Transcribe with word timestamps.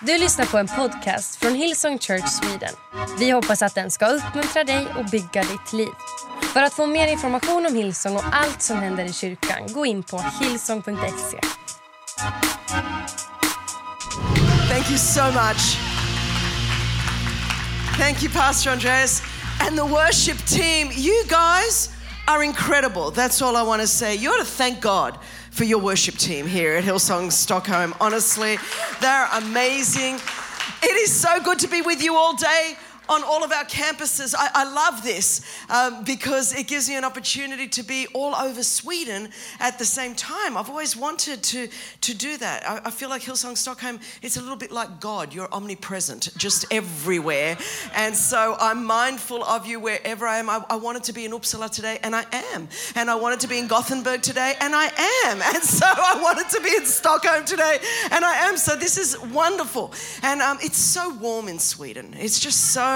Du 0.00 0.18
lyssnar 0.18 0.46
på 0.46 0.58
en 0.58 0.68
podcast 0.68 1.36
från 1.36 1.54
Hillsong 1.54 1.98
Church 1.98 2.28
Sweden. 2.28 2.74
Vi 3.18 3.30
hoppas 3.30 3.62
att 3.62 3.74
den 3.74 3.90
ska 3.90 4.06
uppmuntra 4.06 4.64
dig 4.64 4.86
och 4.98 5.04
bygga 5.04 5.42
ditt 5.42 5.72
liv. 5.72 5.88
För 6.52 6.62
att 6.62 6.72
få 6.72 6.86
mer 6.86 7.06
information 7.08 7.66
om 7.66 7.74
Hillsong 7.74 8.16
och 8.16 8.24
allt 8.32 8.62
som 8.62 8.76
händer 8.76 9.04
i 9.04 9.12
kyrkan, 9.12 9.72
gå 9.72 9.86
in 9.86 10.02
på 10.02 10.24
hillsong.se. 10.40 11.40
Thank 14.68 14.90
you 14.90 14.98
so 14.98 15.24
much. 15.24 15.78
Thank 17.98 18.22
you, 18.22 18.32
Pastor 18.32 18.70
Andreas. 18.70 19.22
And 19.60 19.78
the 19.78 19.84
worship 19.84 20.38
team, 20.46 20.90
you 20.90 21.24
guys 21.28 21.90
are 22.26 22.44
incredible. 22.44 23.10
That's 23.14 23.42
all 23.42 23.56
I 23.56 23.62
want 23.68 23.82
to 23.82 23.88
say. 23.88 24.14
You 24.14 24.30
ought 24.30 24.44
to 24.44 24.62
thank 24.62 24.80
God 24.82 25.18
for 25.56 25.64
your 25.64 25.78
worship 25.78 26.16
team 26.16 26.46
here 26.46 26.74
at 26.74 26.84
Hillsong 26.84 27.32
Stockholm. 27.32 27.94
Honestly, 27.98 28.58
they're 29.00 29.26
amazing. 29.32 30.16
It 30.82 30.96
is 30.98 31.10
so 31.10 31.40
good 31.40 31.58
to 31.60 31.66
be 31.66 31.80
with 31.80 32.02
you 32.02 32.14
all 32.14 32.36
day 32.36 32.76
on 33.08 33.22
all 33.22 33.44
of 33.44 33.52
our 33.52 33.64
campuses. 33.64 34.34
I, 34.36 34.48
I 34.54 34.72
love 34.72 35.02
this 35.02 35.42
um, 35.70 36.04
because 36.04 36.54
it 36.54 36.66
gives 36.66 36.88
me 36.88 36.96
an 36.96 37.04
opportunity 37.04 37.68
to 37.68 37.82
be 37.82 38.06
all 38.12 38.34
over 38.34 38.62
Sweden 38.62 39.28
at 39.60 39.78
the 39.78 39.84
same 39.84 40.14
time. 40.14 40.56
I've 40.56 40.70
always 40.70 40.96
wanted 40.96 41.42
to, 41.44 41.68
to 42.00 42.14
do 42.14 42.36
that. 42.38 42.68
I, 42.68 42.82
I 42.86 42.90
feel 42.90 43.08
like 43.08 43.22
Hillsong 43.22 43.56
Stockholm, 43.56 44.00
it's 44.22 44.36
a 44.36 44.40
little 44.40 44.56
bit 44.56 44.72
like 44.72 45.00
God. 45.00 45.34
You're 45.34 45.52
omnipresent, 45.52 46.30
just 46.36 46.66
everywhere. 46.70 47.56
And 47.94 48.16
so 48.16 48.56
I'm 48.58 48.84
mindful 48.84 49.44
of 49.44 49.66
you 49.66 49.80
wherever 49.80 50.26
I 50.26 50.38
am. 50.38 50.48
I, 50.48 50.64
I 50.70 50.76
wanted 50.76 51.04
to 51.04 51.12
be 51.12 51.24
in 51.24 51.32
Uppsala 51.32 51.70
today, 51.70 51.98
and 52.02 52.14
I 52.14 52.24
am. 52.54 52.68
And 52.94 53.10
I 53.10 53.14
wanted 53.14 53.40
to 53.40 53.48
be 53.48 53.58
in 53.58 53.66
Gothenburg 53.66 54.22
today, 54.22 54.54
and 54.60 54.74
I 54.74 54.86
am. 55.26 55.42
And 55.42 55.62
so 55.62 55.86
I 55.86 56.20
wanted 56.22 56.48
to 56.50 56.62
be 56.62 56.70
in 56.74 56.84
Stockholm 56.84 57.44
today, 57.44 57.78
and 58.10 58.24
I 58.24 58.48
am. 58.48 58.56
So 58.56 58.76
this 58.76 58.98
is 58.98 59.18
wonderful. 59.32 59.92
And 60.22 60.40
um, 60.40 60.58
it's 60.60 60.78
so 60.78 61.14
warm 61.14 61.48
in 61.48 61.58
Sweden. 61.58 62.14
It's 62.18 62.40
just 62.40 62.72
so 62.72 62.95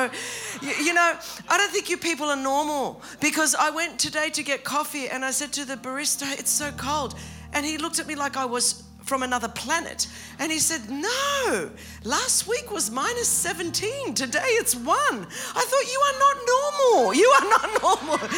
you, 0.62 0.73
you, 0.84 0.95
know, 0.95 1.19
I 1.48 1.59
don't 1.59 1.70
think 1.70 1.91
you 1.91 1.97
people 1.97 2.27
are 2.27 2.37
normal 2.37 3.03
because 3.20 3.55
I 3.55 3.70
went 3.70 3.98
today 3.98 4.31
to 4.31 4.43
get 4.43 4.65
coffee 4.65 5.09
and 5.09 5.25
I 5.25 5.31
said 5.31 5.53
to 5.55 5.65
the 5.65 5.77
barista, 5.77 6.39
it's 6.39 6.51
so 6.51 6.70
cold. 6.73 7.15
And 7.53 7.67
he 7.67 7.79
looked 7.79 7.98
at 7.98 8.06
me 8.06 8.15
like 8.15 8.37
I 8.37 8.45
was 8.45 8.84
from 9.11 9.23
another 9.25 9.48
planet. 9.48 10.06
And 10.39 10.53
he 10.53 10.59
said, 10.59 10.89
No, 10.89 11.71
last 12.05 12.47
week 12.47 12.71
was 12.71 12.91
minus 12.91 13.28
17. 13.28 14.15
Today 14.15 14.39
it's 14.61 14.77
one. 14.77 14.97
I 14.97 15.65
thought, 15.69 15.87
You 15.93 16.01
are 16.09 16.19
not 16.19 16.37
normal. 16.55 17.15
You 17.15 17.28
are 17.28 17.48
not 17.51 17.83
normal. 17.83 18.28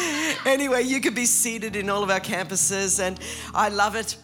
anyway, 0.45 0.83
you 0.83 0.99
could 0.99 1.15
be 1.15 1.25
seated 1.25 1.75
in 1.75 1.89
all 1.89 2.03
of 2.03 2.09
our 2.09 2.19
campuses, 2.19 2.99
and 2.99 3.19
I 3.53 3.69
love 3.69 3.95
it. 3.95 4.17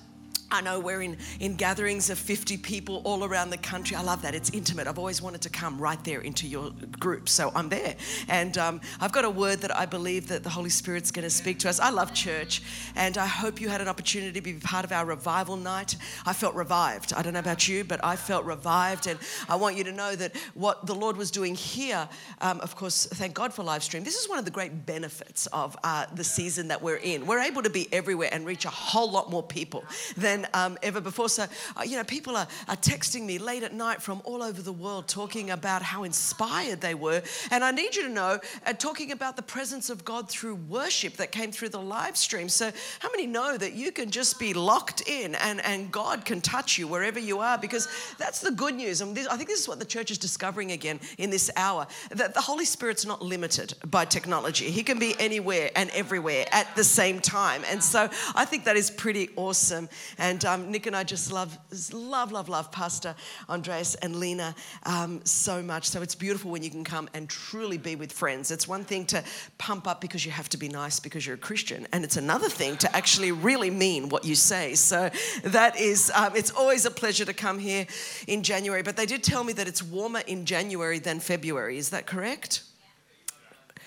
I 0.52 0.62
know 0.62 0.80
we're 0.80 1.04
in, 1.04 1.18
in 1.40 1.56
gatherings 1.56 2.10
of 2.10 2.18
50 2.18 2.58
people 2.58 3.04
all 3.06 3.24
around 3.24 3.52
the 3.52 3.58
country. 3.58 3.96
I 3.96 4.02
love 4.02 4.24
that. 4.24 4.34
It's 4.34 4.50
intimate. 4.50 4.88
I've 4.88 4.98
always 4.98 5.22
wanted 5.22 5.42
to 5.42 5.50
come 5.50 5.80
right 5.80 6.04
there 6.04 6.22
into 6.22 6.48
your 6.48 6.72
group. 7.00 7.30
So 7.30 7.52
I'm 7.54 7.70
there. 7.70 7.96
And 8.28 8.58
um, 8.58 8.82
I've 9.00 9.12
got 9.12 9.26
a 9.26 9.30
word 9.30 9.60
that 9.60 9.76
I 9.78 9.86
believe 9.86 10.28
that 10.30 10.42
the 10.42 10.50
Holy 10.50 10.72
Spirit's 10.72 11.12
going 11.12 11.24
to 11.24 11.30
speak 11.30 11.60
to 11.60 11.70
us. 11.70 11.80
I 11.80 11.92
love 11.92 12.16
church. 12.16 12.64
And 12.96 13.20
I 13.20 13.28
hope 13.28 13.62
you 13.62 13.70
had 13.70 13.80
an 13.80 13.88
opportunity 13.88 14.32
to 14.32 14.42
be 14.42 14.54
part 14.54 14.86
of 14.86 14.92
our 14.92 15.06
revival 15.06 15.56
night. 15.56 15.96
I 16.26 16.34
felt 16.34 16.56
revived. 16.56 17.14
I 17.14 17.22
don't 17.22 17.34
know 17.34 17.40
about 17.40 17.68
you, 17.68 17.84
but 17.84 18.04
I 18.04 18.16
felt 18.16 18.44
revived. 18.44 19.06
And 19.06 19.20
I 19.48 19.56
want 19.56 19.78
you 19.78 19.84
to 19.84 19.92
know 19.92 20.16
that 20.16 20.36
what 20.56 20.88
the 20.88 20.96
Lord 20.96 21.16
was 21.16 21.30
doing 21.30 21.54
here, 21.54 22.10
um, 22.42 22.60
of 22.62 22.76
course, 22.76 23.06
thank 23.06 23.36
God 23.36 23.54
for 23.54 23.62
live 23.62 23.84
stream. 23.84 24.04
This 24.04 24.20
is 24.20 24.28
one 24.28 24.40
of 24.40 24.46
the 24.46 24.52
great 24.52 24.88
benefits 24.88 25.46
of 25.48 25.78
uh, 25.84 26.08
the 26.16 26.24
season 26.24 26.70
that 26.70 26.82
we're 26.82 26.96
in. 26.96 27.28
We're 27.28 27.40
able 27.40 27.62
to 27.62 27.70
be 27.70 27.88
everywhere 27.94 28.30
and 28.32 28.48
reach 28.48 28.66
a 28.66 28.70
whole 28.70 29.12
lot 29.12 29.30
more 29.30 29.44
people 29.44 29.84
than 30.18 30.39
um, 30.54 30.78
ever 30.84 31.02
before. 31.02 31.30
So, 31.30 31.46
uh, 31.78 31.84
you 31.84 31.98
know, 31.98 32.04
people 32.04 32.36
are, 32.36 32.48
are 32.68 32.76
texting 32.76 33.26
me 33.26 33.38
late 33.38 33.64
at 33.64 33.74
night 33.74 34.02
from 34.02 34.22
all 34.24 34.44
over 34.44 34.62
the 34.62 34.74
world 34.74 35.08
talking 35.08 35.52
about 35.52 35.82
how 35.82 36.04
inspired 36.04 36.82
they 36.82 36.94
were. 36.94 37.22
And 37.52 37.64
I 37.64 37.72
need 37.72 37.96
you 37.96 38.04
to 38.04 38.10
know, 38.10 38.40
uh, 38.66 38.74
talking 38.74 39.12
about 39.12 39.36
the 39.36 39.42
presence 39.42 39.90
of 39.90 40.06
God 40.06 40.30
through 40.30 40.56
worship 40.56 41.18
that 41.18 41.32
came 41.32 41.52
through 41.52 41.70
the 41.70 41.82
live 41.82 42.18
stream. 42.18 42.50
So, 42.50 42.72
how 43.00 43.10
many 43.12 43.26
know 43.26 43.58
that 43.58 43.74
you 43.74 43.92
can 43.92 44.12
just 44.12 44.40
be 44.40 44.54
locked 44.54 45.08
in 45.08 45.36
and, 45.36 45.64
and 45.66 45.92
God 45.92 46.26
can 46.26 46.42
touch 46.42 46.78
you 46.78 46.88
wherever 46.88 47.20
you 47.20 47.40
are? 47.40 47.58
Because 47.58 47.88
that's 48.18 48.42
the 48.42 48.52
good 48.52 48.76
news. 48.76 49.02
And 49.02 49.16
this, 49.16 49.28
I 49.28 49.38
think 49.38 49.50
this 49.50 49.62
is 49.62 49.68
what 49.68 49.80
the 49.80 49.86
church 49.86 50.12
is 50.12 50.18
discovering 50.18 50.72
again 50.72 51.00
in 51.18 51.30
this 51.30 51.50
hour 51.56 51.88
that 52.12 52.34
the 52.34 52.42
Holy 52.42 52.66
Spirit's 52.66 53.06
not 53.06 53.22
limited 53.22 53.74
by 53.88 54.06
technology, 54.06 54.70
He 54.70 54.84
can 54.84 55.00
be 55.00 55.16
anywhere 55.20 55.72
and 55.76 55.90
everywhere 55.92 56.46
at 56.52 56.76
the 56.76 56.84
same 56.84 57.20
time. 57.20 57.64
And 57.70 57.84
so, 57.84 58.10
I 58.36 58.46
think 58.46 58.66
that 58.66 58.78
is 58.78 58.92
pretty 58.92 59.30
awesome. 59.36 59.90
And 60.18 60.29
and 60.30 60.46
um, 60.46 60.70
Nick 60.70 60.86
and 60.86 60.96
I 60.96 61.04
just 61.04 61.32
love, 61.32 61.58
love, 61.92 62.32
love, 62.32 62.50
love 62.50 62.72
Pastor 62.72 63.16
Andreas 63.50 63.96
and 63.96 64.18
Lena 64.18 64.54
um, 64.84 65.22
so 65.24 65.64
much. 65.64 65.90
So 65.90 66.04
it's 66.04 66.14
beautiful 66.14 66.52
when 66.52 66.62
you 66.62 66.70
can 66.70 66.84
come 66.84 67.10
and 67.16 67.28
truly 67.28 67.80
be 67.80 67.96
with 67.96 68.12
friends. 68.12 68.52
It's 68.52 68.68
one 68.68 68.84
thing 68.84 69.08
to 69.08 69.24
pump 69.58 69.88
up 69.88 70.02
because 70.02 70.24
you 70.24 70.32
have 70.32 70.48
to 70.50 70.58
be 70.58 70.70
nice 70.70 71.00
because 71.00 71.26
you're 71.26 71.36
a 71.36 71.40
Christian, 71.40 71.88
and 71.92 72.04
it's 72.04 72.18
another 72.18 72.48
thing 72.48 72.78
to 72.78 72.96
actually 72.96 73.32
really 73.32 73.72
mean 73.72 74.10
what 74.10 74.24
you 74.24 74.36
say. 74.36 74.76
So 74.76 75.10
that 75.44 75.80
is, 75.80 76.12
um, 76.14 76.36
it's 76.36 76.52
always 76.52 76.86
a 76.86 76.92
pleasure 76.92 77.26
to 77.26 77.34
come 77.34 77.58
here 77.58 77.88
in 78.28 78.44
January. 78.44 78.84
But 78.84 78.98
they 78.98 79.08
did 79.08 79.24
tell 79.24 79.44
me 79.44 79.54
that 79.54 79.68
it's 79.68 79.82
warmer 79.82 80.22
in 80.28 80.46
January 80.46 81.00
than 81.00 81.20
February. 81.20 81.80
Is 81.80 81.90
that 81.90 82.06
correct? 82.06 82.62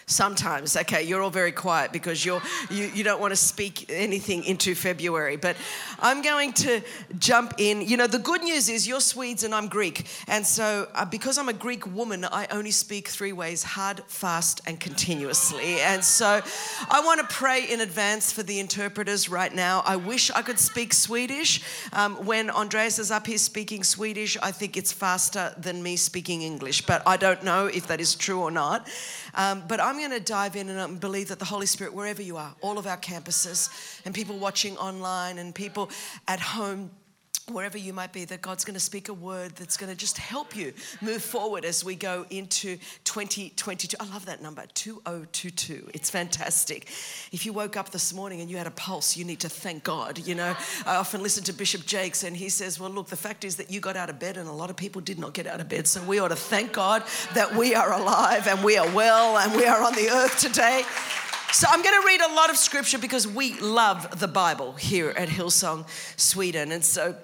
Sometimes, 0.07 0.77
okay, 0.77 1.03
you're 1.03 1.23
all 1.23 1.31
very 1.31 1.53
quiet 1.53 1.93
because 1.93 2.25
you're, 2.25 2.43
you, 2.71 2.91
you 2.95 3.05
don't 3.05 3.21
want 3.21 3.33
to 3.33 3.37
speak 3.37 3.87
anything 3.91 4.45
into 4.45 4.75
February. 4.75 5.37
But 5.37 5.57
I'm 6.01 6.23
going 6.23 6.53
to 6.55 6.83
jump 7.19 7.55
in. 7.59 7.83
You 7.83 7.97
know, 7.97 8.07
the 8.07 8.19
good 8.19 8.43
news 8.43 8.69
is 8.69 8.87
you're 8.87 9.01
Swedes 9.01 9.45
and 9.45 9.55
I'm 9.55 9.69
Greek. 9.69 10.07
And 10.29 10.47
so, 10.47 10.89
uh, 10.95 11.05
because 11.05 11.39
I'm 11.39 11.49
a 11.49 11.53
Greek 11.55 11.87
woman, 11.87 12.25
I 12.25 12.47
only 12.51 12.71
speak 12.71 13.09
three 13.09 13.33
ways 13.33 13.63
hard, 13.63 14.03
fast, 14.07 14.61
and 14.67 14.79
continuously. 14.79 15.81
And 15.81 16.05
so, 16.05 16.43
I 16.91 17.01
want 17.01 17.21
to 17.21 17.35
pray 17.35 17.65
in 17.71 17.81
advance 17.81 18.33
for 18.33 18.43
the 18.43 18.59
interpreters 18.59 19.29
right 19.29 19.55
now. 19.55 19.83
I 19.87 19.97
wish 19.97 20.31
I 20.31 20.43
could 20.43 20.59
speak 20.59 20.93
Swedish. 20.93 21.63
Um, 21.93 22.17
when 22.27 22.51
Andreas 22.51 22.99
is 22.99 23.11
up 23.11 23.27
here 23.27 23.39
speaking 23.39 23.85
Swedish, 23.85 24.37
I 24.43 24.53
think 24.53 24.77
it's 24.77 24.93
faster 24.93 25.55
than 25.57 25.83
me 25.83 25.97
speaking 25.97 26.43
English. 26.43 26.87
But 26.87 27.03
I 27.07 27.17
don't 27.17 27.43
know 27.43 27.67
if 27.67 27.87
that 27.87 28.01
is 28.01 28.15
true 28.15 28.41
or 28.41 28.51
not. 28.51 28.89
Um, 29.35 29.63
but 29.67 29.81
I'm 29.81 29.92
going 29.99 30.11
to 30.11 30.21
dive 30.21 30.57
in 30.57 30.69
and 30.69 30.79
um, 30.79 30.97
believe 30.97 31.29
that 31.29 31.39
the 31.39 31.45
Holy 31.45 31.67
Spirit, 31.67 31.95
wherever 31.95 32.23
you 32.23 32.37
are, 32.37 32.55
all 32.61 32.79
of 32.79 32.87
our 32.87 32.97
campuses, 32.97 34.01
and 34.05 34.15
people 34.15 34.39
watching 34.39 34.77
online, 34.77 35.39
and 35.39 35.55
people 35.55 35.91
at 36.29 36.41
home, 36.41 36.91
wherever 37.51 37.77
you 37.77 37.93
might 37.93 38.13
be, 38.13 38.25
that 38.27 38.43
God's 38.43 38.65
going 38.65 38.75
to 38.75 38.81
speak 38.81 39.09
a 39.09 39.15
word 39.15 39.53
that's 39.57 39.77
going 39.77 39.91
to 39.91 39.97
just 39.97 40.19
help 40.19 40.55
you 40.55 40.73
move 41.01 41.23
forward 41.23 41.65
as 41.65 41.85
we 41.85 41.95
go 41.95 42.25
into 42.31 42.79
2022. 43.05 43.97
I 43.99 44.09
love 44.09 44.27
that 44.27 44.43
number, 44.43 44.65
2022. 44.75 45.91
It's 45.95 46.11
fantastic. 46.11 46.89
If 47.33 47.45
you 47.45 47.53
woke 47.53 47.77
up 47.77 47.91
this 47.91 48.13
morning 48.15 48.41
and 48.41 48.51
you 48.51 48.57
had 48.57 48.67
a 48.67 48.73
pulse, 48.73 49.17
you 49.17 49.25
need 49.25 49.41
to 49.41 49.49
thank 49.49 49.85
God. 49.85 50.19
You 50.19 50.35
know, 50.35 50.57
I 50.87 50.97
often 50.97 51.23
listen 51.23 51.45
to 51.45 51.53
Bishop 51.53 51.85
Jakes 51.85 52.23
and 52.23 52.37
he 52.37 52.49
says, 52.49 52.79
Well, 52.79 52.91
look, 52.91 53.09
the 53.09 53.17
fact 53.17 53.45
is 53.45 53.57
that 53.57 53.71
you 53.71 53.81
got 53.81 53.97
out 53.97 54.11
of 54.11 54.19
bed 54.19 54.37
and 54.37 54.49
a 54.49 54.53
lot 54.53 54.71
of 54.71 54.77
people 54.77 55.01
did 55.01 55.19
not 55.19 55.33
get 55.33 55.47
out 55.47 55.61
of 55.61 55.69
bed. 55.69 55.87
So 55.87 56.03
we 56.03 56.19
ought 56.19 56.29
to 56.29 56.37
thank 56.37 56.73
God 56.73 57.03
that 57.35 57.55
we 57.55 57.75
are 57.75 57.93
alive 57.93 58.47
and 58.47 58.63
we 58.65 58.77
are 58.77 58.91
well 58.95 59.39
and 59.39 59.55
we 59.57 59.67
are 59.67 59.83
on 59.83 59.95
the 59.95 60.11
earth 60.11 60.39
today. 60.39 60.85
So 61.53 61.67
I'm 61.69 61.83
going 61.83 62.01
to 62.01 62.07
read 62.07 62.23
a 62.23 62.33
lot 62.33 62.49
of 62.49 62.57
scripture 62.57 62.99
because 62.99 63.29
we 63.29 63.59
love 63.61 64.21
the 64.21 64.29
Bible 64.29 64.73
here 64.73 65.11
at 65.11 65.29
Hillsong, 65.29 65.87
Sweden. 66.17 66.73
And 66.73 66.83
so 66.83 67.15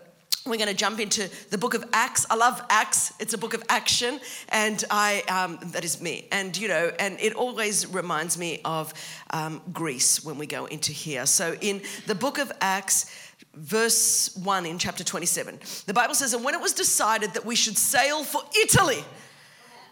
we're 0.48 0.56
going 0.56 0.68
to 0.68 0.74
jump 0.74 1.00
into 1.00 1.30
the 1.50 1.58
book 1.58 1.74
of 1.74 1.84
Acts. 1.92 2.26
I 2.30 2.36
love 2.36 2.60
Acts. 2.70 3.12
It's 3.18 3.34
a 3.34 3.38
book 3.38 3.54
of 3.54 3.62
action, 3.68 4.20
and 4.48 4.82
I 4.90 5.22
um, 5.22 5.58
that 5.70 5.84
is 5.84 6.00
me. 6.00 6.28
And 6.32 6.56
you 6.56 6.68
know, 6.68 6.90
and 6.98 7.18
it 7.20 7.34
always 7.34 7.86
reminds 7.86 8.38
me 8.38 8.60
of 8.64 8.92
um, 9.30 9.60
Greece 9.72 10.24
when 10.24 10.38
we 10.38 10.46
go 10.46 10.66
into 10.66 10.92
here. 10.92 11.26
So 11.26 11.56
in 11.60 11.82
the 12.06 12.14
book 12.14 12.38
of 12.38 12.52
Acts. 12.60 13.24
Verse 13.54 14.36
1 14.36 14.66
in 14.66 14.78
chapter 14.78 15.02
27, 15.02 15.58
the 15.86 15.94
Bible 15.94 16.14
says, 16.14 16.32
And 16.32 16.44
when 16.44 16.54
it 16.54 16.60
was 16.60 16.72
decided 16.72 17.34
that 17.34 17.44
we 17.44 17.56
should 17.56 17.76
sail 17.76 18.22
for 18.22 18.40
Italy, 18.56 19.04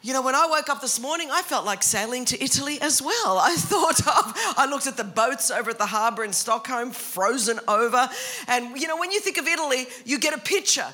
you 0.03 0.13
know, 0.13 0.23
when 0.23 0.35
I 0.35 0.47
woke 0.47 0.69
up 0.69 0.81
this 0.81 1.01
morning, 1.01 1.29
I 1.31 1.43
felt 1.43 1.65
like 1.65 1.83
sailing 1.83 2.25
to 2.27 2.43
Italy 2.43 2.81
as 2.81 3.03
well. 3.03 3.39
I 3.43 3.55
thought 3.57 4.01
of, 4.01 4.33
I 4.57 4.67
looked 4.69 4.87
at 4.87 4.97
the 4.97 5.05
boats 5.05 5.51
over 5.51 5.71
at 5.71 5.79
the 5.79 5.87
harbour 5.87 6.25
in 6.25 6.33
Stockholm, 6.33 6.91
frozen 6.91 7.61
over. 7.67 8.09
And, 8.49 8.81
you 8.81 8.87
know, 8.87 8.97
when 8.97 9.13
you 9.13 9.21
think 9.21 9.39
of 9.39 9.47
Italy, 9.47 9.87
you 10.05 10.19
get 10.19 10.35
a 10.35 10.41
picture 10.41 10.87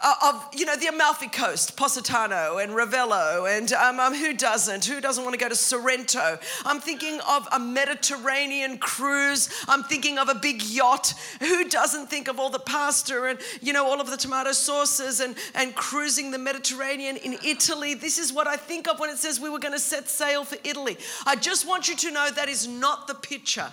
of 0.00 0.48
you 0.54 0.64
know 0.64 0.76
the 0.76 0.86
Amalfi 0.86 1.28
Coast, 1.28 1.76
Positano 1.76 2.58
and 2.58 2.72
Ravello, 2.72 3.48
and 3.50 3.72
um, 3.72 3.98
um, 3.98 4.14
who 4.14 4.32
doesn't? 4.32 4.84
Who 4.84 5.00
doesn't 5.00 5.24
want 5.24 5.34
to 5.34 5.38
go 5.38 5.48
to 5.48 5.56
Sorrento? 5.56 6.38
I'm 6.64 6.80
thinking 6.80 7.20
of 7.28 7.48
a 7.52 7.58
Mediterranean 7.58 8.78
cruise. 8.78 9.48
I'm 9.66 9.82
thinking 9.82 10.18
of 10.18 10.28
a 10.28 10.34
big 10.34 10.62
yacht. 10.62 11.14
Who 11.40 11.68
doesn't 11.68 12.08
think 12.08 12.28
of 12.28 12.38
all 12.38 12.50
the 12.50 12.58
pasta 12.58 13.24
and 13.24 13.38
you 13.60 13.72
know 13.72 13.86
all 13.86 14.00
of 14.00 14.10
the 14.10 14.16
tomato 14.16 14.52
sauces 14.52 15.20
and 15.20 15.36
and 15.54 15.74
cruising 15.74 16.30
the 16.30 16.38
Mediterranean 16.38 17.16
in 17.16 17.36
Italy? 17.44 17.94
This 17.94 18.18
is 18.18 18.32
what 18.32 18.46
I 18.46 18.56
think 18.56 18.88
of 18.88 19.00
when 19.00 19.10
it 19.10 19.18
says 19.18 19.40
we 19.40 19.50
were 19.50 19.58
going 19.58 19.74
to 19.74 19.80
set 19.80 20.08
sail 20.08 20.44
for 20.44 20.58
Italy. 20.64 20.96
I 21.26 21.34
just 21.34 21.66
want 21.66 21.88
you 21.88 21.96
to 21.96 22.10
know 22.12 22.30
that 22.30 22.48
is 22.48 22.68
not 22.68 23.08
the 23.08 23.14
picture 23.14 23.72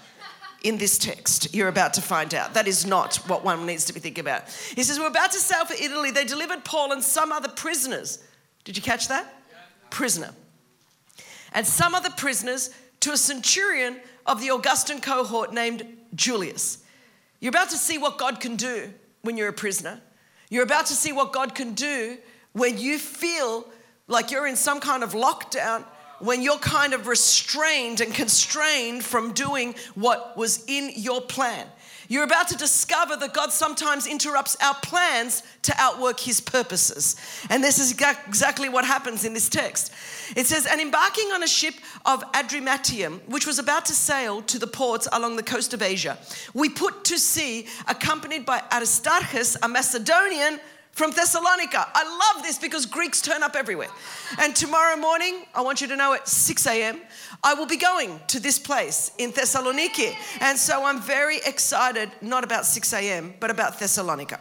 in 0.65 0.77
this 0.77 0.97
text. 0.97 1.53
You're 1.53 1.67
about 1.67 1.94
to 1.94 2.01
find 2.01 2.33
out. 2.33 2.56
That 2.56 2.67
is 2.67 2.88
not 2.88 3.17
what 3.27 3.45
one 3.45 3.67
needs 3.67 3.85
to 3.85 3.94
be 3.94 4.00
thinking 4.00 4.23
about. 4.23 4.50
He 4.75 4.81
says, 4.81 5.00
We're 5.00 5.07
about 5.07 5.31
to 5.31 5.39
sail 5.39 5.63
for 5.63 5.75
Italy. 5.75 6.09
They 6.09 6.25
delivered 6.25 6.65
Paul 6.65 6.91
and 6.91 7.03
some 7.03 7.31
other 7.31 7.50
prisoners. 7.50 8.17
Did 8.63 8.75
you 8.75 8.81
catch 8.81 9.07
that? 9.09 9.31
Prisoner. 9.91 10.31
And 11.53 11.67
some 11.67 11.94
other 11.94 12.09
prisoners 12.09 12.71
to 13.01 13.12
a 13.12 13.17
centurion 13.17 14.00
of 14.25 14.41
the 14.41 14.50
Augustan 14.50 15.01
cohort 15.01 15.53
named 15.53 15.85
Julius. 16.15 16.83
You're 17.39 17.51
about 17.51 17.69
to 17.69 17.77
see 17.77 18.00
what 18.00 18.17
God 18.17 18.39
can 18.39 18.56
do 18.56 18.91
when 19.21 19.38
you're 19.38 19.50
a 19.50 19.53
prisoner. 19.53 20.01
You're 20.50 20.63
about 20.63 20.88
to 20.88 20.94
see 20.94 21.12
what 21.13 21.31
God 21.31 21.53
can 21.53 21.75
do 21.75 22.17
when 22.53 22.79
you 22.79 22.97
feel 22.97 23.69
like 24.07 24.31
you're 24.31 24.47
in 24.47 24.56
some 24.56 24.79
kind 24.79 25.03
of 25.03 25.13
lockdown, 25.13 25.85
when 26.19 26.41
you're 26.41 26.57
kind 26.57 26.94
of 26.94 27.07
restrained 27.07 28.01
and 28.01 28.13
constrained 28.13 29.03
from 29.03 29.33
doing 29.33 29.75
what 29.95 30.38
was 30.38 30.63
in 30.67 30.91
your 30.95 31.21
plan. 31.21 31.67
You're 32.07 32.23
about 32.23 32.47
to 32.50 32.57
discover 32.57 33.15
that 33.17 33.33
God 33.33 33.51
sometimes 33.51 34.06
interrupts 34.06 34.56
our 34.62 34.75
plans 34.75 35.44
to 35.63 35.73
outwork 35.77 36.19
his 36.19 36.39
purposes. 36.39 37.15
And 37.50 37.63
this 37.63 37.79
is 37.79 37.91
exactly 37.91 38.69
what 38.69 38.85
happens 38.85 39.25
in 39.25 39.33
this 39.33 39.50
text. 39.50 39.91
It 40.35 40.45
says, 40.45 40.67
And 40.67 40.79
embarking 40.79 41.31
on 41.31 41.41
a 41.41 41.47
ship 41.47 41.73
of 42.06 42.23
Adramyttium, 42.33 43.27
which 43.27 43.47
was 43.47 43.59
about 43.59 43.85
to 43.85 43.94
sail 43.94 44.41
to 44.44 44.59
the 44.59 44.67
ports 44.67 45.07
along 45.12 45.35
the 45.35 45.44
coast 45.44 45.73
of 45.73 45.81
Asia, 45.81 46.17
we 46.53 46.69
put 46.69 47.06
to 47.06 47.17
sea, 47.17 47.67
accompanied 47.88 48.45
by 48.45 48.62
Aristarchus, 48.71 49.57
a 49.63 49.67
Macedonian 49.67 50.59
from 50.95 51.12
Thessalonica. 51.12 51.88
I 51.94 52.33
love 52.33 52.44
this 52.44 52.57
because 52.57 52.86
Greeks 52.86 53.21
turn 53.21 53.44
up 53.44 53.56
everywhere. 53.56 53.89
And 54.39 54.56
tomorrow 54.56 54.95
morning, 54.95 55.44
I 55.53 55.62
want 55.62 55.81
you 55.81 55.88
to 55.88 55.95
know 55.95 56.13
at 56.13 56.27
6 56.27 56.65
a.m., 56.68 57.01
I 57.44 57.53
will 57.53 57.68
be 57.68 57.77
going 57.77 58.19
to 58.30 58.39
this 58.39 58.57
place 58.57 59.12
in 59.18 59.31
Thessaloniki. 59.31 60.15
And 60.39 60.57
so 60.57 60.86
I'm 60.86 61.01
very 61.01 61.38
excited, 61.45 62.09
not 62.21 62.45
about 62.45 62.65
6 62.65 62.94
a.m., 62.94 63.33
but 63.42 63.51
about 63.51 63.77
Thessalonica. 63.77 64.39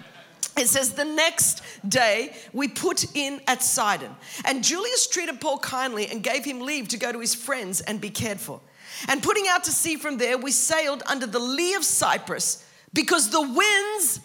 It 0.56 0.68
says, 0.68 0.92
the 0.92 1.04
next 1.04 1.62
day 1.88 2.36
we 2.52 2.68
put 2.68 3.16
in 3.16 3.40
at 3.48 3.60
Sidon. 3.60 4.14
And 4.44 4.62
Julius 4.62 5.08
treated 5.08 5.40
Paul 5.40 5.58
kindly 5.58 6.06
and 6.06 6.22
gave 6.22 6.44
him 6.44 6.60
leave 6.60 6.86
to 6.88 6.96
go 6.96 7.10
to 7.10 7.18
his 7.18 7.34
friends 7.34 7.80
and 7.80 8.00
be 8.00 8.10
cared 8.10 8.38
for. 8.38 8.60
And 9.08 9.20
putting 9.20 9.48
out 9.48 9.64
to 9.64 9.72
sea 9.72 9.96
from 9.96 10.18
there, 10.18 10.38
we 10.38 10.52
sailed 10.52 11.02
under 11.06 11.26
the 11.26 11.40
lee 11.40 11.74
of 11.74 11.84
Cyprus 11.84 12.64
because 12.92 13.30
the 13.30 13.42
winds 13.42 14.20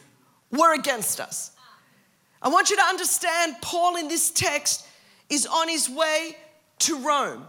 were 0.52 0.76
against 0.76 1.20
us. 1.20 1.52
I 2.42 2.50
want 2.50 2.70
you 2.70 2.78
to 2.78 2.84
understand 2.84 3.56
Paul 3.62 3.98
in 3.98 4.08
this 4.08 4.32
text 4.32 4.88
is 5.30 5.46
on 5.46 5.68
his 5.68 5.90
way 5.90 6.38
to 6.80 6.98
Rome. 7.00 7.46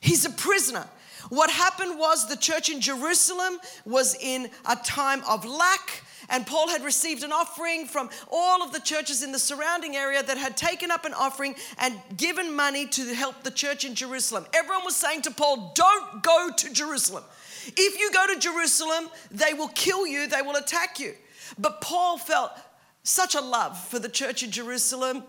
He's 0.00 0.24
a 0.24 0.30
prisoner. 0.30 0.86
What 1.30 1.50
happened 1.50 1.98
was 1.98 2.28
the 2.28 2.36
church 2.36 2.70
in 2.70 2.80
Jerusalem 2.80 3.58
was 3.84 4.14
in 4.20 4.48
a 4.68 4.76
time 4.76 5.22
of 5.28 5.44
lack, 5.44 6.04
and 6.28 6.46
Paul 6.46 6.68
had 6.68 6.84
received 6.84 7.24
an 7.24 7.32
offering 7.32 7.86
from 7.86 8.10
all 8.30 8.62
of 8.62 8.72
the 8.72 8.80
churches 8.80 9.22
in 9.22 9.32
the 9.32 9.38
surrounding 9.38 9.96
area 9.96 10.22
that 10.22 10.36
had 10.36 10.56
taken 10.56 10.90
up 10.90 11.04
an 11.04 11.14
offering 11.14 11.56
and 11.78 11.98
given 12.16 12.54
money 12.54 12.86
to 12.88 13.14
help 13.14 13.42
the 13.42 13.50
church 13.50 13.84
in 13.84 13.94
Jerusalem. 13.94 14.46
Everyone 14.52 14.84
was 14.84 14.94
saying 14.94 15.22
to 15.22 15.30
Paul, 15.30 15.72
Don't 15.74 16.22
go 16.22 16.50
to 16.56 16.72
Jerusalem. 16.72 17.24
If 17.76 17.98
you 17.98 18.12
go 18.12 18.32
to 18.32 18.38
Jerusalem, 18.38 19.08
they 19.32 19.54
will 19.54 19.68
kill 19.68 20.06
you, 20.06 20.28
they 20.28 20.42
will 20.42 20.56
attack 20.56 21.00
you. 21.00 21.14
But 21.58 21.80
Paul 21.80 22.18
felt 22.18 22.52
such 23.06 23.34
a 23.34 23.40
love 23.40 23.78
for 23.88 23.98
the 23.98 24.08
church 24.08 24.42
in 24.42 24.50
Jerusalem 24.50 25.22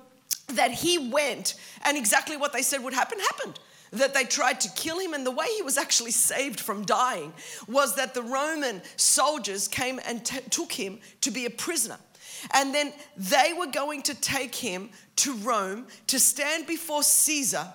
that 0.48 0.72
he 0.72 0.98
went, 0.98 1.56
and 1.84 1.98
exactly 1.98 2.36
what 2.36 2.54
they 2.54 2.62
said 2.62 2.84
would 2.84 2.94
happen 2.94 3.20
happened. 3.20 3.60
That 3.92 4.14
they 4.14 4.26
tried 4.26 4.60
to 4.62 4.70
kill 4.72 5.00
him, 5.00 5.14
and 5.14 5.26
the 5.26 5.32
way 5.32 5.46
he 5.56 5.62
was 5.62 5.78
actually 5.78 6.12
saved 6.12 6.60
from 6.60 6.86
dying 6.86 7.34
was 7.68 7.96
that 7.96 8.14
the 8.14 8.24
Roman 8.24 8.82
soldiers 8.96 9.68
came 9.68 10.00
and 10.06 10.26
t- 10.26 10.40
took 10.50 10.72
him 10.72 11.00
to 11.22 11.32
be 11.32 11.46
a 11.46 11.50
prisoner. 11.50 11.98
And 12.54 12.74
then 12.74 12.94
they 13.16 13.54
were 13.58 13.68
going 13.68 14.02
to 14.04 14.14
take 14.16 14.56
him 14.56 14.90
to 15.18 15.36
Rome 15.36 15.88
to 16.08 16.20
stand 16.20 16.68
before 16.68 17.04
Caesar. 17.04 17.66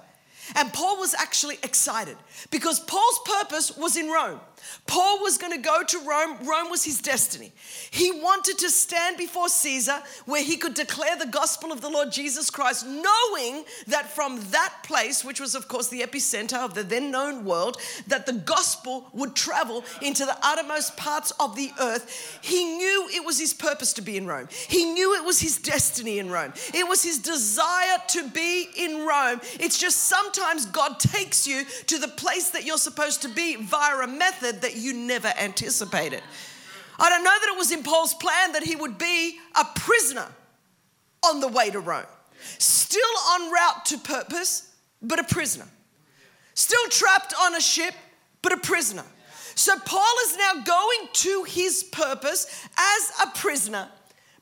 And 0.55 0.73
Paul 0.73 0.99
was 0.99 1.15
actually 1.15 1.59
excited 1.63 2.17
because 2.51 2.81
Paul's 2.81 3.21
purpose 3.25 3.77
was 3.77 3.97
in 3.97 4.09
Rome. 4.09 4.41
Paul 4.87 5.21
was 5.21 5.39
going 5.39 5.53
to 5.53 5.59
go 5.59 5.83
to 5.83 5.99
Rome. 5.99 6.47
Rome 6.47 6.71
was 6.71 6.85
his 6.85 7.01
destiny. 7.01 7.53
He 7.91 8.11
wanted 8.11 8.59
to 8.59 8.71
stand 8.71 9.17
before 9.17 9.49
Caesar 9.49 10.03
where 10.27 10.43
he 10.43 10.57
could 10.57 10.75
declare 10.75 11.17
the 11.17 11.27
gospel 11.27 11.73
of 11.73 11.81
the 11.81 11.89
Lord 11.89 12.13
Jesus 12.13 12.51
Christ, 12.51 12.87
knowing 12.87 13.65
that 13.87 14.11
from 14.15 14.41
that 14.51 14.75
place, 14.83 15.25
which 15.25 15.41
was, 15.41 15.55
of 15.55 15.69
course, 15.69 15.89
the 15.89 16.01
epicenter 16.01 16.59
of 16.59 16.75
the 16.75 16.83
then 16.83 17.11
known 17.11 17.45
world, 17.45 17.79
that 18.07 18.27
the 18.27 18.33
gospel 18.33 19.09
would 19.13 19.35
travel 19.35 19.85
into 20.01 20.25
the 20.25 20.37
uttermost 20.43 20.97
parts 20.97 21.31
of 21.41 21.57
the 21.57 21.71
earth. 21.81 22.41
He 22.43 22.65
knew 22.65 23.09
it 23.13 23.25
was 23.25 23.39
his 23.39 23.55
purpose 23.55 23.93
to 23.95 24.03
be 24.03 24.17
in 24.17 24.27
Rome, 24.27 24.49
he 24.69 24.85
knew 24.85 25.15
it 25.15 25.25
was 25.25 25.41
his 25.41 25.59
destiny 25.59 26.19
in 26.19 26.31
Rome, 26.31 26.53
it 26.75 26.89
was 26.89 27.03
his 27.03 27.19
desire 27.19 27.99
to 28.09 28.29
be 28.31 28.69
in 28.77 29.07
Rome. 29.07 29.41
It's 29.61 29.79
just 29.79 30.05
sometimes 30.05 30.67
God 30.67 30.99
takes 30.99 31.47
you 31.47 31.65
to 31.87 31.99
the 31.99 32.09
place 32.09 32.51
that 32.51 32.65
you're 32.65 32.79
supposed 32.79 33.23
to 33.23 33.29
be 33.29 33.57
via 33.57 33.99
a 33.99 34.07
method 34.07 34.52
that 34.61 34.77
you 34.77 34.93
never 34.93 35.33
anticipated. 35.41 36.23
I 36.99 37.09
don't 37.09 37.25
know 37.25 37.31
that 37.31 37.49
it 37.49 37.59
was 37.59 37.73
in 37.73 37.83
Paul's 37.83 38.15
plan 38.15 38.53
that 38.53 38.63
he 38.63 38.77
would 38.77 38.99
be 38.99 39.39
a 39.59 39.65
prisoner 39.75 40.27
on 41.25 41.41
the 41.41 41.49
way 41.49 41.71
to 41.71 41.81
Rome, 41.81 42.05
still 42.59 43.03
en 43.35 43.51
route 43.51 43.85
to 43.87 43.99
purpose, 43.99 44.71
but 45.01 45.19
a 45.19 45.25
prisoner, 45.25 45.67
still 46.55 46.87
trapped 46.91 47.35
on 47.41 47.55
a 47.55 47.61
ship, 47.61 47.95
but 48.43 48.53
a 48.53 48.57
prisoner. 48.59 49.05
So 49.55 49.79
Paul 49.79 50.15
is 50.27 50.37
now 50.37 50.63
going 50.63 51.09
to 51.13 51.45
his 51.45 51.83
purpose 51.85 52.67
as 52.79 53.13
a 53.27 53.39
prisoner 53.39 53.89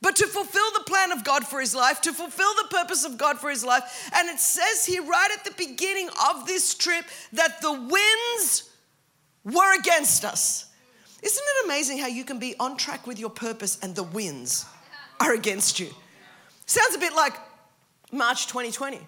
but 0.02 0.16
to 0.16 0.26
fulfill 0.26 0.70
the 0.72 0.84
plan 0.84 1.12
of 1.12 1.24
God 1.24 1.46
for 1.46 1.60
his 1.60 1.74
life, 1.74 2.00
to 2.02 2.12
fulfill 2.12 2.52
the 2.54 2.68
purpose 2.70 3.04
of 3.04 3.18
God 3.18 3.38
for 3.38 3.50
his 3.50 3.64
life. 3.64 4.10
And 4.14 4.28
it 4.28 4.40
says 4.40 4.86
here, 4.86 5.02
right 5.02 5.28
at 5.36 5.44
the 5.44 5.52
beginning 5.52 6.08
of 6.30 6.46
this 6.46 6.74
trip, 6.74 7.04
that 7.34 7.60
the 7.60 7.72
winds 7.72 8.69
were 9.50 9.78
against 9.78 10.24
us. 10.24 10.66
Isn't 11.22 11.42
it 11.44 11.64
amazing 11.66 11.98
how 11.98 12.06
you 12.06 12.24
can 12.24 12.38
be 12.38 12.54
on 12.58 12.76
track 12.76 13.06
with 13.06 13.18
your 13.18 13.30
purpose 13.30 13.78
and 13.82 13.94
the 13.94 14.02
winds 14.02 14.64
are 15.20 15.34
against 15.34 15.78
you? 15.78 15.90
Sounds 16.66 16.94
a 16.94 16.98
bit 16.98 17.14
like 17.14 17.34
March 18.12 18.46
2020. 18.46 19.00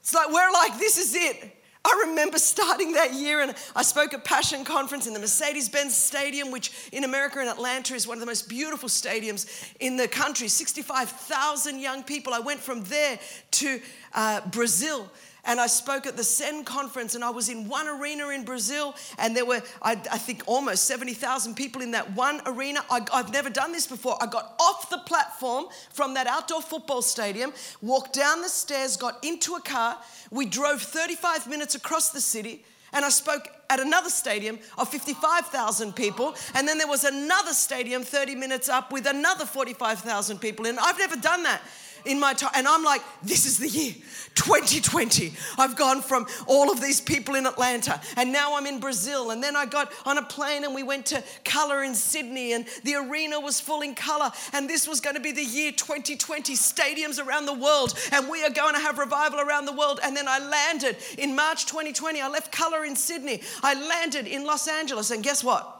It's 0.00 0.14
like 0.14 0.28
we're 0.28 0.52
like, 0.52 0.78
this 0.78 0.98
is 0.98 1.14
it. 1.14 1.56
I 1.82 2.04
remember 2.08 2.38
starting 2.38 2.92
that 2.92 3.14
year 3.14 3.40
and 3.40 3.54
I 3.74 3.82
spoke 3.82 4.12
at 4.12 4.22
Passion 4.22 4.64
Conference 4.64 5.06
in 5.06 5.14
the 5.14 5.18
Mercedes 5.18 5.70
Benz 5.70 5.96
Stadium, 5.96 6.50
which 6.50 6.70
in 6.92 7.04
America 7.04 7.40
in 7.40 7.48
Atlanta 7.48 7.94
is 7.94 8.06
one 8.06 8.18
of 8.18 8.20
the 8.20 8.26
most 8.26 8.50
beautiful 8.50 8.88
stadiums 8.88 9.72
in 9.80 9.96
the 9.96 10.06
country. 10.06 10.48
65,000 10.48 11.78
young 11.78 12.02
people. 12.02 12.34
I 12.34 12.40
went 12.40 12.60
from 12.60 12.84
there 12.84 13.18
to 13.52 13.80
uh, 14.14 14.42
Brazil 14.48 15.10
and 15.44 15.60
I 15.60 15.66
spoke 15.66 16.06
at 16.06 16.16
the 16.16 16.24
Send 16.24 16.66
conference, 16.66 17.14
and 17.14 17.24
I 17.24 17.30
was 17.30 17.48
in 17.48 17.68
one 17.68 17.88
arena 17.88 18.28
in 18.28 18.44
Brazil, 18.44 18.94
and 19.18 19.36
there 19.36 19.44
were, 19.44 19.62
I, 19.82 19.92
I 19.92 20.18
think, 20.18 20.42
almost 20.46 20.86
70,000 20.86 21.54
people 21.54 21.82
in 21.82 21.92
that 21.92 22.12
one 22.14 22.40
arena. 22.46 22.84
I, 22.90 23.04
I've 23.12 23.32
never 23.32 23.50
done 23.50 23.72
this 23.72 23.86
before. 23.86 24.16
I 24.20 24.26
got 24.26 24.54
off 24.60 24.90
the 24.90 24.98
platform 24.98 25.66
from 25.92 26.14
that 26.14 26.26
outdoor 26.26 26.62
football 26.62 27.02
stadium, 27.02 27.52
walked 27.82 28.12
down 28.12 28.42
the 28.42 28.48
stairs, 28.48 28.96
got 28.96 29.24
into 29.24 29.54
a 29.54 29.60
car. 29.60 29.98
We 30.30 30.46
drove 30.46 30.82
35 30.82 31.46
minutes 31.46 31.74
across 31.74 32.10
the 32.10 32.20
city, 32.20 32.64
and 32.92 33.04
I 33.04 33.08
spoke 33.08 33.48
at 33.68 33.78
another 33.78 34.10
stadium 34.10 34.58
of 34.76 34.88
55,000 34.88 35.94
people. 35.94 36.34
And 36.54 36.66
then 36.66 36.76
there 36.76 36.88
was 36.88 37.04
another 37.04 37.52
stadium 37.52 38.02
30 38.02 38.34
minutes 38.34 38.68
up 38.68 38.92
with 38.92 39.06
another 39.06 39.46
45,000 39.46 40.38
people. 40.38 40.66
And 40.66 40.78
I've 40.78 40.98
never 40.98 41.16
done 41.16 41.44
that 41.44 41.62
in 42.04 42.20
my 42.20 42.34
time. 42.34 42.50
And 42.54 42.66
I'm 42.66 42.84
like, 42.84 43.02
this 43.22 43.46
is 43.46 43.58
the 43.58 43.68
year 43.68 43.94
2020. 44.34 45.32
I've 45.58 45.76
gone 45.76 46.02
from 46.02 46.26
all 46.46 46.70
of 46.70 46.80
these 46.80 47.00
people 47.00 47.34
in 47.34 47.46
Atlanta 47.46 48.00
and 48.16 48.32
now 48.32 48.56
I'm 48.56 48.66
in 48.66 48.80
Brazil. 48.80 49.30
And 49.30 49.42
then 49.42 49.56
I 49.56 49.66
got 49.66 49.92
on 50.04 50.18
a 50.18 50.22
plane 50.22 50.64
and 50.64 50.74
we 50.74 50.82
went 50.82 51.06
to 51.06 51.22
Colour 51.44 51.82
in 51.82 51.94
Sydney 51.94 52.52
and 52.52 52.66
the 52.84 52.94
arena 52.94 53.40
was 53.40 53.60
full 53.60 53.82
in 53.82 53.94
colour. 53.94 54.30
And 54.52 54.68
this 54.68 54.86
was 54.86 55.00
going 55.00 55.16
to 55.16 55.22
be 55.22 55.32
the 55.32 55.44
year 55.44 55.72
2020, 55.72 56.54
stadiums 56.54 57.24
around 57.24 57.46
the 57.46 57.54
world. 57.54 57.98
And 58.12 58.28
we 58.28 58.44
are 58.44 58.50
going 58.50 58.74
to 58.74 58.80
have 58.80 58.98
revival 58.98 59.40
around 59.40 59.66
the 59.66 59.72
world. 59.72 60.00
And 60.02 60.16
then 60.16 60.26
I 60.28 60.38
landed 60.38 60.96
in 61.18 61.34
March 61.34 61.66
2020. 61.66 62.20
I 62.20 62.28
left 62.28 62.52
Colour 62.52 62.84
in 62.84 62.96
Sydney. 62.96 63.42
I 63.62 63.74
landed 63.74 64.26
in 64.26 64.44
Los 64.44 64.68
Angeles. 64.68 65.10
And 65.10 65.22
guess 65.22 65.42
what? 65.44 65.76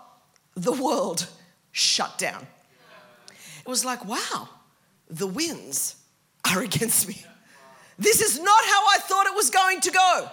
The 0.55 0.73
world 0.73 1.27
shut 1.73 2.19
down. 2.19 2.47
It 3.61 3.69
was 3.69 3.85
like, 3.85 4.05
wow, 4.05 4.49
the 5.09 5.27
winds 5.27 5.97
are 6.49 6.63
against 6.63 7.09
me. 7.09 7.25
This 7.99 8.21
is 8.23 8.39
not 8.39 8.65
how 8.65 8.87
I 8.95 8.99
thought 9.01 9.27
it 9.27 9.35
was 9.35 9.51
going 9.51 9.81
to 9.83 9.91
go. 9.91 10.31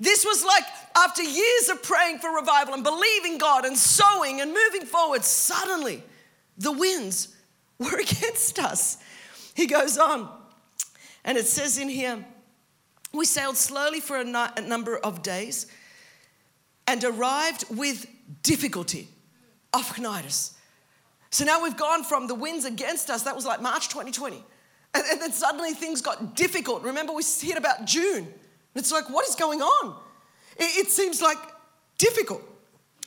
This 0.00 0.24
was 0.24 0.44
like 0.44 0.64
after 0.96 1.22
years 1.22 1.68
of 1.70 1.82
praying 1.82 2.18
for 2.18 2.34
revival 2.34 2.74
and 2.74 2.84
believing 2.84 3.38
God 3.38 3.64
and 3.64 3.76
sowing 3.76 4.40
and 4.40 4.52
moving 4.52 4.86
forward, 4.86 5.24
suddenly 5.24 6.02
the 6.56 6.72
winds 6.72 7.34
were 7.78 7.98
against 8.00 8.58
us. 8.58 8.98
He 9.54 9.66
goes 9.66 9.98
on, 9.98 10.28
and 11.24 11.36
it 11.36 11.46
says 11.46 11.78
in 11.78 11.88
here, 11.88 12.24
we 13.12 13.24
sailed 13.24 13.56
slowly 13.56 14.00
for 14.00 14.18
a, 14.18 14.60
number 14.60 14.96
of 14.98 15.22
days 15.22 15.66
and 16.86 17.02
arrived 17.02 17.64
with 17.70 18.06
difficulty 18.42 19.08
off 19.72 19.96
Cnidus 19.96 20.54
So 21.30 21.44
now 21.44 21.62
we've 21.62 21.76
gone 21.76 22.04
from 22.04 22.26
the 22.26 22.34
winds 22.34 22.64
against 22.64 23.10
us, 23.10 23.22
that 23.22 23.34
was 23.34 23.46
like 23.46 23.60
March 23.62 23.88
2020. 23.88 24.44
And, 24.94 25.04
and 25.10 25.20
then 25.20 25.32
suddenly 25.32 25.72
things 25.72 26.00
got 26.00 26.34
difficult. 26.34 26.82
Remember, 26.82 27.12
we 27.12 27.22
hit 27.22 27.56
about 27.56 27.84
June. 27.84 28.24
And 28.24 28.76
it's 28.76 28.92
like, 28.92 29.10
what 29.10 29.28
is 29.28 29.34
going 29.34 29.60
on? 29.60 29.96
It, 30.56 30.86
it 30.86 30.90
seems 30.90 31.20
like 31.22 31.38
difficult 31.98 32.42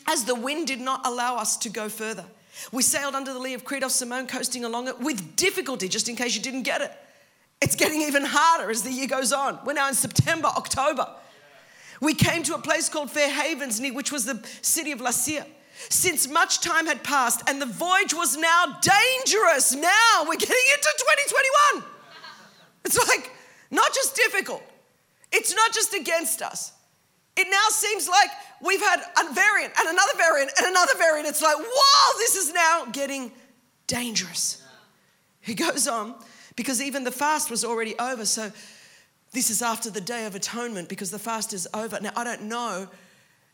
as 0.07 0.25
the 0.25 0.35
wind 0.35 0.67
did 0.67 0.79
not 0.79 1.05
allow 1.05 1.37
us 1.37 1.57
to 1.57 1.69
go 1.69 1.89
further. 1.89 2.25
We 2.71 2.83
sailed 2.83 3.15
under 3.15 3.33
the 3.33 3.39
lee 3.39 3.53
of 3.53 3.63
Crete 3.63 3.83
off 3.83 3.91
Salmone, 3.91 4.27
coasting 4.27 4.65
along 4.65 4.87
it 4.87 4.99
with 4.99 5.35
difficulty, 5.35 5.87
just 5.87 6.09
in 6.09 6.15
case 6.15 6.35
you 6.35 6.41
didn't 6.41 6.63
get 6.63 6.81
it. 6.81 6.91
It's 7.61 7.75
getting 7.75 8.01
even 8.01 8.23
harder 8.25 8.69
as 8.69 8.81
the 8.81 8.91
year 8.91 9.07
goes 9.07 9.31
on. 9.31 9.59
We're 9.65 9.73
now 9.73 9.87
in 9.87 9.93
September, 9.93 10.47
October. 10.47 11.07
We 12.01 12.15
came 12.15 12.41
to 12.43 12.55
a 12.55 12.59
place 12.59 12.89
called 12.89 13.11
Fair 13.11 13.29
Havens, 13.29 13.79
which 13.79 14.11
was 14.11 14.25
the 14.25 14.43
city 14.61 14.91
of 14.91 14.99
Lasea. 14.99 15.45
Since 15.89 16.27
much 16.27 16.61
time 16.61 16.85
had 16.85 17.03
passed 17.03 17.41
and 17.47 17.61
the 17.61 17.65
voyage 17.65 18.13
was 18.13 18.37
now 18.37 18.79
dangerous, 18.81 19.73
now 19.73 20.25
we're 20.27 20.35
getting 20.35 20.55
into 20.73 20.89
2021. 21.73 21.91
It's 22.85 23.07
like 23.07 23.31
not 23.69 23.93
just 23.93 24.15
difficult, 24.15 24.63
it's 25.31 25.53
not 25.55 25.73
just 25.73 25.93
against 25.93 26.41
us. 26.41 26.73
It 27.37 27.47
now 27.49 27.69
seems 27.69 28.09
like 28.09 28.29
we've 28.61 28.81
had 28.81 28.99
a 28.99 29.33
variant 29.33 29.73
and 29.79 29.87
another 29.87 30.13
variant 30.17 30.51
and 30.57 30.67
another 30.67 30.93
variant. 30.97 31.27
It's 31.27 31.41
like, 31.41 31.57
wow, 31.57 32.11
this 32.17 32.35
is 32.35 32.53
now 32.53 32.85
getting 32.91 33.31
dangerous. 33.87 34.61
He 35.39 35.53
goes 35.53 35.87
on 35.87 36.15
because 36.55 36.81
even 36.81 37.03
the 37.03 37.11
fast 37.11 37.49
was 37.49 37.63
already 37.63 37.97
over. 37.97 38.25
So 38.25 38.51
this 39.31 39.49
is 39.49 39.61
after 39.61 39.89
the 39.89 40.01
Day 40.01 40.25
of 40.25 40.35
Atonement 40.35 40.89
because 40.89 41.09
the 41.09 41.19
fast 41.19 41.53
is 41.53 41.67
over. 41.73 41.99
Now, 42.01 42.11
I 42.15 42.23
don't 42.23 42.43
know 42.43 42.89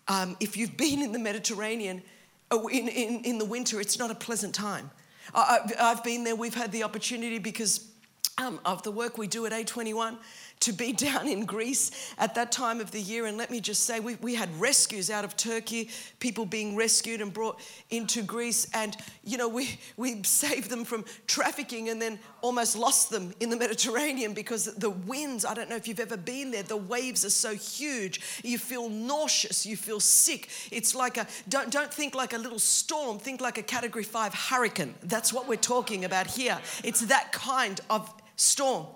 um, 0.08 0.36
if 0.40 0.58
you've 0.58 0.76
been 0.76 1.02
in 1.02 1.12
the 1.12 1.20
Mediterranean 1.20 2.02
in, 2.52 2.88
in, 2.88 3.24
in 3.24 3.38
the 3.38 3.46
winter, 3.46 3.80
it's 3.82 4.00
not 4.00 4.12
a 4.12 4.16
pleasant 4.16 4.56
time. 4.56 4.90
I, 5.34 5.60
have 5.78 6.04
been 6.04 6.24
there, 6.24 6.36
we've 6.36 6.56
had 6.56 6.72
the 6.72 6.84
opportunity 6.84 7.38
because 7.40 7.92
um, 8.38 8.60
of 8.66 8.84
the 8.84 8.92
work 8.92 9.18
we 9.18 9.28
do 9.28 9.46
at 9.46 9.52
A21 9.52 10.18
to 10.62 10.74
be 10.74 10.94
down 11.08 11.28
in 11.28 11.46
Greece 11.46 12.14
at 12.18 12.36
that 12.36 12.52
time 12.52 12.80
of 12.80 12.92
the 12.92 13.02
year. 13.02 13.26
And 13.26 13.38
let 13.38 13.52
me 13.52 13.60
just 13.60 13.84
say, 13.84 14.00
we, 14.00 14.16
we 14.16 14.36
had 14.36 14.50
rescues 14.60 15.10
out 15.10 15.24
of 15.24 15.38
Turkey, 15.38 15.90
people 16.20 16.46
being 16.46 16.76
rescued 16.76 17.22
and 17.22 17.34
brought 17.34 17.60
into 17.90 18.22
Greece. 18.22 18.68
And, 18.74 18.96
you 19.24 19.38
know, 19.38 19.48
we, 19.48 19.80
we 19.98 20.24
saved 20.24 20.70
them 20.70 20.86
from 20.86 21.06
trafficking 21.28 21.90
and 21.90 22.02
then 22.02 22.20
almost 22.42 22.78
lost 22.78 23.10
them 23.10 23.34
in 23.40 23.50
the 23.50 23.58
Mediterranean 23.58 24.34
because 24.34 24.66
the 24.66 24.90
winds, 24.90 25.46
I 25.46 25.54
don't 25.54 25.70
know 25.70 25.76
if 25.76 25.88
you've 25.88 26.00
ever 26.00 26.18
been 26.18 26.52
there, 26.52 26.64
the 26.64 26.78
waves 26.78 27.26
are 27.26 27.30
so 27.30 27.54
huge. 27.54 28.22
You 28.44 28.58
feel 28.58 28.90
nauseous, 28.90 29.66
you 29.66 29.76
feel 29.76 30.00
sick. 30.00 30.50
It's 30.72 30.96
like 30.96 31.18
a, 31.18 31.28
don't, 31.50 31.72
don't 31.72 31.94
think 31.94 32.16
like 32.16 32.34
a 32.34 32.38
little 32.38 32.60
storm, 32.60 33.20
think 33.20 33.42
like 33.42 33.58
a 33.58 33.64
category 33.64 34.04
five 34.04 34.34
hurricane. 34.34 34.96
That's 35.04 35.34
what 35.34 35.48
we're 35.48 35.56
talking 35.56 36.06
about 36.06 36.28
here. 36.28 36.60
It's 36.84 37.02
that 37.02 37.32
kind 37.32 37.80
of 37.90 38.14
storm. 38.36 38.88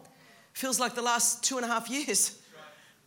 Feels 0.53 0.79
like 0.79 0.95
the 0.95 1.01
last 1.01 1.43
two 1.43 1.57
and 1.57 1.65
a 1.65 1.67
half 1.67 1.89
years. 1.89 2.37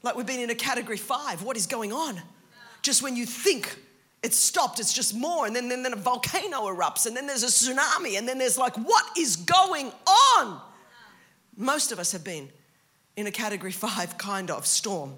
Like 0.02 0.16
we've 0.16 0.26
been 0.26 0.40
in 0.40 0.50
a 0.50 0.54
category 0.54 0.96
five. 0.96 1.42
What 1.42 1.56
is 1.56 1.66
going 1.66 1.92
on? 1.92 2.20
Just 2.82 3.02
when 3.02 3.16
you 3.16 3.24
think 3.26 3.78
it's 4.22 4.36
stopped, 4.36 4.80
it's 4.80 4.92
just 4.92 5.14
more. 5.14 5.46
And 5.46 5.54
then, 5.54 5.68
then, 5.68 5.82
then 5.82 5.92
a 5.92 5.96
volcano 5.96 6.62
erupts, 6.62 7.06
and 7.06 7.16
then 7.16 7.26
there's 7.26 7.42
a 7.42 7.46
tsunami, 7.46 8.18
and 8.18 8.26
then 8.26 8.38
there's 8.38 8.58
like, 8.58 8.74
what 8.76 9.04
is 9.18 9.36
going 9.36 9.92
on? 10.38 10.60
Most 11.56 11.92
of 11.92 11.98
us 11.98 12.12
have 12.12 12.24
been 12.24 12.48
in 13.16 13.26
a 13.26 13.30
category 13.30 13.72
five 13.72 14.18
kind 14.18 14.50
of 14.50 14.66
storm 14.66 15.14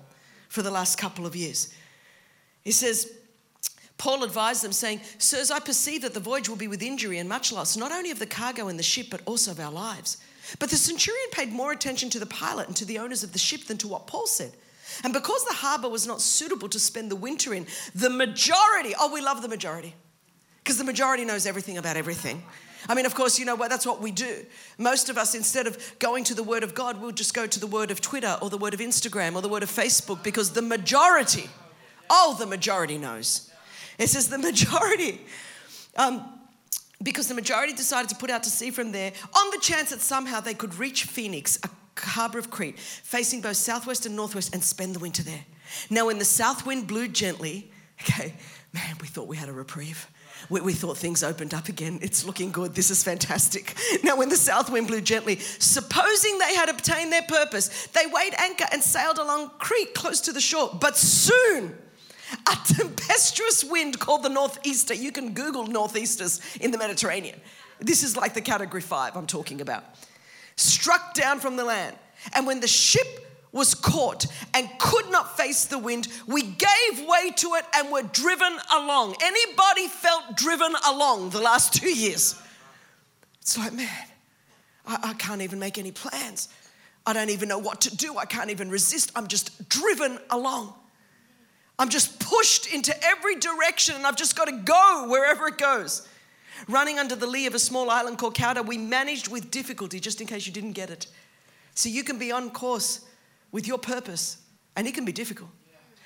for 0.48 0.62
the 0.62 0.70
last 0.70 0.98
couple 0.98 1.26
of 1.26 1.34
years. 1.34 1.72
He 2.62 2.72
says, 2.72 3.12
Paul 3.96 4.24
advised 4.24 4.62
them, 4.62 4.72
saying, 4.72 5.00
Sirs, 5.18 5.50
I 5.50 5.60
perceive 5.60 6.02
that 6.02 6.12
the 6.12 6.20
voyage 6.20 6.48
will 6.48 6.56
be 6.56 6.68
with 6.68 6.82
injury 6.82 7.18
and 7.18 7.28
much 7.28 7.52
loss, 7.52 7.76
not 7.76 7.92
only 7.92 8.10
of 8.10 8.18
the 8.18 8.26
cargo 8.26 8.68
and 8.68 8.78
the 8.78 8.82
ship, 8.82 9.06
but 9.10 9.22
also 9.24 9.52
of 9.52 9.60
our 9.60 9.72
lives. 9.72 10.18
But 10.58 10.70
the 10.70 10.76
centurion 10.76 11.28
paid 11.30 11.52
more 11.52 11.72
attention 11.72 12.10
to 12.10 12.18
the 12.18 12.26
pilot 12.26 12.68
and 12.68 12.76
to 12.76 12.84
the 12.84 12.98
owners 12.98 13.22
of 13.22 13.32
the 13.32 13.38
ship 13.38 13.64
than 13.64 13.78
to 13.78 13.88
what 13.88 14.06
Paul 14.06 14.26
said. 14.26 14.52
And 15.02 15.12
because 15.12 15.44
the 15.44 15.54
harbor 15.54 15.88
was 15.88 16.06
not 16.06 16.20
suitable 16.20 16.68
to 16.68 16.78
spend 16.78 17.10
the 17.10 17.16
winter 17.16 17.52
in, 17.52 17.66
the 17.94 18.10
majority, 18.10 18.94
oh, 18.98 19.12
we 19.12 19.20
love 19.20 19.42
the 19.42 19.48
majority, 19.48 19.94
because 20.58 20.78
the 20.78 20.84
majority 20.84 21.24
knows 21.24 21.46
everything 21.46 21.76
about 21.78 21.96
everything. 21.96 22.42
I 22.88 22.94
mean, 22.94 23.04
of 23.04 23.14
course, 23.14 23.38
you 23.38 23.44
know 23.44 23.56
what, 23.56 23.68
that's 23.68 23.86
what 23.86 24.00
we 24.00 24.12
do. 24.12 24.44
Most 24.78 25.08
of 25.08 25.18
us, 25.18 25.34
instead 25.34 25.66
of 25.66 25.94
going 25.98 26.22
to 26.24 26.34
the 26.34 26.44
Word 26.44 26.62
of 26.62 26.74
God, 26.74 27.00
we'll 27.00 27.10
just 27.10 27.34
go 27.34 27.46
to 27.46 27.58
the 27.58 27.66
Word 27.66 27.90
of 27.90 28.00
Twitter 28.00 28.38
or 28.40 28.48
the 28.48 28.58
Word 28.58 28.74
of 28.74 28.80
Instagram 28.80 29.34
or 29.34 29.42
the 29.42 29.48
Word 29.48 29.64
of 29.64 29.70
Facebook 29.70 30.22
because 30.22 30.52
the 30.52 30.62
majority, 30.62 31.50
oh, 32.08 32.36
the 32.38 32.46
majority 32.46 32.96
knows. 32.96 33.50
It 33.98 34.08
says 34.08 34.28
the 34.28 34.38
majority. 34.38 35.20
Um, 35.96 36.35
because 37.02 37.28
the 37.28 37.34
majority 37.34 37.72
decided 37.72 38.08
to 38.08 38.16
put 38.16 38.30
out 38.30 38.42
to 38.44 38.50
sea 38.50 38.70
from 38.70 38.92
there 38.92 39.12
on 39.36 39.50
the 39.50 39.58
chance 39.58 39.90
that 39.90 40.00
somehow 40.00 40.40
they 40.40 40.54
could 40.54 40.74
reach 40.76 41.04
Phoenix, 41.04 41.58
a 41.62 41.68
harbour 42.00 42.38
of 42.38 42.50
Crete, 42.50 42.78
facing 42.78 43.40
both 43.40 43.56
southwest 43.56 44.06
and 44.06 44.16
northwest, 44.16 44.54
and 44.54 44.62
spend 44.62 44.94
the 44.94 44.98
winter 44.98 45.22
there. 45.22 45.44
Now, 45.90 46.06
when 46.06 46.18
the 46.18 46.24
south 46.24 46.66
wind 46.66 46.86
blew 46.86 47.08
gently, 47.08 47.70
okay, 48.02 48.34
man, 48.72 48.96
we 49.00 49.06
thought 49.06 49.28
we 49.28 49.36
had 49.36 49.48
a 49.48 49.52
reprieve. 49.52 50.10
We, 50.50 50.60
we, 50.60 50.72
thought 50.74 50.98
things 50.98 51.22
opened 51.22 51.54
up 51.54 51.68
again. 51.68 51.98
It's 52.02 52.24
looking 52.24 52.52
good. 52.52 52.74
This 52.74 52.90
is 52.90 53.02
fantastic. 53.02 53.74
Now, 54.04 54.16
when 54.16 54.28
the 54.28 54.36
south 54.36 54.70
wind 54.70 54.86
blew 54.86 55.00
gently, 55.00 55.36
supposing 55.38 56.38
they 56.38 56.54
had 56.54 56.68
obtained 56.68 57.10
their 57.10 57.22
purpose, 57.22 57.86
they 57.88 58.06
weighed 58.06 58.34
anchor 58.38 58.66
and 58.70 58.82
sailed 58.82 59.18
along 59.18 59.50
Crete 59.58 59.94
close 59.94 60.20
to 60.22 60.32
the 60.32 60.40
shore. 60.40 60.76
But 60.78 60.96
soon, 60.96 61.76
a 62.32 62.56
tempestuous 62.74 63.64
wind 63.64 63.98
called 63.98 64.22
the 64.22 64.28
northeaster. 64.28 64.94
You 64.94 65.12
can 65.12 65.32
Google 65.32 65.66
northeasters 65.66 66.40
in 66.60 66.70
the 66.70 66.78
Mediterranean. 66.78 67.40
This 67.80 68.02
is 68.02 68.16
like 68.16 68.34
the 68.34 68.40
category 68.40 68.80
five 68.80 69.16
I'm 69.16 69.26
talking 69.26 69.60
about. 69.60 69.84
Struck 70.56 71.14
down 71.14 71.40
from 71.40 71.56
the 71.56 71.64
land. 71.64 71.96
And 72.34 72.46
when 72.46 72.60
the 72.60 72.68
ship 72.68 73.06
was 73.52 73.74
caught 73.74 74.26
and 74.54 74.68
could 74.78 75.10
not 75.10 75.36
face 75.36 75.66
the 75.66 75.78
wind, 75.78 76.08
we 76.26 76.42
gave 76.42 77.06
way 77.06 77.30
to 77.36 77.54
it 77.54 77.64
and 77.74 77.90
were 77.90 78.02
driven 78.02 78.56
along. 78.74 79.14
Anybody 79.22 79.88
felt 79.88 80.36
driven 80.36 80.74
along 80.88 81.30
the 81.30 81.40
last 81.40 81.74
two 81.74 81.88
years? 81.88 82.40
It's 83.40 83.56
like, 83.56 83.72
man, 83.72 83.88
I, 84.86 84.98
I 85.10 85.14
can't 85.14 85.42
even 85.42 85.58
make 85.58 85.78
any 85.78 85.92
plans. 85.92 86.48
I 87.06 87.12
don't 87.12 87.30
even 87.30 87.48
know 87.48 87.58
what 87.58 87.82
to 87.82 87.96
do. 87.96 88.18
I 88.18 88.24
can't 88.24 88.50
even 88.50 88.68
resist. 88.68 89.12
I'm 89.14 89.28
just 89.28 89.68
driven 89.68 90.18
along. 90.30 90.74
I'm 91.78 91.88
just 91.90 92.20
pushed 92.20 92.72
into 92.72 92.94
every 93.04 93.36
direction 93.36 93.96
and 93.96 94.06
I've 94.06 94.16
just 94.16 94.36
got 94.36 94.46
to 94.46 94.52
go 94.52 95.06
wherever 95.08 95.46
it 95.46 95.58
goes. 95.58 96.08
Running 96.68 96.98
under 96.98 97.14
the 97.14 97.26
lee 97.26 97.46
of 97.46 97.54
a 97.54 97.58
small 97.58 97.90
island 97.90 98.18
called 98.18 98.34
Cauda, 98.34 98.64
we 98.64 98.78
managed 98.78 99.28
with 99.28 99.50
difficulty, 99.50 100.00
just 100.00 100.20
in 100.20 100.26
case 100.26 100.46
you 100.46 100.52
didn't 100.52 100.72
get 100.72 100.88
it. 100.88 101.06
So 101.74 101.90
you 101.90 102.02
can 102.02 102.18
be 102.18 102.32
on 102.32 102.50
course 102.50 103.04
with 103.52 103.66
your 103.66 103.78
purpose, 103.78 104.38
and 104.74 104.86
it 104.86 104.94
can 104.94 105.04
be 105.04 105.12
difficult, 105.12 105.50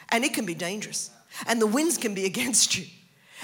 and 0.08 0.24
it 0.24 0.34
can 0.34 0.44
be 0.44 0.54
dangerous, 0.54 1.10
and 1.46 1.60
the 1.60 1.66
winds 1.66 1.96
can 1.96 2.14
be 2.14 2.24
against 2.32 2.76
you, 2.76 2.86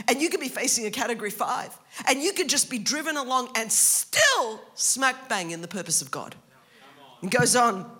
and 0.08 0.20
you 0.20 0.28
can 0.28 0.40
be 0.40 0.48
facing 0.48 0.86
a 0.86 0.90
category 0.90 1.30
five, 1.30 1.78
and 2.08 2.20
you 2.20 2.32
could 2.32 2.48
just 2.48 2.68
be 2.68 2.78
driven 2.78 3.16
along 3.16 3.50
and 3.54 3.70
still 3.70 4.60
smack 4.74 5.28
bang 5.28 5.52
in 5.52 5.62
the 5.62 5.68
purpose 5.68 6.02
of 6.02 6.10
God. 6.10 6.34
It 7.22 7.30
goes 7.30 7.54
on. 7.54 7.90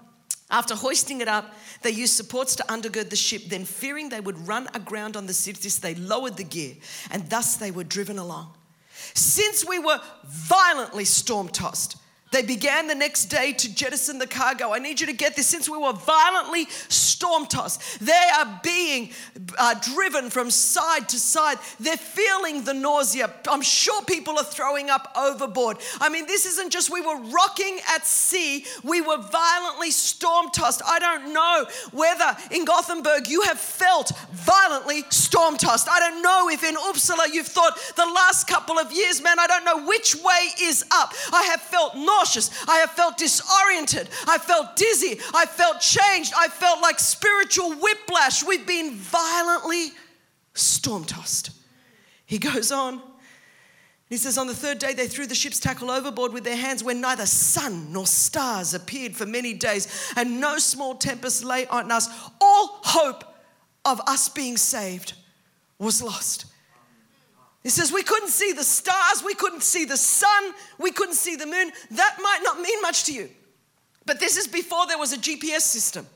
After 0.51 0.75
hoisting 0.77 1.21
it 1.21 1.29
up, 1.29 1.55
they 1.83 1.91
used 1.91 2.15
supports 2.15 2.55
to 2.57 2.63
undergird 2.65 3.11
the 3.11 3.17
ship. 3.17 3.43
Then, 3.49 3.65
fearing 3.65 4.09
they 4.09 4.21
would 4.21 4.47
run 4.47 4.69
aground 4.75 5.17
on 5.17 5.27
the 5.27 5.33
Syrtis, 5.33 5.81
they 5.81 5.95
lowered 5.95 6.37
the 6.37 6.45
gear, 6.45 6.75
and 7.11 7.29
thus 7.29 7.57
they 7.57 7.71
were 7.71 7.85
driven 7.85 8.19
along. 8.19 8.55
Since 9.15 9.67
we 9.67 9.79
were 9.79 10.01
violently 10.25 11.05
storm 11.05 11.49
tossed, 11.49 11.97
they 12.37 12.43
began 12.43 12.87
the 12.87 12.95
next 12.95 13.27
day 13.27 13.53
to 13.53 13.75
jettison 13.75 14.19
the 14.19 14.27
cargo. 14.27 14.75
I 14.75 14.79
need 14.79 15.01
you 15.01 15.07
to 15.07 15.15
get 15.15 15.37
this. 15.37 15.47
Since 15.47 15.71
we 15.71 15.79
were 15.79 15.95
violently 15.95 16.67
storm 16.91 17.47
tossed, 17.47 17.99
they 17.99 18.13
are 18.39 18.61
being 18.63 19.09
uh, 19.57 19.75
driven 19.95 20.29
from 20.29 20.51
side 20.51 21.09
to 21.09 21.19
side. 21.19 21.57
They're 21.81 21.97
feeling 21.97 22.65
the 22.65 22.75
nausea. 22.75 23.33
I'm 23.49 23.63
sure 23.63 24.03
people 24.03 24.37
are 24.37 24.45
throwing 24.45 24.91
up 24.91 25.11
overboard. 25.17 25.79
I 25.99 26.11
mean, 26.11 26.27
this 26.27 26.45
isn't 26.45 26.71
just 26.71 26.93
we 26.93 27.01
were 27.01 27.19
rocking 27.31 27.79
at 27.95 28.05
sea, 28.05 28.67
we 28.85 29.01
were 29.01 29.17
violently 29.17 29.91
storm 29.91 30.51
tossed. 30.51 30.83
I 30.85 30.99
don't 30.99 31.33
know 31.33 31.65
whether 31.93 32.37
in 32.51 32.67
Gothenburg 32.67 33.29
you 33.29 33.41
have 33.43 33.59
felt 33.59 34.13
violently 34.33 35.05
storm 35.09 35.57
tossed. 35.57 35.89
I 35.89 36.01
don't 36.01 36.21
know 36.21 36.51
if 36.51 36.63
in 36.63 36.75
Uppsala 36.75 37.33
you've 37.33 37.47
thought 37.47 37.79
the 37.97 38.05
last 38.05 38.47
couple 38.47 38.79
of 38.79 38.93
years, 38.93 39.23
man, 39.23 39.39
I 39.39 39.47
don't 39.47 39.65
know 39.65 39.87
which 39.87 40.15
way 40.17 40.51
is 40.61 40.85
up. 40.93 41.15
I 41.33 41.45
have 41.45 41.63
felt 41.63 41.97
nauseous. 42.27 42.51
I 42.69 42.79
have 42.79 42.91
felt 42.91 43.17
disoriented. 43.17 44.09
I 44.27 44.39
felt 44.39 44.77
dizzy. 44.77 45.21
I 45.35 45.47
felt 45.47 45.81
changed. 45.81 46.33
I 46.37 46.49
felt 46.49 46.83
like 46.83 46.99
spiritual 46.99 47.73
whiplash. 47.75 48.45
We've 48.45 48.67
been 48.67 48.95
violently 48.95 49.93
storm 50.55 51.05
tossed. 51.05 51.51
He 52.25 52.39
goes 52.39 52.73
on. 52.73 53.01
He 54.09 54.17
says, 54.17 54.39
On 54.39 54.47
the 54.47 54.55
third 54.55 54.79
day, 54.79 54.95
they 54.95 55.09
threw 55.09 55.27
the 55.27 55.35
ship's 55.35 55.61
tackle 55.61 55.91
overboard 55.91 56.33
with 56.33 56.45
their 56.45 56.57
hands 56.57 56.83
when 56.83 57.01
neither 57.01 57.27
sun 57.27 57.93
nor 57.93 58.07
stars 58.07 58.75
appeared 58.75 59.17
for 59.17 59.27
many 59.27 59.53
days, 59.53 60.13
and 60.17 60.41
no 60.41 60.59
small 60.59 60.95
tempest 60.95 61.45
lay 61.45 61.67
on 61.67 61.91
us. 61.91 62.09
All 62.41 62.81
hope 62.85 63.25
of 63.85 64.01
us 64.07 64.29
being 64.29 64.57
saved 64.57 65.15
was 65.79 66.03
lost. 66.03 66.47
He 67.67 67.71
says, 67.71 67.91
We 67.91 68.05
couldn't 68.05 68.29
see 68.29 68.53
the 68.53 68.63
stars, 68.63 69.25
we 69.25 69.35
couldn't 69.35 69.65
see 69.65 69.87
the 69.87 69.97
sun, 69.97 70.55
we 70.79 70.93
couldn't 70.93 71.17
see 71.17 71.35
the 71.35 71.47
moon. 71.47 71.73
That 71.91 72.17
might 72.23 72.39
not 72.45 72.61
mean 72.61 72.81
much 72.81 73.03
to 73.07 73.13
you. 73.13 73.29
But 74.05 74.21
this 74.21 74.37
is 74.37 74.47
before 74.47 74.87
there 74.87 74.99
was 74.99 75.13
a 75.13 75.17
GPS 75.17 75.63
system. 75.63 76.07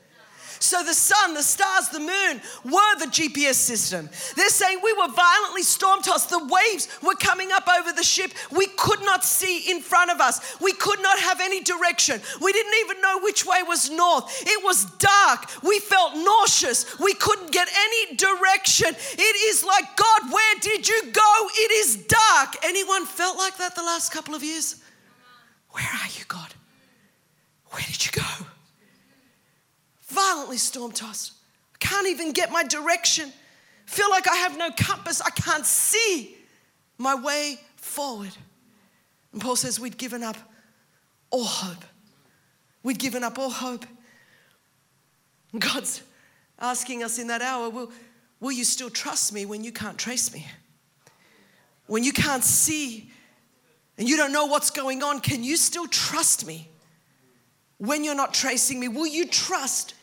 So 0.61 0.83
the 0.83 0.93
sun, 0.93 1.33
the 1.33 1.41
stars, 1.41 1.89
the 1.89 1.99
moon 1.99 2.39
were 2.63 2.95
the 2.99 3.07
GPS 3.07 3.55
system. 3.55 4.07
They're 4.35 4.49
saying 4.49 4.79
we 4.83 4.93
were 4.93 5.07
violently 5.07 5.63
storm 5.63 6.03
tossed. 6.03 6.29
The 6.29 6.37
waves 6.37 6.87
were 7.01 7.15
coming 7.15 7.51
up 7.51 7.67
over 7.67 7.91
the 7.91 8.03
ship. 8.03 8.31
We 8.51 8.67
could 8.77 9.01
not 9.01 9.25
see 9.25 9.71
in 9.71 9.81
front 9.81 10.11
of 10.11 10.21
us. 10.21 10.61
We 10.61 10.73
could 10.73 11.01
not 11.01 11.19
have 11.19 11.41
any 11.41 11.61
direction. 11.61 12.21
We 12.39 12.53
didn't 12.53 12.75
even 12.81 13.01
know 13.01 13.19
which 13.23 13.43
way 13.43 13.63
was 13.63 13.89
north. 13.89 14.43
It 14.45 14.63
was 14.63 14.85
dark. 14.99 15.49
We 15.63 15.79
felt 15.79 16.15
nauseous. 16.15 16.99
We 16.99 17.15
couldn't 17.15 17.51
get 17.51 17.67
any 17.67 18.15
direction. 18.15 18.89
It 18.89 19.35
is 19.49 19.63
like, 19.63 19.97
God, 19.97 20.31
where 20.31 20.55
did 20.61 20.87
you 20.87 21.11
go? 21.11 21.49
It 21.55 21.71
is 21.71 22.05
dark. 22.05 22.55
Anyone 22.63 23.07
felt 23.07 23.35
like 23.35 23.57
that 23.57 23.73
the 23.73 23.81
last 23.81 24.13
couple 24.13 24.35
of 24.35 24.43
years? 24.43 24.75
Where 25.71 25.89
are 25.91 26.09
you, 26.19 26.25
God? 26.27 26.53
Where 27.71 27.83
did 27.87 28.05
you 28.05 28.11
go? 28.11 28.45
Violently 30.11 30.57
storm 30.57 30.91
tossed. 30.91 31.33
I 31.75 31.77
can't 31.79 32.07
even 32.07 32.31
get 32.31 32.51
my 32.51 32.63
direction. 32.63 33.31
Feel 33.85 34.09
like 34.09 34.27
I 34.27 34.35
have 34.35 34.57
no 34.57 34.69
compass. 34.71 35.21
I 35.21 35.31
can't 35.31 35.65
see 35.65 36.35
my 36.97 37.15
way 37.15 37.59
forward. 37.75 38.31
And 39.33 39.41
Paul 39.41 39.55
says 39.55 39.79
we'd 39.79 39.97
given 39.97 40.23
up 40.23 40.37
all 41.29 41.45
hope. 41.45 41.83
We'd 42.83 42.99
given 42.99 43.23
up 43.23 43.39
all 43.39 43.49
hope. 43.49 43.85
And 45.51 45.61
God's 45.61 46.01
asking 46.59 47.03
us 47.03 47.19
in 47.19 47.27
that 47.27 47.41
hour, 47.41 47.69
will, 47.69 47.91
will 48.39 48.51
you 48.51 48.63
still 48.63 48.89
trust 48.89 49.33
me 49.33 49.45
when 49.45 49.63
you 49.63 49.71
can't 49.71 49.97
trace 49.97 50.33
me? 50.33 50.47
When 51.87 52.03
you 52.03 52.13
can't 52.13 52.43
see 52.43 53.11
and 53.97 54.07
you 54.07 54.17
don't 54.17 54.31
know 54.31 54.45
what's 54.45 54.69
going 54.69 55.03
on, 55.03 55.19
can 55.19 55.43
you 55.43 55.57
still 55.57 55.87
trust 55.87 56.45
me 56.45 56.69
when 57.77 58.03
you're 58.03 58.15
not 58.15 58.33
tracing 58.33 58.79
me? 58.79 58.87
Will 58.87 59.07
you 59.07 59.27
trust 59.27 59.95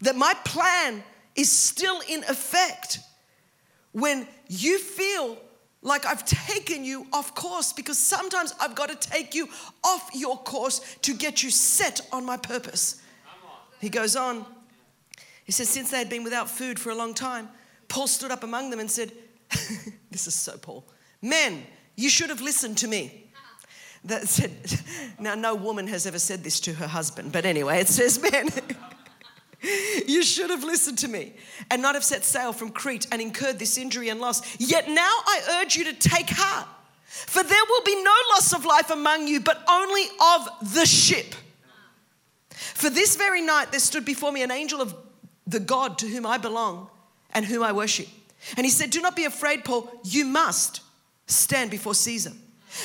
that 0.00 0.16
my 0.16 0.34
plan 0.44 1.02
is 1.36 1.50
still 1.50 2.00
in 2.08 2.24
effect 2.24 3.00
when 3.92 4.26
you 4.48 4.78
feel 4.78 5.38
like 5.82 6.04
I've 6.04 6.24
taken 6.24 6.84
you 6.84 7.06
off 7.12 7.34
course 7.34 7.72
because 7.72 7.98
sometimes 7.98 8.54
I've 8.60 8.74
got 8.74 8.88
to 8.90 9.08
take 9.08 9.34
you 9.34 9.48
off 9.82 10.10
your 10.14 10.36
course 10.38 10.96
to 11.02 11.14
get 11.14 11.42
you 11.42 11.50
set 11.50 12.00
on 12.12 12.24
my 12.24 12.36
purpose. 12.36 13.02
He 13.80 13.88
goes 13.88 14.14
on. 14.14 14.44
He 15.44 15.52
says, 15.52 15.68
Since 15.68 15.90
they 15.90 15.98
had 15.98 16.10
been 16.10 16.24
without 16.24 16.50
food 16.50 16.78
for 16.78 16.90
a 16.90 16.94
long 16.94 17.14
time, 17.14 17.48
Paul 17.88 18.06
stood 18.06 18.30
up 18.30 18.44
among 18.44 18.70
them 18.70 18.78
and 18.78 18.90
said, 18.90 19.12
This 20.10 20.26
is 20.26 20.34
so 20.34 20.58
Paul. 20.58 20.84
Men, 21.22 21.62
you 21.96 22.10
should 22.10 22.30
have 22.30 22.40
listened 22.40 22.78
to 22.78 22.88
me. 22.88 23.26
That 24.04 24.28
said, 24.28 24.52
now 25.18 25.34
no 25.34 25.54
woman 25.54 25.86
has 25.88 26.06
ever 26.06 26.18
said 26.18 26.44
this 26.44 26.60
to 26.60 26.74
her 26.74 26.86
husband, 26.86 27.32
but 27.32 27.44
anyway, 27.44 27.80
it 27.80 27.88
says, 27.88 28.20
Men. 28.20 28.48
You 30.06 30.22
should 30.22 30.50
have 30.50 30.64
listened 30.64 30.98
to 30.98 31.08
me 31.08 31.34
and 31.70 31.80
not 31.82 31.94
have 31.94 32.04
set 32.04 32.24
sail 32.24 32.52
from 32.52 32.70
Crete 32.70 33.06
and 33.12 33.20
incurred 33.20 33.58
this 33.58 33.78
injury 33.78 34.08
and 34.08 34.20
loss. 34.20 34.42
Yet 34.58 34.88
now 34.88 35.00
I 35.26 35.60
urge 35.60 35.76
you 35.76 35.84
to 35.84 35.92
take 35.92 36.28
heart, 36.30 36.66
for 37.06 37.42
there 37.42 37.64
will 37.68 37.82
be 37.82 38.02
no 38.02 38.14
loss 38.32 38.52
of 38.52 38.64
life 38.64 38.90
among 38.90 39.28
you, 39.28 39.40
but 39.40 39.62
only 39.68 40.04
of 40.34 40.74
the 40.74 40.86
ship. 40.86 41.34
For 42.50 42.90
this 42.90 43.16
very 43.16 43.40
night 43.42 43.70
there 43.70 43.80
stood 43.80 44.04
before 44.04 44.32
me 44.32 44.42
an 44.42 44.50
angel 44.50 44.80
of 44.80 44.94
the 45.46 45.60
God 45.60 45.98
to 45.98 46.08
whom 46.08 46.26
I 46.26 46.38
belong 46.38 46.88
and 47.32 47.44
whom 47.44 47.62
I 47.62 47.72
worship. 47.72 48.08
And 48.56 48.64
he 48.64 48.70
said, 48.70 48.90
Do 48.90 49.00
not 49.00 49.16
be 49.16 49.24
afraid, 49.24 49.64
Paul, 49.64 49.90
you 50.04 50.24
must 50.24 50.80
stand 51.26 51.70
before 51.70 51.94
Caesar. 51.94 52.32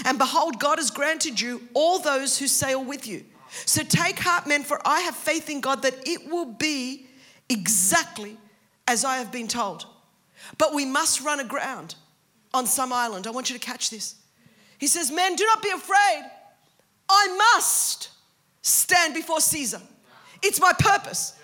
And 0.04 0.18
behold, 0.18 0.60
God 0.60 0.78
has 0.78 0.92
granted 0.92 1.40
you 1.40 1.68
all 1.74 2.00
those 2.00 2.38
who 2.38 2.48
sail 2.48 2.84
with 2.84 3.08
you. 3.08 3.24
So 3.66 3.84
take 3.84 4.20
heart, 4.20 4.48
men, 4.48 4.64
for 4.64 4.80
I 4.86 5.02
have 5.02 5.16
faith 5.16 5.50
in 5.50 5.62
God 5.62 5.84
that 5.84 6.08
it 6.08 6.30
will 6.30 6.46
be 6.46 7.08
exactly 7.50 8.38
as 8.88 9.06
I 9.06 9.18
have 9.18 9.32
been 9.32 9.48
told. 9.48 9.86
But 10.58 10.74
we 10.74 10.86
must 10.86 11.22
run 11.22 11.40
aground 11.40 11.96
on 12.54 12.66
some 12.66 12.92
island. 12.92 13.28
I 13.28 13.32
want 13.32 13.50
you 13.50 13.58
to 13.58 13.66
catch 13.66 13.90
this. 13.90 14.16
He 14.78 14.88
says, 14.88 15.12
Men, 15.12 15.36
do 15.36 15.46
not 15.46 15.64
be 15.64 15.70
afraid. 15.70 16.24
I 17.10 17.54
must 17.56 18.10
stand 18.62 19.14
before 19.14 19.40
Caesar. 19.40 19.82
It's 20.42 20.60
my 20.60 20.74
purpose. 20.78 21.40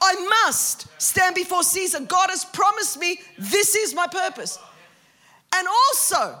I 0.00 0.42
must 0.44 0.88
stand 1.00 1.34
before 1.34 1.62
Caesar. 1.62 2.00
God 2.00 2.30
has 2.30 2.44
promised 2.44 2.98
me 2.98 3.20
this 3.38 3.74
is 3.74 3.94
my 3.94 4.06
purpose. 4.06 4.58
And 5.54 5.66
also, 5.68 6.38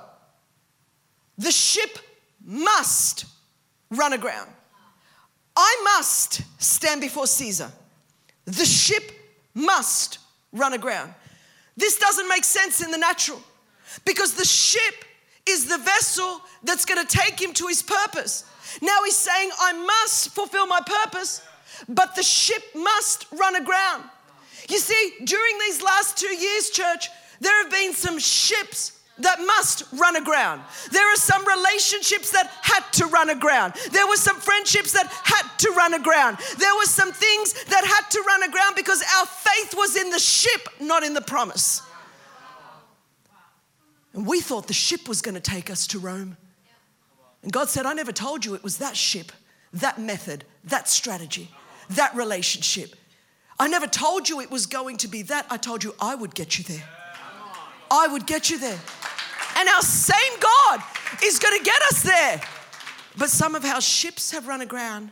the 1.38 1.52
ship 1.52 1.98
must 2.44 3.26
run 3.90 4.12
aground. 4.12 4.50
I 5.56 5.80
must 5.96 6.42
stand 6.62 7.00
before 7.00 7.26
Caesar. 7.26 7.72
The 8.44 8.66
ship 8.66 9.10
must 9.54 10.18
run 10.52 10.74
aground. 10.74 11.14
This 11.76 11.98
doesn't 11.98 12.28
make 12.28 12.44
sense 12.44 12.82
in 12.82 12.90
the 12.90 12.98
natural 12.98 13.40
because 14.04 14.34
the 14.34 14.44
ship 14.44 14.94
is 15.48 15.66
the 15.66 15.78
vessel 15.78 16.40
that's 16.62 16.84
going 16.84 17.04
to 17.04 17.16
take 17.16 17.40
him 17.40 17.52
to 17.54 17.66
his 17.66 17.82
purpose. 17.82 18.44
Now 18.82 18.98
he's 19.04 19.16
saying, 19.16 19.50
I 19.60 19.72
must 19.72 20.30
fulfill 20.30 20.66
my 20.66 20.80
purpose, 20.84 21.42
but 21.88 22.14
the 22.16 22.22
ship 22.22 22.62
must 22.74 23.26
run 23.32 23.56
aground. 23.56 24.04
You 24.68 24.78
see, 24.78 25.12
during 25.24 25.58
these 25.58 25.82
last 25.82 26.18
two 26.18 26.34
years, 26.34 26.70
church, 26.70 27.08
there 27.40 27.62
have 27.62 27.70
been 27.70 27.92
some 27.92 28.18
ships 28.18 28.95
that 29.18 29.38
must 29.40 29.84
run 29.92 30.16
aground. 30.16 30.62
There 30.90 31.12
are 31.12 31.16
some 31.16 31.46
relationships 31.46 32.30
that 32.32 32.50
had 32.62 32.82
to 32.94 33.06
run 33.06 33.30
aground. 33.30 33.74
There 33.90 34.06
were 34.06 34.16
some 34.16 34.36
friendships 34.36 34.92
that 34.92 35.06
had 35.06 35.46
to 35.58 35.70
run 35.70 35.94
aground. 35.94 36.38
There 36.58 36.74
were 36.76 36.84
some 36.84 37.12
things 37.12 37.54
that 37.64 37.84
had 37.84 38.10
to 38.10 38.22
run 38.26 38.42
aground 38.42 38.76
because 38.76 39.02
our 39.18 39.26
faith 39.26 39.74
was 39.76 39.96
in 39.96 40.10
the 40.10 40.18
ship, 40.18 40.68
not 40.80 41.02
in 41.02 41.14
the 41.14 41.22
promise. 41.22 41.82
And 44.12 44.26
we 44.26 44.40
thought 44.40 44.66
the 44.66 44.74
ship 44.74 45.08
was 45.08 45.22
going 45.22 45.34
to 45.34 45.40
take 45.40 45.70
us 45.70 45.86
to 45.88 45.98
Rome. 45.98 46.36
And 47.42 47.52
God 47.52 47.68
said, 47.68 47.86
I 47.86 47.92
never 47.92 48.12
told 48.12 48.44
you 48.44 48.54
it 48.54 48.64
was 48.64 48.78
that 48.78 48.96
ship, 48.96 49.32
that 49.72 50.00
method, 50.00 50.44
that 50.64 50.88
strategy, 50.88 51.50
that 51.90 52.14
relationship. 52.14 52.96
I 53.58 53.68
never 53.68 53.86
told 53.86 54.28
you 54.28 54.40
it 54.40 54.50
was 54.50 54.66
going 54.66 54.98
to 54.98 55.08
be 55.08 55.22
that. 55.22 55.46
I 55.48 55.56
told 55.56 55.84
you 55.84 55.94
I 56.00 56.14
would 56.14 56.34
get 56.34 56.58
you 56.58 56.64
there. 56.64 56.84
I 57.90 58.08
would 58.08 58.26
get 58.26 58.50
you 58.50 58.58
there. 58.58 58.78
And 59.56 59.68
our 59.68 59.82
same 59.82 60.40
God 60.40 60.82
is 61.22 61.38
going 61.38 61.58
to 61.58 61.64
get 61.64 61.80
us 61.82 62.02
there. 62.02 62.40
But 63.16 63.30
some 63.30 63.54
of 63.54 63.64
our 63.64 63.80
ships 63.80 64.30
have 64.32 64.46
run 64.46 64.60
aground, 64.60 65.10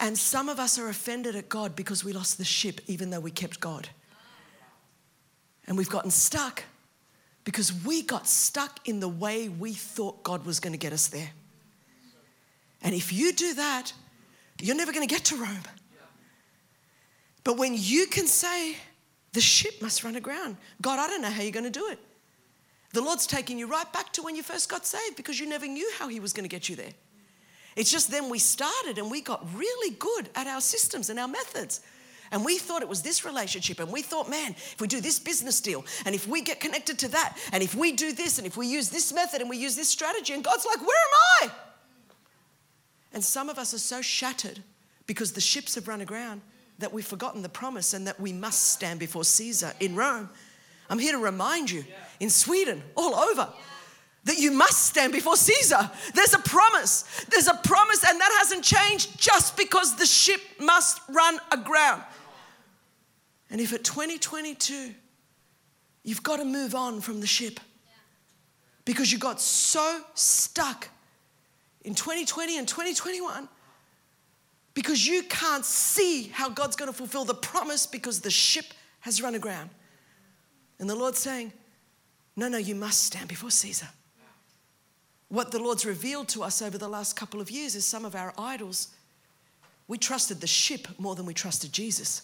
and 0.00 0.16
some 0.16 0.48
of 0.48 0.58
us 0.58 0.78
are 0.78 0.88
offended 0.88 1.36
at 1.36 1.48
God 1.48 1.76
because 1.76 2.04
we 2.04 2.12
lost 2.12 2.38
the 2.38 2.44
ship, 2.44 2.80
even 2.86 3.10
though 3.10 3.20
we 3.20 3.30
kept 3.30 3.60
God. 3.60 3.88
And 5.66 5.76
we've 5.76 5.90
gotten 5.90 6.10
stuck 6.10 6.64
because 7.44 7.72
we 7.84 8.02
got 8.02 8.26
stuck 8.26 8.80
in 8.88 9.00
the 9.00 9.08
way 9.08 9.48
we 9.48 9.74
thought 9.74 10.22
God 10.22 10.46
was 10.46 10.60
going 10.60 10.72
to 10.72 10.78
get 10.78 10.92
us 10.92 11.08
there. 11.08 11.30
And 12.82 12.94
if 12.94 13.12
you 13.12 13.32
do 13.32 13.54
that, 13.54 13.92
you're 14.60 14.76
never 14.76 14.92
going 14.92 15.06
to 15.06 15.14
get 15.14 15.24
to 15.26 15.36
Rome. 15.36 15.62
But 17.42 17.58
when 17.58 17.74
you 17.76 18.06
can 18.06 18.26
say, 18.26 18.76
the 19.32 19.40
ship 19.40 19.82
must 19.82 20.04
run 20.04 20.16
aground, 20.16 20.56
God, 20.80 20.98
I 20.98 21.06
don't 21.06 21.20
know 21.20 21.30
how 21.30 21.42
you're 21.42 21.52
going 21.52 21.64
to 21.64 21.70
do 21.70 21.88
it. 21.88 21.98
The 22.94 23.02
Lord's 23.02 23.26
taking 23.26 23.58
you 23.58 23.66
right 23.66 23.92
back 23.92 24.12
to 24.12 24.22
when 24.22 24.36
you 24.36 24.44
first 24.44 24.68
got 24.68 24.86
saved 24.86 25.16
because 25.16 25.40
you 25.40 25.48
never 25.48 25.66
knew 25.66 25.90
how 25.98 26.06
He 26.06 26.20
was 26.20 26.32
going 26.32 26.48
to 26.48 26.54
get 26.54 26.68
you 26.68 26.76
there. 26.76 26.92
It's 27.74 27.90
just 27.90 28.08
then 28.08 28.30
we 28.30 28.38
started 28.38 28.98
and 28.98 29.10
we 29.10 29.20
got 29.20 29.44
really 29.52 29.96
good 29.96 30.28
at 30.36 30.46
our 30.46 30.60
systems 30.60 31.10
and 31.10 31.18
our 31.18 31.26
methods. 31.26 31.80
And 32.30 32.44
we 32.44 32.56
thought 32.56 32.82
it 32.82 32.88
was 32.88 33.02
this 33.02 33.24
relationship, 33.24 33.80
and 33.80 33.92
we 33.92 34.00
thought, 34.00 34.30
man, 34.30 34.52
if 34.52 34.80
we 34.80 34.86
do 34.86 35.00
this 35.00 35.18
business 35.18 35.60
deal, 35.60 35.84
and 36.06 36.14
if 36.14 36.26
we 36.26 36.40
get 36.40 36.58
connected 36.58 36.98
to 37.00 37.08
that, 37.08 37.36
and 37.52 37.62
if 37.62 37.74
we 37.74 37.92
do 37.92 38.12
this, 38.12 38.38
and 38.38 38.46
if 38.46 38.56
we 38.56 38.66
use 38.66 38.88
this 38.88 39.12
method, 39.12 39.40
and 39.40 39.50
we 39.50 39.56
use 39.56 39.76
this 39.76 39.88
strategy, 39.88 40.32
and 40.32 40.42
God's 40.42 40.64
like, 40.64 40.80
where 40.80 40.88
am 40.88 41.50
I? 41.50 41.52
And 43.12 43.22
some 43.22 43.48
of 43.48 43.58
us 43.58 43.74
are 43.74 43.78
so 43.78 44.02
shattered 44.02 44.60
because 45.06 45.32
the 45.32 45.40
ships 45.40 45.74
have 45.74 45.86
run 45.86 46.00
aground 46.00 46.40
that 46.78 46.92
we've 46.92 47.04
forgotten 47.04 47.42
the 47.42 47.48
promise 47.48 47.92
and 47.92 48.06
that 48.06 48.18
we 48.18 48.32
must 48.32 48.72
stand 48.72 48.98
before 48.98 49.24
Caesar 49.24 49.72
in 49.78 49.94
Rome 49.94 50.30
I'm 50.90 50.98
here 50.98 51.12
to 51.12 51.18
remind 51.18 51.70
you 51.70 51.84
in 52.20 52.30
Sweden, 52.30 52.82
all 52.96 53.14
over, 53.14 53.52
that 54.24 54.38
you 54.38 54.50
must 54.50 54.86
stand 54.86 55.12
before 55.12 55.36
Caesar. 55.36 55.90
There's 56.14 56.34
a 56.34 56.38
promise. 56.38 57.04
There's 57.30 57.48
a 57.48 57.54
promise, 57.54 58.04
and 58.04 58.20
that 58.20 58.36
hasn't 58.38 58.64
changed 58.64 59.18
just 59.20 59.56
because 59.56 59.96
the 59.96 60.06
ship 60.06 60.40
must 60.58 61.00
run 61.08 61.38
aground. 61.52 62.02
And 63.50 63.60
if 63.60 63.72
at 63.72 63.84
2022, 63.84 64.94
you've 66.02 66.22
got 66.22 66.38
to 66.38 66.44
move 66.44 66.74
on 66.74 67.00
from 67.00 67.20
the 67.20 67.26
ship 67.26 67.60
because 68.84 69.12
you 69.12 69.18
got 69.18 69.40
so 69.40 70.00
stuck 70.14 70.88
in 71.82 71.94
2020 71.94 72.58
and 72.58 72.66
2021 72.66 73.48
because 74.74 75.06
you 75.06 75.22
can't 75.24 75.64
see 75.64 76.24
how 76.32 76.48
God's 76.48 76.76
going 76.76 76.90
to 76.90 76.96
fulfill 76.96 77.24
the 77.24 77.34
promise 77.34 77.86
because 77.86 78.20
the 78.20 78.30
ship 78.30 78.66
has 79.00 79.22
run 79.22 79.34
aground. 79.34 79.70
And 80.78 80.90
the 80.90 80.94
Lord's 80.94 81.18
saying, 81.18 81.52
No, 82.36 82.48
no, 82.48 82.58
you 82.58 82.74
must 82.74 83.04
stand 83.04 83.28
before 83.28 83.50
Caesar. 83.50 83.88
What 85.28 85.50
the 85.50 85.58
Lord's 85.58 85.86
revealed 85.86 86.28
to 86.28 86.42
us 86.42 86.62
over 86.62 86.78
the 86.78 86.88
last 86.88 87.16
couple 87.16 87.40
of 87.40 87.50
years 87.50 87.74
is 87.74 87.86
some 87.86 88.04
of 88.04 88.14
our 88.14 88.32
idols. 88.38 88.88
We 89.88 89.98
trusted 89.98 90.40
the 90.40 90.46
ship 90.46 90.88
more 90.98 91.14
than 91.14 91.26
we 91.26 91.34
trusted 91.34 91.72
Jesus. 91.72 92.22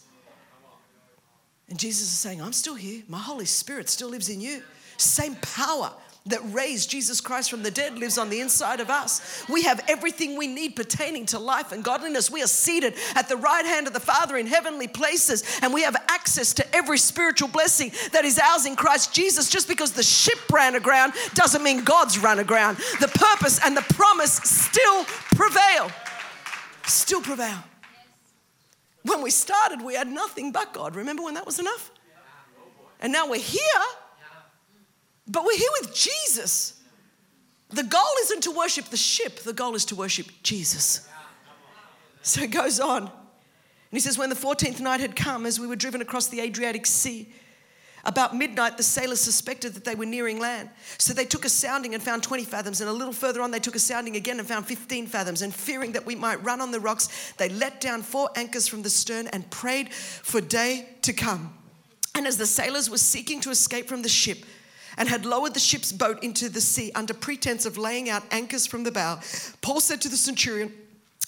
And 1.68 1.78
Jesus 1.78 2.08
is 2.08 2.18
saying, 2.18 2.42
I'm 2.42 2.52
still 2.52 2.74
here. 2.74 3.02
My 3.08 3.18
Holy 3.18 3.44
Spirit 3.44 3.88
still 3.88 4.08
lives 4.08 4.28
in 4.28 4.40
you. 4.40 4.62
Same 4.96 5.36
power 5.36 5.92
that 6.30 6.40
raised 6.52 6.90
Jesus 6.90 7.20
Christ 7.20 7.50
from 7.50 7.62
the 7.62 7.70
dead 7.70 7.98
lives 7.98 8.18
on 8.18 8.30
the 8.30 8.40
inside 8.40 8.80
of 8.80 8.90
us. 8.90 9.44
We 9.48 9.62
have 9.62 9.84
everything 9.88 10.36
we 10.36 10.46
need 10.46 10.76
pertaining 10.76 11.26
to 11.26 11.38
life 11.38 11.72
and 11.72 11.84
godliness. 11.84 12.30
We 12.30 12.42
are 12.42 12.48
seated 12.48 12.94
at 13.14 13.28
the 13.28 13.36
right 13.36 13.64
hand 13.64 13.86
of 13.86 13.92
the 13.92 14.00
Father 14.00 14.36
in 14.36 14.46
heavenly 14.46 14.88
places, 14.88 15.44
and 15.62 15.72
we 15.72 15.82
have 15.82 15.96
access 16.08 16.52
to 16.54 16.76
every 16.76 16.98
spiritual 16.98 17.48
blessing 17.48 17.92
that 18.12 18.24
is 18.24 18.38
ours 18.38 18.66
in 18.66 18.76
Christ 18.76 19.14
Jesus. 19.14 19.50
Just 19.50 19.68
because 19.68 19.92
the 19.92 20.02
ship 20.02 20.38
ran 20.52 20.74
aground 20.74 21.12
doesn't 21.34 21.62
mean 21.62 21.84
God's 21.84 22.18
run 22.18 22.38
aground. 22.38 22.78
The 23.00 23.08
purpose 23.08 23.60
and 23.64 23.76
the 23.76 23.82
promise 23.94 24.32
still 24.32 25.04
prevail. 25.34 25.90
Still 26.86 27.20
prevail. 27.20 27.58
When 29.02 29.22
we 29.22 29.30
started, 29.30 29.82
we 29.82 29.94
had 29.94 30.08
nothing 30.08 30.52
but 30.52 30.72
God. 30.72 30.94
Remember 30.94 31.22
when 31.22 31.34
that 31.34 31.46
was 31.46 31.58
enough? 31.58 31.90
And 33.00 33.12
now 33.12 33.28
we're 33.28 33.40
here 33.40 33.60
but 35.30 35.44
we're 35.44 35.56
here 35.56 35.70
with 35.80 35.94
Jesus. 35.94 36.74
The 37.70 37.84
goal 37.84 38.02
isn't 38.22 38.42
to 38.42 38.50
worship 38.50 38.86
the 38.86 38.96
ship, 38.96 39.40
the 39.40 39.52
goal 39.52 39.74
is 39.74 39.84
to 39.86 39.96
worship 39.96 40.26
Jesus. 40.42 41.08
So 42.22 42.42
it 42.42 42.50
goes 42.50 42.80
on. 42.80 43.02
And 43.02 43.10
he 43.90 44.00
says, 44.00 44.18
When 44.18 44.28
the 44.28 44.36
14th 44.36 44.80
night 44.80 45.00
had 45.00 45.16
come, 45.16 45.46
as 45.46 45.58
we 45.58 45.66
were 45.66 45.76
driven 45.76 46.00
across 46.02 46.28
the 46.28 46.40
Adriatic 46.40 46.84
Sea, 46.84 47.32
about 48.04 48.34
midnight, 48.34 48.76
the 48.76 48.82
sailors 48.82 49.20
suspected 49.20 49.74
that 49.74 49.84
they 49.84 49.94
were 49.94 50.06
nearing 50.06 50.38
land. 50.38 50.70
So 50.98 51.12
they 51.12 51.26
took 51.26 51.44
a 51.44 51.50
sounding 51.50 51.94
and 51.94 52.02
found 52.02 52.22
20 52.22 52.44
fathoms. 52.44 52.80
And 52.80 52.88
a 52.88 52.92
little 52.92 53.12
further 53.12 53.42
on, 53.42 53.50
they 53.50 53.58
took 53.58 53.74
a 53.74 53.80
sounding 53.80 54.16
again 54.16 54.38
and 54.38 54.48
found 54.48 54.66
15 54.66 55.06
fathoms. 55.06 55.42
And 55.42 55.54
fearing 55.54 55.92
that 55.92 56.06
we 56.06 56.14
might 56.14 56.42
run 56.42 56.60
on 56.60 56.70
the 56.70 56.80
rocks, 56.80 57.32
they 57.36 57.50
let 57.50 57.80
down 57.80 58.02
four 58.02 58.30
anchors 58.36 58.66
from 58.66 58.82
the 58.82 58.90
stern 58.90 59.26
and 59.28 59.48
prayed 59.50 59.92
for 59.92 60.40
day 60.40 60.88
to 61.02 61.12
come. 61.12 61.54
And 62.14 62.26
as 62.26 62.38
the 62.38 62.46
sailors 62.46 62.88
were 62.88 62.98
seeking 62.98 63.40
to 63.42 63.50
escape 63.50 63.86
from 63.86 64.02
the 64.02 64.08
ship, 64.08 64.38
and 64.96 65.08
had 65.08 65.24
lowered 65.24 65.54
the 65.54 65.60
ship's 65.60 65.92
boat 65.92 66.22
into 66.22 66.48
the 66.48 66.60
sea 66.60 66.90
under 66.94 67.14
pretense 67.14 67.66
of 67.66 67.78
laying 67.78 68.08
out 68.08 68.22
anchors 68.30 68.66
from 68.66 68.84
the 68.84 68.92
bow, 68.92 69.20
Paul 69.62 69.80
said 69.80 70.00
to 70.02 70.08
the 70.08 70.16
centurion, 70.16 70.72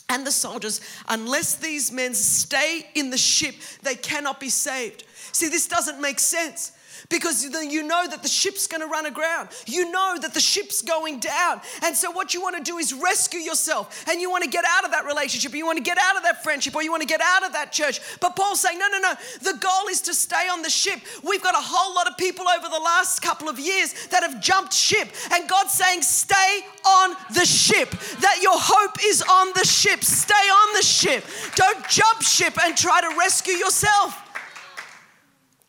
and 0.09 0.27
the 0.27 0.33
soldiers, 0.33 0.81
unless 1.09 1.55
these 1.55 1.91
men 1.91 2.15
stay 2.15 2.87
in 2.95 3.11
the 3.11 3.17
ship, 3.17 3.55
they 3.83 3.95
cannot 3.95 4.41
be 4.41 4.51
saved. 4.51 5.05
See, 5.33 5.49
this 5.49 5.67
doesn't 5.67 6.01
make 6.01 6.19
sense 6.19 6.73
because 7.09 7.45
you 7.45 7.83
know 7.83 8.07
that 8.09 8.23
the 8.23 8.29
ship's 8.29 8.67
going 8.67 8.81
to 8.81 8.87
run 8.87 9.07
aground. 9.07 9.49
You 9.67 9.91
know 9.91 10.17
that 10.21 10.35
the 10.35 10.41
ship's 10.41 10.83
going 10.83 11.21
down. 11.21 11.61
And 11.83 11.97
so, 11.97 12.11
what 12.11 12.35
you 12.35 12.43
want 12.43 12.57
to 12.57 12.63
do 12.63 12.79
is 12.79 12.93
rescue 12.93 13.41
yourself 13.41 14.05
and 14.09 14.21
you 14.21 14.31
want 14.31 14.45
to 14.45 14.51
get 14.51 14.65
out 14.67 14.85
of 14.85 14.91
that 14.93 15.05
relationship, 15.05 15.53
or 15.53 15.57
you 15.57 15.67
want 15.67 15.79
to 15.79 15.85
get 15.85 15.99
out 15.99 16.17
of 16.17 16.23
that 16.23 16.43
friendship, 16.43 16.75
or 16.75 16.83
you 16.83 16.91
want 16.91 17.03
to 17.03 17.09
get 17.09 17.21
out 17.23 17.45
of 17.45 17.53
that 17.53 17.73
church. 17.73 18.01
But 18.21 18.37
Paul's 18.37 18.61
saying, 18.61 18.79
no, 18.79 18.89
no, 18.89 18.99
no. 18.99 19.15
The 19.41 19.59
goal 19.59 19.89
is 19.91 20.01
to 20.03 20.15
stay 20.15 20.49
on 20.51 20.63
the 20.63 20.71
ship. 20.71 21.01
We've 21.23 21.43
got 21.43 21.55
a 21.55 21.63
whole 21.63 21.95
lot 21.95 22.09
of 22.09 22.17
people 22.17 22.47
over 22.49 22.69
the 22.69 22.81
last 22.83 23.21
couple 23.23 23.49
of 23.49 23.59
years 23.59 23.95
that 24.09 24.23
have 24.23 24.41
jumped 24.41 24.73
ship. 24.73 25.09
And 25.33 25.49
God's 25.49 25.73
saying, 25.73 26.03
stay 26.03 26.61
on 26.87 27.17
the 27.35 27.45
ship, 27.45 27.91
that 28.21 28.41
your 28.43 28.57
hope 28.57 28.97
is 29.05 29.23
on 29.23 29.49
the 29.55 29.65
ship. 29.65 30.05
Stay 30.05 30.35
on 30.35 30.77
the 30.77 30.83
ship. 30.83 31.25
Don't 31.55 31.89
jump 31.89 32.23
ship 32.23 32.55
and 32.63 32.77
try 32.77 33.01
to 33.01 33.17
rescue 33.19 33.55
yourself. 33.55 34.19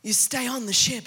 You 0.02 0.14
stay 0.14 0.48
on 0.48 0.66
the 0.66 0.74
ship. 0.74 1.06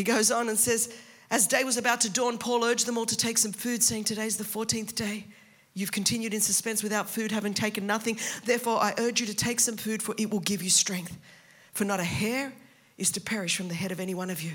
He 0.00 0.04
goes 0.04 0.30
on 0.30 0.48
and 0.48 0.58
says, 0.58 0.90
As 1.30 1.46
day 1.46 1.62
was 1.62 1.76
about 1.76 2.00
to 2.00 2.10
dawn, 2.10 2.38
Paul 2.38 2.64
urged 2.64 2.86
them 2.86 2.96
all 2.96 3.04
to 3.04 3.16
take 3.18 3.36
some 3.36 3.52
food, 3.52 3.82
saying, 3.82 4.04
Today's 4.04 4.38
the 4.38 4.44
14th 4.44 4.94
day. 4.94 5.26
You've 5.74 5.92
continued 5.92 6.32
in 6.32 6.40
suspense 6.40 6.82
without 6.82 7.06
food, 7.06 7.30
having 7.30 7.52
taken 7.52 7.86
nothing. 7.86 8.18
Therefore, 8.46 8.78
I 8.78 8.94
urge 8.96 9.20
you 9.20 9.26
to 9.26 9.34
take 9.34 9.60
some 9.60 9.76
food, 9.76 10.02
for 10.02 10.14
it 10.16 10.30
will 10.30 10.40
give 10.40 10.62
you 10.62 10.70
strength. 10.70 11.18
For 11.74 11.84
not 11.84 12.00
a 12.00 12.04
hair 12.04 12.50
is 12.96 13.10
to 13.10 13.20
perish 13.20 13.58
from 13.58 13.68
the 13.68 13.74
head 13.74 13.92
of 13.92 14.00
any 14.00 14.14
one 14.14 14.30
of 14.30 14.40
you. 14.40 14.52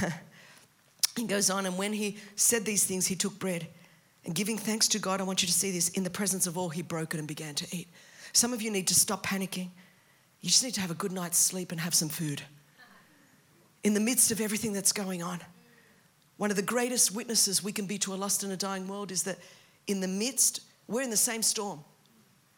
he 1.16 1.24
goes 1.24 1.50
on, 1.50 1.66
and 1.66 1.76
when 1.76 1.92
he 1.92 2.16
said 2.34 2.64
these 2.64 2.84
things, 2.84 3.06
he 3.06 3.16
took 3.16 3.38
bread. 3.38 3.66
And 4.24 4.34
giving 4.34 4.56
thanks 4.56 4.88
to 4.88 4.98
God, 4.98 5.20
I 5.20 5.24
want 5.24 5.42
you 5.42 5.46
to 5.46 5.52
see 5.52 5.72
this 5.72 5.90
in 5.90 6.04
the 6.04 6.08
presence 6.08 6.46
of 6.46 6.56
all, 6.56 6.70
he 6.70 6.80
broke 6.80 7.12
it 7.12 7.18
and 7.18 7.28
began 7.28 7.54
to 7.56 7.76
eat. 7.76 7.88
Some 8.32 8.54
of 8.54 8.62
you 8.62 8.70
need 8.70 8.86
to 8.86 8.94
stop 8.94 9.26
panicking. 9.26 9.68
You 10.40 10.48
just 10.48 10.64
need 10.64 10.72
to 10.72 10.80
have 10.80 10.90
a 10.90 10.94
good 10.94 11.12
night's 11.12 11.36
sleep 11.36 11.70
and 11.70 11.82
have 11.82 11.94
some 11.94 12.08
food 12.08 12.40
in 13.84 13.94
the 13.94 14.00
midst 14.00 14.32
of 14.32 14.40
everything 14.40 14.72
that's 14.72 14.92
going 14.92 15.22
on. 15.22 15.40
One 16.36 16.50
of 16.50 16.56
the 16.56 16.62
greatest 16.62 17.14
witnesses 17.14 17.62
we 17.62 17.72
can 17.72 17.86
be 17.86 17.98
to 17.98 18.14
a 18.14 18.16
lost 18.16 18.42
and 18.42 18.52
a 18.52 18.56
dying 18.56 18.88
world 18.88 19.12
is 19.12 19.22
that 19.22 19.38
in 19.86 20.00
the 20.00 20.08
midst, 20.08 20.60
we're 20.88 21.02
in 21.02 21.10
the 21.10 21.16
same 21.16 21.42
storm. 21.42 21.84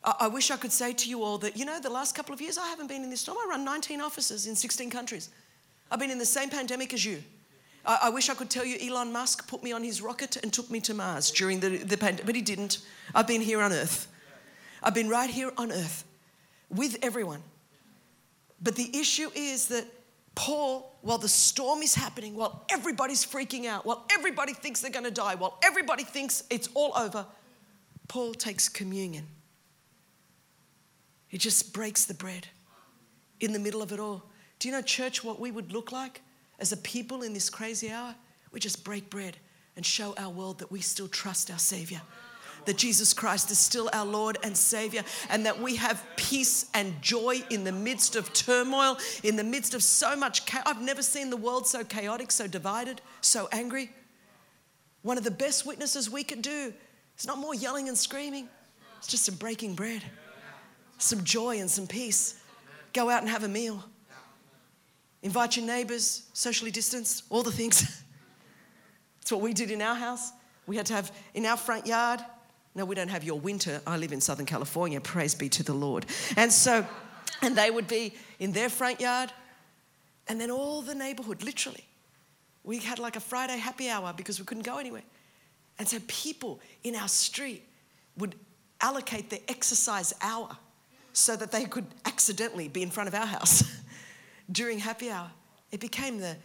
I, 0.02 0.14
I 0.20 0.28
wish 0.28 0.50
I 0.50 0.56
could 0.56 0.72
say 0.72 0.92
to 0.94 1.08
you 1.08 1.22
all 1.22 1.36
that, 1.38 1.56
you 1.56 1.64
know, 1.64 1.78
the 1.80 1.90
last 1.90 2.14
couple 2.14 2.32
of 2.32 2.40
years 2.40 2.56
I 2.56 2.68
haven't 2.68 2.86
been 2.86 3.02
in 3.02 3.10
this 3.10 3.20
storm. 3.20 3.36
I 3.44 3.48
run 3.50 3.64
19 3.64 4.00
offices 4.00 4.46
in 4.46 4.56
16 4.56 4.88
countries. 4.88 5.28
I've 5.90 5.98
been 5.98 6.10
in 6.10 6.18
the 6.18 6.24
same 6.24 6.48
pandemic 6.48 6.94
as 6.94 7.04
you. 7.04 7.22
I, 7.84 7.98
I 8.04 8.10
wish 8.10 8.30
I 8.30 8.34
could 8.34 8.48
tell 8.48 8.64
you 8.64 8.78
Elon 8.80 9.12
Musk 9.12 9.48
put 9.48 9.62
me 9.62 9.72
on 9.72 9.82
his 9.82 10.00
rocket 10.00 10.36
and 10.36 10.52
took 10.52 10.70
me 10.70 10.80
to 10.80 10.94
Mars 10.94 11.30
during 11.30 11.60
the, 11.60 11.76
the 11.78 11.98
pandemic, 11.98 12.26
but 12.26 12.34
he 12.34 12.42
didn't. 12.42 12.78
I've 13.14 13.26
been 13.26 13.40
here 13.40 13.60
on 13.60 13.72
Earth. 13.72 14.08
I've 14.82 14.94
been 14.94 15.08
right 15.08 15.28
here 15.28 15.52
on 15.58 15.72
Earth 15.72 16.04
with 16.70 16.96
everyone. 17.02 17.42
But 18.62 18.76
the 18.76 18.96
issue 18.96 19.28
is 19.34 19.68
that 19.68 19.84
Paul, 20.34 20.92
while 21.06 21.18
the 21.18 21.28
storm 21.28 21.82
is 21.82 21.94
happening, 21.94 22.34
while 22.34 22.64
everybody's 22.68 23.24
freaking 23.24 23.64
out, 23.66 23.86
while 23.86 24.04
everybody 24.10 24.52
thinks 24.52 24.80
they're 24.80 24.90
going 24.90 25.04
to 25.04 25.10
die, 25.10 25.36
while 25.36 25.56
everybody 25.62 26.02
thinks 26.02 26.42
it's 26.50 26.68
all 26.74 26.92
over, 26.96 27.24
Paul 28.08 28.34
takes 28.34 28.68
communion. 28.68 29.24
He 31.28 31.38
just 31.38 31.72
breaks 31.72 32.06
the 32.06 32.14
bread 32.14 32.48
in 33.38 33.52
the 33.52 33.60
middle 33.60 33.82
of 33.82 33.92
it 33.92 34.00
all. 34.00 34.24
Do 34.58 34.66
you 34.66 34.74
know, 34.74 34.82
church, 34.82 35.22
what 35.22 35.38
we 35.38 35.52
would 35.52 35.72
look 35.72 35.92
like 35.92 36.22
as 36.58 36.72
a 36.72 36.76
people 36.78 37.22
in 37.22 37.34
this 37.34 37.50
crazy 37.50 37.88
hour? 37.88 38.16
We 38.50 38.58
just 38.58 38.82
break 38.82 39.08
bread 39.08 39.36
and 39.76 39.86
show 39.86 40.12
our 40.18 40.30
world 40.30 40.58
that 40.58 40.72
we 40.72 40.80
still 40.80 41.08
trust 41.08 41.52
our 41.52 41.58
Savior 41.58 42.00
that 42.66 42.76
Jesus 42.76 43.14
Christ 43.14 43.50
is 43.50 43.59
still 43.59 43.88
our 43.92 44.05
Lord 44.05 44.38
and 44.42 44.57
Savior, 44.57 45.02
and 45.31 45.46
that 45.46 45.61
we 45.61 45.76
have 45.76 46.05
peace 46.16 46.66
and 46.74 47.00
joy 47.00 47.42
in 47.50 47.64
the 47.64 47.72
midst 47.72 48.16
of 48.16 48.33
turmoil, 48.33 48.98
in 49.22 49.37
the 49.37 49.44
midst 49.44 49.74
of 49.74 49.83
so 49.83 50.14
much 50.14 50.46
chaos. 50.46 50.64
I've 50.66 50.83
never 50.83 51.02
seen 51.02 51.31
the 51.31 51.37
world 51.37 51.66
so 51.66 51.85
chaotic, 51.85 52.31
so 52.31 52.46
divided, 52.46 53.00
so 53.20 53.48
angry. 53.52 53.90
One 55.02 55.18
of 55.18 55.24
the 55.24 55.31
best 55.31 55.66
witnesses 55.66 56.11
we 56.11 56.24
could 56.24 56.42
do 56.42 56.72
is 57.18 57.26
not 57.26 57.38
more 57.38 57.55
yelling 57.55 57.88
and 57.88 57.96
screaming, 57.96 58.48
it's 58.98 59.07
just 59.07 59.24
some 59.24 59.37
breaking 59.37 59.74
bread, 59.74 60.02
some 60.98 61.22
joy 61.24 61.61
and 61.61 61.70
some 61.70 61.87
peace. 61.87 62.40
Go 62.92 63.11
out 63.11 63.20
and 63.20 63.31
have 63.31 63.44
a 63.44 63.48
meal. 63.48 63.85
Invite 65.22 65.57
your 65.57 65.66
neighbors, 65.66 66.22
socially 66.33 66.70
distanced, 66.70 67.24
all 67.31 67.42
the 67.42 67.52
things. 67.52 67.81
That's 69.20 69.33
what 69.33 69.40
we 69.40 69.52
did 69.52 69.70
in 69.70 69.83
our 69.83 69.94
house. 69.94 70.31
We 70.66 70.76
had 70.76 70.87
to 70.87 70.94
have 70.94 71.12
in 71.35 71.46
our 71.46 71.57
front 71.57 71.87
yard, 71.87 72.20
no, 72.76 72.84
we 72.84 72.94
don't 72.94 73.08
have 73.08 73.24
your 73.24 73.40
winter. 73.40 73.80
I 73.86 73.96
live 73.96 74.12
in 74.12 74.20
Southern 74.20 74.44
California. 74.44 75.00
Praise 75.00 75.34
be 75.34 75.48
to 75.48 75.62
the 75.62 75.72
Lord. 75.72 76.04
And 76.36 76.52
so, 76.52 76.86
and 77.40 77.56
they 77.56 77.70
would 77.70 77.88
be 77.88 78.12
in 78.38 78.52
their 78.52 78.68
front 78.68 79.00
yard, 79.00 79.32
and 80.28 80.38
then 80.38 80.50
all 80.50 80.82
the 80.82 80.94
neighborhood, 80.94 81.42
literally. 81.42 81.84
We 82.64 82.78
had 82.78 82.98
like 82.98 83.16
a 83.16 83.20
Friday 83.20 83.56
happy 83.56 83.88
hour 83.88 84.12
because 84.14 84.38
we 84.38 84.44
couldn't 84.44 84.64
go 84.64 84.76
anywhere. 84.76 85.04
And 85.78 85.88
so 85.88 85.98
people 86.06 86.60
in 86.84 86.94
our 86.94 87.08
street 87.08 87.62
would 88.18 88.34
allocate 88.82 89.30
their 89.30 89.40
exercise 89.48 90.12
hour 90.20 90.54
so 91.14 91.34
that 91.34 91.50
they 91.50 91.64
could 91.64 91.86
accidentally 92.04 92.68
be 92.68 92.82
in 92.82 92.90
front 92.90 93.08
of 93.08 93.14
our 93.14 93.26
house 93.26 93.64
during 94.52 94.78
happy 94.78 95.10
hour. 95.10 95.30
It 95.72 95.80
became 95.80 96.18
the, 96.18 96.36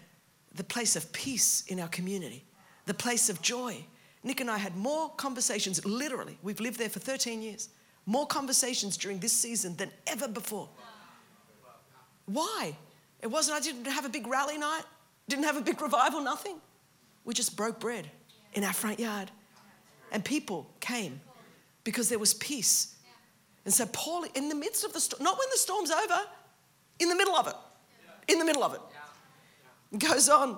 the 0.56 0.64
place 0.64 0.96
of 0.96 1.12
peace 1.12 1.66
in 1.68 1.80
our 1.82 1.90
community, 1.90 2.46
the 2.86 2.94
place 2.94 3.30
of 3.30 3.42
joy. 3.42 3.84
Nick 4.24 4.40
and 4.40 4.52
I 4.52 4.58
had 4.58 4.76
more 4.76 5.10
conversations, 5.10 5.84
literally, 5.86 6.38
we've 6.44 6.60
lived 6.60 6.78
there 6.78 6.90
for 6.90 7.00
13 7.00 7.42
years, 7.42 7.70
more 8.06 8.28
conversations 8.28 8.98
during 8.98 9.20
this 9.20 9.34
season 9.34 9.76
than 9.78 9.90
ever 10.08 10.28
before. 10.28 10.70
Why? 12.26 12.76
It 13.22 13.28
wasn't, 13.28 13.58
I 13.58 13.62
didn't 13.62 13.86
have 13.86 14.06
a 14.06 14.10
big 14.10 14.28
rally 14.28 14.58
night, 14.58 14.84
didn't 15.28 15.46
have 15.46 15.58
a 15.58 15.62
big 15.62 15.82
revival, 15.82 16.22
nothing. 16.22 16.58
We 17.26 17.34
just 17.34 17.56
broke 17.56 17.80
bread 17.80 18.10
in 18.54 18.64
our 18.64 18.74
front 18.74 19.00
yard. 19.00 19.32
And 20.12 20.24
people 20.24 20.70
came 20.80 21.22
because 21.84 22.10
there 22.10 22.20
was 22.20 22.34
peace. 22.34 22.96
And 23.66 23.74
so, 23.74 23.86
Paul, 23.88 24.26
in 24.36 24.50
the 24.50 24.56
midst 24.56 24.84
of 24.84 24.94
the 24.94 25.00
storm, 25.00 25.24
not 25.24 25.38
when 25.38 25.48
the 25.52 25.58
storm's 25.58 25.92
over, 25.92 26.20
in 27.00 27.10
the 27.10 27.16
middle 27.16 27.36
of 27.36 27.48
it, 27.48 27.56
in 28.28 28.40
the 28.40 28.46
middle 28.46 28.64
of 28.64 28.74
it, 28.74 30.00
goes 30.00 30.30
on. 30.30 30.58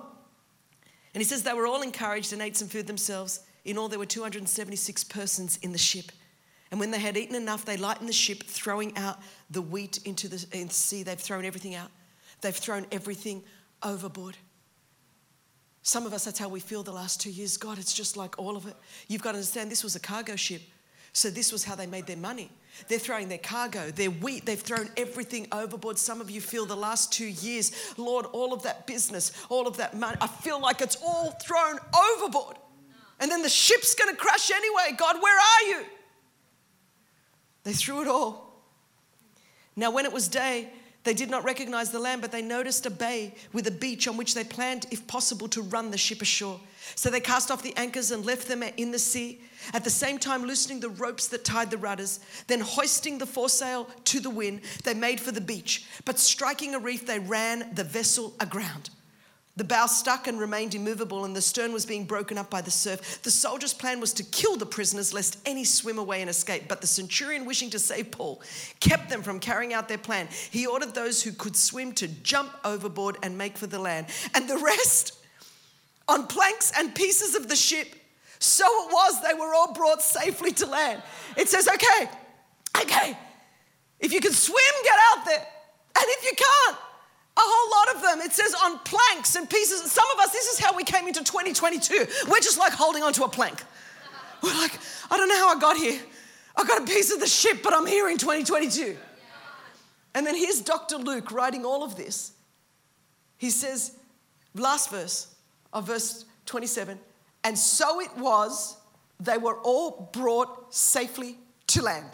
And 1.12 1.20
he 1.20 1.24
says 1.24 1.42
they 1.42 1.52
were 1.52 1.66
all 1.66 1.82
encouraged 1.82 2.32
and 2.32 2.42
ate 2.42 2.56
some 2.56 2.68
food 2.68 2.86
themselves. 2.86 3.40
In 3.64 3.78
all, 3.78 3.88
there 3.88 3.98
were 3.98 4.06
276 4.06 5.04
persons 5.04 5.58
in 5.62 5.72
the 5.72 5.78
ship. 5.78 6.12
And 6.70 6.80
when 6.80 6.90
they 6.90 6.98
had 6.98 7.16
eaten 7.16 7.34
enough, 7.34 7.64
they 7.64 7.76
lightened 7.76 8.08
the 8.08 8.12
ship, 8.12 8.42
throwing 8.44 8.96
out 8.96 9.18
the 9.50 9.62
wheat 9.62 9.98
into 10.04 10.28
the, 10.28 10.44
the 10.50 10.68
sea. 10.70 11.02
They've 11.02 11.18
thrown 11.18 11.44
everything 11.44 11.74
out, 11.74 11.90
they've 12.40 12.54
thrown 12.54 12.86
everything 12.92 13.42
overboard. 13.82 14.36
Some 15.82 16.06
of 16.06 16.14
us, 16.14 16.24
that's 16.24 16.38
how 16.38 16.48
we 16.48 16.60
feel 16.60 16.82
the 16.82 16.92
last 16.92 17.20
two 17.20 17.30
years. 17.30 17.58
God, 17.58 17.78
it's 17.78 17.92
just 17.92 18.16
like 18.16 18.38
all 18.38 18.56
of 18.56 18.66
it. 18.66 18.74
You've 19.06 19.20
got 19.20 19.32
to 19.32 19.36
understand 19.36 19.70
this 19.70 19.84
was 19.84 19.94
a 19.96 20.00
cargo 20.00 20.34
ship. 20.34 20.62
So 21.12 21.30
this 21.30 21.52
was 21.52 21.62
how 21.62 21.74
they 21.74 21.86
made 21.86 22.06
their 22.06 22.16
money. 22.16 22.50
They're 22.88 22.98
throwing 22.98 23.28
their 23.28 23.38
cargo, 23.38 23.90
their 23.90 24.10
wheat, 24.10 24.46
they've 24.46 24.58
thrown 24.58 24.88
everything 24.96 25.46
overboard. 25.52 25.96
Some 25.96 26.20
of 26.20 26.28
you 26.28 26.40
feel 26.40 26.66
the 26.66 26.74
last 26.74 27.12
two 27.12 27.26
years, 27.26 27.70
Lord, 27.96 28.26
all 28.26 28.52
of 28.52 28.64
that 28.64 28.86
business, 28.86 29.30
all 29.48 29.68
of 29.68 29.76
that 29.76 29.96
money, 29.96 30.16
I 30.20 30.26
feel 30.26 30.60
like 30.60 30.80
it's 30.80 30.96
all 31.04 31.30
thrown 31.32 31.78
overboard. 31.94 32.56
And 33.20 33.30
then 33.30 33.42
the 33.42 33.48
ship's 33.48 33.94
gonna 33.94 34.16
crash 34.16 34.50
anyway. 34.50 34.96
God, 34.96 35.22
where 35.22 35.38
are 35.38 35.68
you? 35.68 35.86
They 37.64 37.72
threw 37.72 38.02
it 38.02 38.08
all. 38.08 38.62
Now, 39.76 39.90
when 39.90 40.04
it 40.04 40.12
was 40.12 40.28
day, 40.28 40.68
they 41.04 41.14
did 41.14 41.28
not 41.28 41.44
recognize 41.44 41.90
the 41.90 41.98
land, 41.98 42.22
but 42.22 42.32
they 42.32 42.40
noticed 42.40 42.86
a 42.86 42.90
bay 42.90 43.34
with 43.52 43.66
a 43.66 43.70
beach 43.70 44.08
on 44.08 44.16
which 44.16 44.34
they 44.34 44.42
planned, 44.42 44.86
if 44.90 45.06
possible, 45.06 45.48
to 45.48 45.60
run 45.60 45.90
the 45.90 45.98
ship 45.98 46.22
ashore. 46.22 46.58
So 46.94 47.10
they 47.10 47.20
cast 47.20 47.50
off 47.50 47.62
the 47.62 47.76
anchors 47.76 48.10
and 48.10 48.24
left 48.24 48.48
them 48.48 48.62
in 48.62 48.90
the 48.90 48.98
sea, 48.98 49.40
at 49.74 49.84
the 49.84 49.90
same 49.90 50.18
time 50.18 50.44
loosening 50.44 50.80
the 50.80 50.88
ropes 50.88 51.28
that 51.28 51.44
tied 51.44 51.70
the 51.70 51.76
rudders. 51.76 52.20
Then 52.46 52.60
hoisting 52.60 53.18
the 53.18 53.26
foresail 53.26 53.88
to 54.04 54.20
the 54.20 54.30
wind, 54.30 54.62
they 54.84 54.94
made 54.94 55.20
for 55.20 55.30
the 55.30 55.40
beach. 55.42 55.84
But 56.06 56.18
striking 56.18 56.74
a 56.74 56.78
reef, 56.78 57.06
they 57.06 57.18
ran 57.18 57.74
the 57.74 57.84
vessel 57.84 58.34
aground. 58.40 58.88
The 59.56 59.62
bow 59.64 59.86
stuck 59.86 60.26
and 60.26 60.40
remained 60.40 60.74
immovable, 60.74 61.24
and 61.24 61.34
the 61.34 61.40
stern 61.40 61.72
was 61.72 61.86
being 61.86 62.06
broken 62.06 62.36
up 62.38 62.50
by 62.50 62.60
the 62.60 62.72
surf. 62.72 63.22
The 63.22 63.30
soldiers' 63.30 63.72
plan 63.72 64.00
was 64.00 64.12
to 64.14 64.24
kill 64.24 64.56
the 64.56 64.66
prisoners, 64.66 65.14
lest 65.14 65.38
any 65.46 65.62
swim 65.62 65.98
away 65.98 66.20
and 66.22 66.28
escape. 66.28 66.64
But 66.66 66.80
the 66.80 66.88
centurion, 66.88 67.44
wishing 67.44 67.70
to 67.70 67.78
save 67.78 68.10
Paul, 68.10 68.42
kept 68.80 69.08
them 69.08 69.22
from 69.22 69.38
carrying 69.38 69.72
out 69.72 69.88
their 69.88 69.96
plan. 69.96 70.28
He 70.50 70.66
ordered 70.66 70.92
those 70.92 71.22
who 71.22 71.30
could 71.30 71.54
swim 71.54 71.92
to 71.92 72.08
jump 72.08 72.50
overboard 72.64 73.16
and 73.22 73.38
make 73.38 73.56
for 73.56 73.68
the 73.68 73.78
land, 73.78 74.06
and 74.34 74.48
the 74.48 74.58
rest 74.58 75.18
on 76.08 76.26
planks 76.26 76.72
and 76.76 76.92
pieces 76.92 77.36
of 77.36 77.48
the 77.48 77.56
ship. 77.56 77.94
So 78.40 78.64
it 78.66 78.92
was, 78.92 79.22
they 79.22 79.34
were 79.34 79.54
all 79.54 79.72
brought 79.72 80.02
safely 80.02 80.50
to 80.52 80.66
land. 80.66 81.00
It 81.36 81.48
says, 81.48 81.68
okay, 81.68 82.10
okay, 82.82 83.16
if 84.00 84.12
you 84.12 84.20
can 84.20 84.32
swim, 84.32 84.56
get 84.82 84.98
out 85.12 85.24
there. 85.24 85.46
And 85.96 86.04
if 86.08 86.24
you 86.24 86.32
can't, 86.36 86.76
a 87.36 87.40
whole 87.40 87.70
lot 87.70 87.96
of 87.96 88.02
them. 88.02 88.20
It 88.26 88.32
says 88.32 88.54
on 88.64 88.78
planks 88.80 89.34
and 89.36 89.48
pieces. 89.48 89.90
Some 89.90 90.04
of 90.14 90.20
us, 90.20 90.30
this 90.30 90.46
is 90.46 90.58
how 90.58 90.74
we 90.74 90.84
came 90.84 91.08
into 91.08 91.24
2022. 91.24 92.06
We're 92.28 92.40
just 92.40 92.58
like 92.58 92.72
holding 92.72 93.02
onto 93.02 93.24
a 93.24 93.28
plank. 93.28 93.62
We're 94.42 94.54
like, 94.54 94.78
I 95.10 95.16
don't 95.16 95.28
know 95.28 95.38
how 95.38 95.56
I 95.56 95.58
got 95.58 95.76
here. 95.76 96.00
I 96.56 96.64
got 96.64 96.82
a 96.82 96.86
piece 96.86 97.12
of 97.12 97.18
the 97.18 97.26
ship, 97.26 97.60
but 97.62 97.74
I'm 97.74 97.86
here 97.86 98.08
in 98.08 98.18
2022. 98.18 98.96
And 100.14 100.26
then 100.26 100.36
here's 100.36 100.60
Dr. 100.60 100.96
Luke 100.96 101.32
writing 101.32 101.64
all 101.64 101.82
of 101.82 101.96
this. 101.96 102.32
He 103.36 103.50
says, 103.50 103.96
last 104.54 104.90
verse 104.90 105.34
of 105.72 105.86
verse 105.86 106.24
27, 106.46 106.98
and 107.42 107.58
so 107.58 108.00
it 108.00 108.16
was, 108.16 108.76
they 109.18 109.38
were 109.38 109.58
all 109.58 110.08
brought 110.12 110.72
safely 110.72 111.36
to 111.66 111.82
land. 111.82 112.06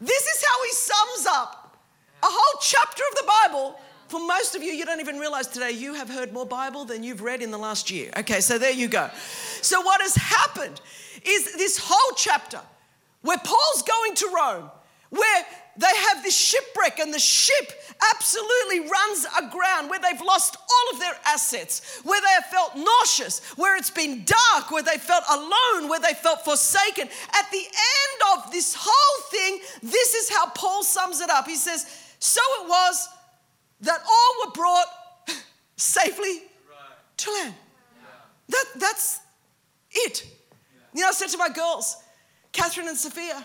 This 0.00 0.22
is 0.26 0.44
how 0.44 0.64
he 0.64 0.72
sums 0.72 1.26
up 1.30 1.76
a 2.22 2.26
whole 2.28 2.60
chapter 2.60 3.02
of 3.10 3.16
the 3.18 3.32
Bible 3.42 3.80
for 4.08 4.20
most 4.20 4.54
of 4.54 4.62
you, 4.62 4.72
you 4.72 4.84
don't 4.84 5.00
even 5.00 5.18
realize 5.18 5.46
today 5.48 5.72
you 5.72 5.94
have 5.94 6.08
heard 6.08 6.32
more 6.32 6.46
Bible 6.46 6.84
than 6.84 7.02
you've 7.02 7.22
read 7.22 7.42
in 7.42 7.50
the 7.50 7.58
last 7.58 7.90
year. 7.90 8.10
Okay, 8.18 8.40
so 8.40 8.58
there 8.58 8.72
you 8.72 8.88
go. 8.88 9.10
So, 9.62 9.80
what 9.80 10.00
has 10.00 10.14
happened 10.14 10.80
is 11.24 11.54
this 11.54 11.78
whole 11.82 12.16
chapter 12.16 12.60
where 13.22 13.38
Paul's 13.38 13.82
going 13.82 14.14
to 14.14 14.32
Rome, 14.34 14.70
where 15.10 15.44
they 15.76 15.94
have 16.08 16.22
this 16.22 16.36
shipwreck 16.36 16.98
and 17.00 17.12
the 17.12 17.18
ship 17.18 17.72
absolutely 18.14 18.88
runs 18.88 19.26
aground, 19.38 19.90
where 19.90 19.98
they've 19.98 20.20
lost 20.22 20.56
all 20.56 20.94
of 20.94 21.00
their 21.00 21.14
assets, 21.26 22.00
where 22.04 22.20
they 22.20 22.32
have 22.34 22.46
felt 22.46 22.76
nauseous, 22.76 23.40
where 23.56 23.76
it's 23.76 23.90
been 23.90 24.24
dark, 24.24 24.70
where 24.70 24.82
they 24.82 24.98
felt 24.98 25.24
alone, 25.30 25.88
where 25.88 26.00
they 26.00 26.14
felt 26.14 26.44
forsaken. 26.44 27.08
At 27.34 27.50
the 27.50 27.58
end 27.58 28.38
of 28.38 28.52
this 28.52 28.74
whole 28.78 29.22
thing, 29.30 29.60
this 29.82 30.14
is 30.14 30.30
how 30.30 30.46
Paul 30.50 30.82
sums 30.82 31.20
it 31.20 31.30
up. 31.30 31.46
He 31.46 31.56
says, 31.56 31.86
So 32.18 32.40
it 32.62 32.68
was 32.68 33.08
that 33.80 34.00
all 34.00 34.46
were 34.46 34.52
brought 34.52 34.86
safely 35.76 36.42
to 37.18 37.30
land. 37.30 37.54
That, 38.48 38.64
that's 38.76 39.20
it. 39.90 40.26
You 40.94 41.02
know, 41.02 41.08
I 41.08 41.12
said 41.12 41.28
to 41.28 41.38
my 41.38 41.48
girls, 41.48 41.96
Catherine 42.52 42.88
and 42.88 42.96
Sophia, 42.96 43.44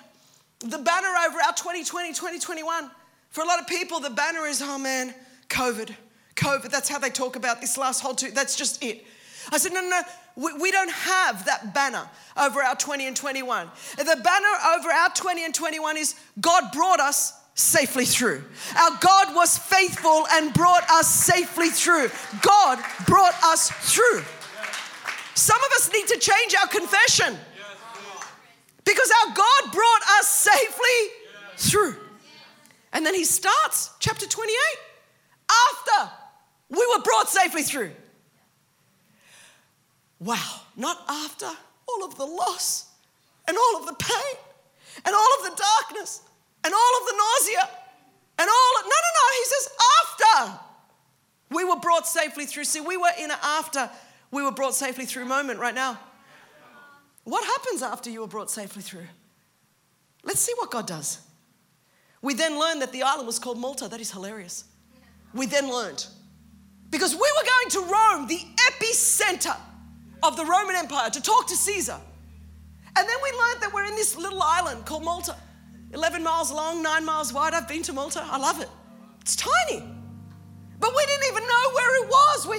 the 0.59 0.77
banner 0.77 1.09
over 1.27 1.39
our 1.39 1.53
2020, 1.53 2.09
2021, 2.09 2.91
for 3.29 3.41
a 3.41 3.45
lot 3.45 3.59
of 3.59 3.67
people, 3.67 3.99
the 3.99 4.09
banner 4.09 4.45
is, 4.45 4.61
oh 4.61 4.77
man, 4.77 5.13
COVID, 5.49 5.93
COVID. 6.35 6.69
That's 6.69 6.87
how 6.87 6.99
they 6.99 7.09
talk 7.09 7.35
about 7.35 7.61
this 7.61 7.77
last 7.77 8.01
whole 8.01 8.13
two. 8.13 8.31
That's 8.31 8.55
just 8.55 8.83
it. 8.83 9.05
I 9.51 9.57
said, 9.57 9.73
no, 9.73 9.81
no, 9.81 9.89
no. 9.89 10.01
We, 10.35 10.53
we 10.61 10.71
don't 10.71 10.91
have 10.91 11.45
that 11.45 11.73
banner 11.73 12.07
over 12.41 12.61
our 12.61 12.75
20 12.75 13.07
and 13.07 13.15
21. 13.15 13.69
The 13.97 14.21
banner 14.23 14.77
over 14.77 14.89
our 14.89 15.09
20 15.09 15.45
and 15.45 15.53
21 15.53 15.97
is 15.97 16.15
God 16.39 16.71
brought 16.71 16.99
us 16.99 17.33
safely 17.53 18.05
through. 18.05 18.43
Our 18.77 18.97
God 18.99 19.35
was 19.35 19.57
faithful 19.57 20.25
and 20.31 20.53
brought 20.53 20.89
us 20.89 21.07
safely 21.07 21.69
through. 21.69 22.09
God 22.41 22.79
brought 23.05 23.35
us 23.43 23.69
through. 23.69 24.23
Some 25.35 25.57
of 25.57 25.71
us 25.73 25.91
need 25.93 26.07
to 26.07 26.17
change 26.17 26.55
our 26.55 26.67
confession 26.67 27.37
because 28.83 29.11
our 29.23 29.33
God 29.33 29.71
brought 29.71 30.01
us 30.19 30.27
safely 30.27 31.15
through. 31.57 31.95
And 32.93 33.05
then 33.05 33.13
he 33.13 33.23
starts 33.23 33.91
chapter 33.99 34.27
28 34.27 34.57
after 35.49 36.11
we 36.69 36.85
were 36.95 37.03
brought 37.03 37.29
safely 37.29 37.63
through. 37.63 37.91
Wow, 40.19 40.61
not 40.75 41.03
after 41.09 41.49
all 41.87 42.05
of 42.05 42.15
the 42.17 42.25
loss 42.25 42.89
and 43.47 43.57
all 43.57 43.79
of 43.79 43.85
the 43.87 43.93
pain 43.93 44.37
and 45.05 45.15
all 45.15 45.27
of 45.39 45.43
the 45.43 45.63
darkness 45.63 46.21
and 46.63 46.73
all 46.73 46.93
of 46.99 47.07
the 47.07 47.15
nausea 47.17 47.69
and 48.39 48.49
all 48.49 48.73
of, 48.79 48.85
no, 48.85 48.89
no, 48.89 49.11
no. 49.19 49.25
He 49.37 49.45
says, 49.45 49.69
after 50.01 50.59
we 51.51 51.65
were 51.65 51.77
brought 51.77 52.07
safely 52.07 52.45
through. 52.45 52.63
See, 52.63 52.81
we 52.81 52.97
were 52.97 53.11
in 53.19 53.29
an 53.29 53.37
after 53.43 53.89
we 54.31 54.43
were 54.43 54.51
brought 54.51 54.73
safely 54.73 55.05
through 55.05 55.25
moment 55.25 55.59
right 55.59 55.75
now. 55.75 55.99
What 57.23 57.45
happens 57.45 57.83
after 57.83 58.09
you 58.09 58.21
were 58.21 58.27
brought 58.27 58.49
safely 58.49 58.81
through? 58.81 59.05
Let's 60.23 60.39
see 60.39 60.53
what 60.57 60.71
God 60.71 60.87
does. 60.87 61.19
We 62.21 62.33
then 62.33 62.59
learned 62.59 62.81
that 62.81 62.91
the 62.91 63.03
island 63.03 63.27
was 63.27 63.39
called 63.39 63.59
Malta. 63.59 63.87
That 63.87 63.99
is 63.99 64.11
hilarious. 64.11 64.65
We 65.33 65.45
then 65.45 65.69
learned. 65.69 66.05
Because 66.89 67.13
we 67.13 67.19
were 67.19 67.47
going 67.47 67.69
to 67.69 67.93
Rome, 67.93 68.27
the 68.27 68.39
epicenter 68.69 69.55
of 70.23 70.37
the 70.37 70.45
Roman 70.45 70.75
Empire, 70.75 71.09
to 71.09 71.21
talk 71.21 71.47
to 71.47 71.55
Caesar. 71.55 71.97
And 72.95 73.09
then 73.09 73.17
we 73.23 73.31
learned 73.31 73.61
that 73.61 73.71
we're 73.73 73.85
in 73.85 73.95
this 73.95 74.17
little 74.17 74.41
island 74.41 74.85
called 74.85 75.03
Malta. 75.03 75.35
11 75.93 76.23
miles 76.23 76.51
long, 76.51 76.81
nine 76.81 77.05
miles 77.05 77.33
wide. 77.33 77.53
I've 77.53 77.67
been 77.67 77.83
to 77.83 77.93
Malta. 77.93 78.23
I 78.23 78.37
love 78.37 78.61
it. 78.61 78.69
It's 79.21 79.35
tiny. 79.35 79.83
But 80.79 80.95
we 80.95 81.05
didn't 81.05 81.27
even 81.31 81.43
know 81.43 81.71
where 81.73 82.03
it 82.03 82.09
was. 82.09 82.47
We, 82.47 82.57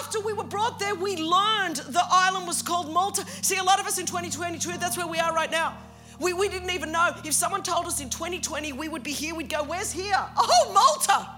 after 0.00 0.20
we 0.20 0.32
were 0.32 0.44
brought 0.44 0.78
there, 0.78 0.94
we 0.94 1.16
learned 1.16 1.76
the 1.76 2.02
island 2.10 2.46
was 2.46 2.62
called 2.62 2.92
Malta. 2.92 3.24
See, 3.42 3.56
a 3.56 3.62
lot 3.62 3.80
of 3.80 3.86
us 3.86 3.98
in 3.98 4.06
2022, 4.06 4.78
that's 4.78 4.96
where 4.96 5.06
we 5.06 5.18
are 5.18 5.34
right 5.34 5.50
now. 5.50 5.76
We, 6.20 6.32
we 6.32 6.48
didn't 6.48 6.70
even 6.70 6.90
know. 6.90 7.10
If 7.24 7.34
someone 7.34 7.62
told 7.62 7.86
us 7.86 8.00
in 8.00 8.10
2020 8.10 8.72
we 8.72 8.88
would 8.88 9.02
be 9.02 9.12
here, 9.12 9.34
we'd 9.34 9.48
go, 9.48 9.62
Where's 9.62 9.92
here? 9.92 10.16
Oh, 10.36 10.72
Malta. 10.72 11.28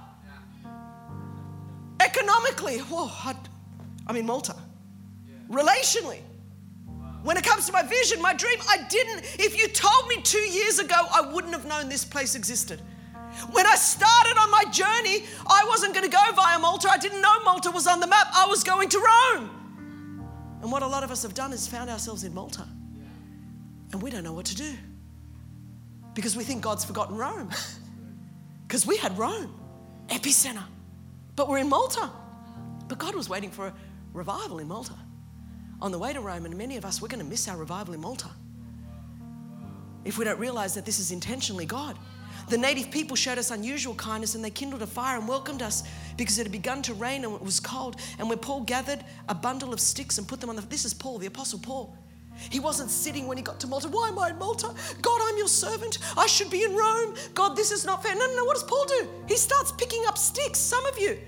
Economically, 2.01 2.79
whoa, 2.79 3.11
I, 3.25 3.35
I'm 4.07 4.17
in 4.17 4.25
Malta. 4.25 4.57
Relationally, 5.51 6.21
when 7.23 7.37
it 7.37 7.45
comes 7.45 7.67
to 7.67 7.73
my 7.73 7.83
vision, 7.83 8.21
my 8.23 8.33
dream, 8.33 8.59
I 8.69 8.79
didn't. 8.89 9.25
If 9.39 9.59
you 9.59 9.69
told 9.69 10.09
me 10.09 10.23
two 10.23 10.39
years 10.39 10.79
ago, 10.79 10.97
I 11.13 11.21
wouldn't 11.21 11.53
have 11.53 11.67
known 11.67 11.89
this 11.89 12.05
place 12.05 12.35
existed. 12.35 12.81
When 13.53 13.67
I 13.67 13.75
started 13.77 14.39
on 14.41 14.51
my 14.51 14.65
journey, 14.71 15.25
I 15.47 15.65
wasn't 15.69 15.95
going 15.95 16.09
to 16.09 16.11
go 16.11 16.23
via 16.35 16.59
Malta. 16.59 16.89
I 16.91 16.97
didn't 16.97 17.21
know 17.21 17.43
Malta 17.45 17.71
was 17.71 17.87
on 17.87 18.01
the 18.01 18.07
map. 18.07 18.27
I 18.35 18.47
was 18.47 18.65
going 18.65 18.89
to 18.89 18.99
Rome. 18.99 19.51
And 20.63 20.73
what 20.73 20.83
a 20.83 20.87
lot 20.87 21.05
of 21.05 21.11
us 21.11 21.23
have 21.23 21.35
done 21.35 21.53
is 21.53 21.67
found 21.69 21.91
ourselves 21.91 22.25
in 22.25 22.35
Malta. 22.35 22.67
And 23.93 24.03
we 24.03 24.11
don't 24.11 24.25
know 24.25 24.33
what 24.33 24.47
to 24.47 24.57
do. 24.57 24.73
Because 26.15 26.37
we 26.37 26.45
think 26.45 26.63
God's 26.63 26.85
forgotten 26.85 27.17
Rome. 27.17 27.51
Because 28.67 28.87
we 28.87 28.97
had 28.99 29.19
Rome, 29.19 29.53
epicenter. 30.07 30.63
But 31.35 31.49
we're 31.49 31.59
in 31.59 31.69
Malta. 31.69 32.09
But 32.87 32.99
God 32.99 33.17
was 33.17 33.29
waiting 33.29 33.51
for 33.51 33.67
a 33.67 33.75
revival 34.13 34.61
in 34.61 34.69
Malta 34.69 34.95
on 35.83 35.93
the 35.93 35.99
way 35.99 36.13
to 36.13 36.21
Rome, 36.21 36.45
and 36.45 36.57
many 36.57 36.77
of 36.77 36.85
us, 36.85 37.01
we're 37.01 37.09
going 37.09 37.23
to 37.23 37.29
miss 37.29 37.49
our 37.49 37.57
revival 37.57 37.95
in 37.95 38.01
Malta 38.01 38.29
if 40.05 40.19
we 40.19 40.25
don't 40.25 40.39
realize 40.39 40.75
that 40.75 40.87
this 40.87 40.99
is 40.99 41.13
intentionally 41.13 41.67
God. 41.67 41.97
The 42.49 42.59
native 42.59 42.91
people 42.91 43.17
showed 43.17 43.39
us 43.39 43.51
unusual 43.51 43.95
kindness 43.95 44.35
and 44.35 44.45
they 44.45 44.51
kindled 44.51 44.83
a 44.83 44.87
fire 44.87 45.19
and 45.19 45.29
welcomed 45.29 45.63
us 45.63 45.85
because 46.17 46.39
it 46.39 46.45
had 46.45 46.53
begun 46.53 46.83
to 46.83 46.95
rain 46.95 47.25
and 47.25 47.35
it 47.35 47.43
was 47.43 47.61
cold. 47.61 47.97
And 48.19 48.29
when 48.29 48.39
Paul 48.39 48.63
gathered 48.63 49.05
a 49.29 49.35
bundle 49.35 49.73
of 49.73 49.81
sticks 49.81 50.19
and 50.19 50.27
put 50.27 50.41
them 50.41 50.51
on 50.51 50.57
the. 50.57 50.63
This 50.63 50.85
is 50.85 50.95
Paul, 50.95 51.19
the 51.19 51.27
Apostle 51.27 51.59
Paul. 51.59 51.97
He 52.49 52.59
wasn't 52.59 52.91
sitting 52.91 53.27
when 53.27 53.37
he 53.37 53.43
got 53.43 53.61
to 53.61 53.67
Malta. 53.67 53.89
Why 53.89 54.09
am 54.09 54.19
I 54.19 54.31
in 54.31 54.39
Malta? 54.39 54.75
God, 55.03 55.21
I'm 55.25 55.37
your 55.37 55.49
servant. 55.49 55.99
I 56.17 56.27
should 56.27 56.51
be 56.51 56.65
in 56.65 56.75
Rome. 56.75 57.15
God, 57.35 57.55
this 57.55 57.71
is 57.71 57.85
not 57.85 58.03
fair. 58.03 58.15
No, 58.15 58.27
no, 58.27 58.37
no. 58.37 58.45
What 58.45 58.55
does 58.55 58.65
Paul 58.65 58.87
do? 58.87 59.09
He 59.29 59.37
starts 59.37 59.73
picking 59.73 60.03
up 60.09 60.17
sticks. 60.17 60.59
Some 60.59 60.85
of 60.87 60.99
you, 60.99 61.19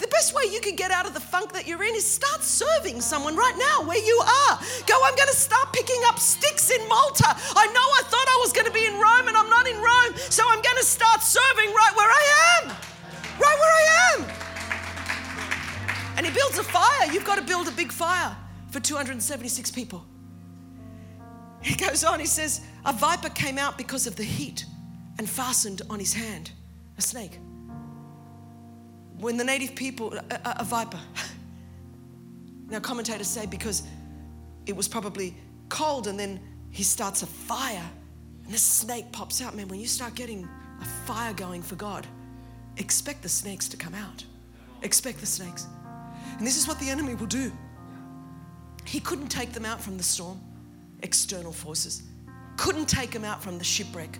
The 0.00 0.08
best 0.08 0.34
way 0.34 0.44
you 0.50 0.60
can 0.60 0.76
get 0.76 0.90
out 0.90 1.04
of 1.04 1.12
the 1.12 1.20
funk 1.20 1.52
that 1.52 1.68
you're 1.68 1.84
in 1.84 1.94
is 1.94 2.10
start 2.10 2.42
serving 2.42 3.02
someone 3.02 3.36
right 3.36 3.54
now 3.58 3.86
where 3.86 4.02
you 4.02 4.18
are. 4.48 4.58
Go, 4.86 4.96
I'm 5.04 5.14
going 5.14 5.28
to 5.28 5.36
start 5.36 5.74
picking 5.74 6.00
up 6.06 6.18
sticks 6.18 6.70
in 6.70 6.88
Malta. 6.88 7.28
I 7.28 7.66
know 7.66 7.86
I 8.00 8.02
thought 8.08 8.26
I 8.26 8.38
was 8.40 8.50
going 8.50 8.64
to 8.64 8.72
be 8.72 8.86
in 8.86 8.94
Rome 8.94 9.28
and 9.28 9.36
I'm 9.36 9.50
not 9.50 9.68
in 9.68 9.76
Rome, 9.76 10.16
so 10.16 10.42
I'm 10.48 10.62
going 10.62 10.78
to 10.78 10.84
start 10.84 11.20
serving 11.20 11.74
right 11.74 11.92
where 11.94 12.08
I 12.08 12.62
am. 12.62 12.68
Right 13.38 13.58
where 13.60 13.74
I 13.76 13.84
am. 14.14 14.24
And 16.16 16.24
he 16.24 16.32
builds 16.32 16.58
a 16.58 16.64
fire. 16.64 17.12
You've 17.12 17.26
got 17.26 17.36
to 17.36 17.44
build 17.44 17.68
a 17.68 17.72
big 17.72 17.92
fire 17.92 18.34
for 18.70 18.80
276 18.80 19.70
people. 19.70 20.06
He 21.60 21.74
goes 21.74 22.04
on, 22.04 22.20
he 22.20 22.26
says, 22.26 22.62
A 22.86 22.94
viper 22.94 23.28
came 23.28 23.58
out 23.58 23.76
because 23.76 24.06
of 24.06 24.16
the 24.16 24.24
heat 24.24 24.64
and 25.18 25.28
fastened 25.28 25.82
on 25.90 25.98
his 25.98 26.14
hand, 26.14 26.52
a 26.96 27.02
snake 27.02 27.38
when 29.20 29.36
the 29.36 29.44
native 29.44 29.74
people, 29.74 30.14
a, 30.14 30.56
a, 30.58 30.64
viper. 30.64 30.98
Now, 32.68 32.78
commentators 32.78 33.26
say 33.26 33.46
because 33.46 33.82
it 34.64 34.76
was 34.76 34.86
probably 34.86 35.34
cold 35.68 36.06
and 36.06 36.16
then 36.16 36.38
he 36.70 36.84
starts 36.84 37.22
a 37.22 37.26
fire 37.26 37.82
and 38.44 38.54
the 38.54 38.58
snake 38.58 39.10
pops 39.10 39.42
out. 39.42 39.56
Man, 39.56 39.66
when 39.66 39.80
you 39.80 39.88
start 39.88 40.14
getting 40.14 40.48
a 40.80 40.84
fire 41.04 41.32
going 41.32 41.62
for 41.62 41.74
God, 41.74 42.06
expect 42.76 43.22
the 43.22 43.28
snakes 43.28 43.68
to 43.70 43.76
come 43.76 43.94
out. 43.94 44.24
Expect 44.82 45.18
the 45.18 45.26
snakes. 45.26 45.66
And 46.38 46.46
this 46.46 46.56
is 46.56 46.68
what 46.68 46.78
the 46.78 46.88
enemy 46.88 47.14
will 47.14 47.26
do. 47.26 47.52
He 48.84 49.00
couldn't 49.00 49.28
take 49.28 49.52
them 49.52 49.64
out 49.64 49.80
from 49.80 49.96
the 49.96 50.02
storm, 50.02 50.40
external 51.02 51.52
forces, 51.52 52.02
couldn't 52.56 52.88
take 52.88 53.10
them 53.10 53.24
out 53.24 53.42
from 53.42 53.58
the 53.58 53.64
shipwreck, 53.64 54.18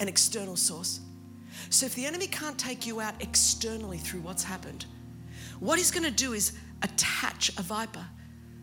an 0.00 0.08
external 0.08 0.56
source. 0.56 1.00
So 1.70 1.86
if 1.86 1.94
the 1.94 2.06
enemy 2.06 2.26
can't 2.26 2.58
take 2.58 2.86
you 2.86 3.00
out 3.00 3.14
externally 3.20 3.98
through 3.98 4.20
what's 4.20 4.44
happened, 4.44 4.86
what 5.60 5.78
he's 5.78 5.90
going 5.90 6.04
to 6.04 6.10
do 6.10 6.32
is 6.32 6.52
attach 6.82 7.50
a 7.58 7.62
viper 7.62 8.04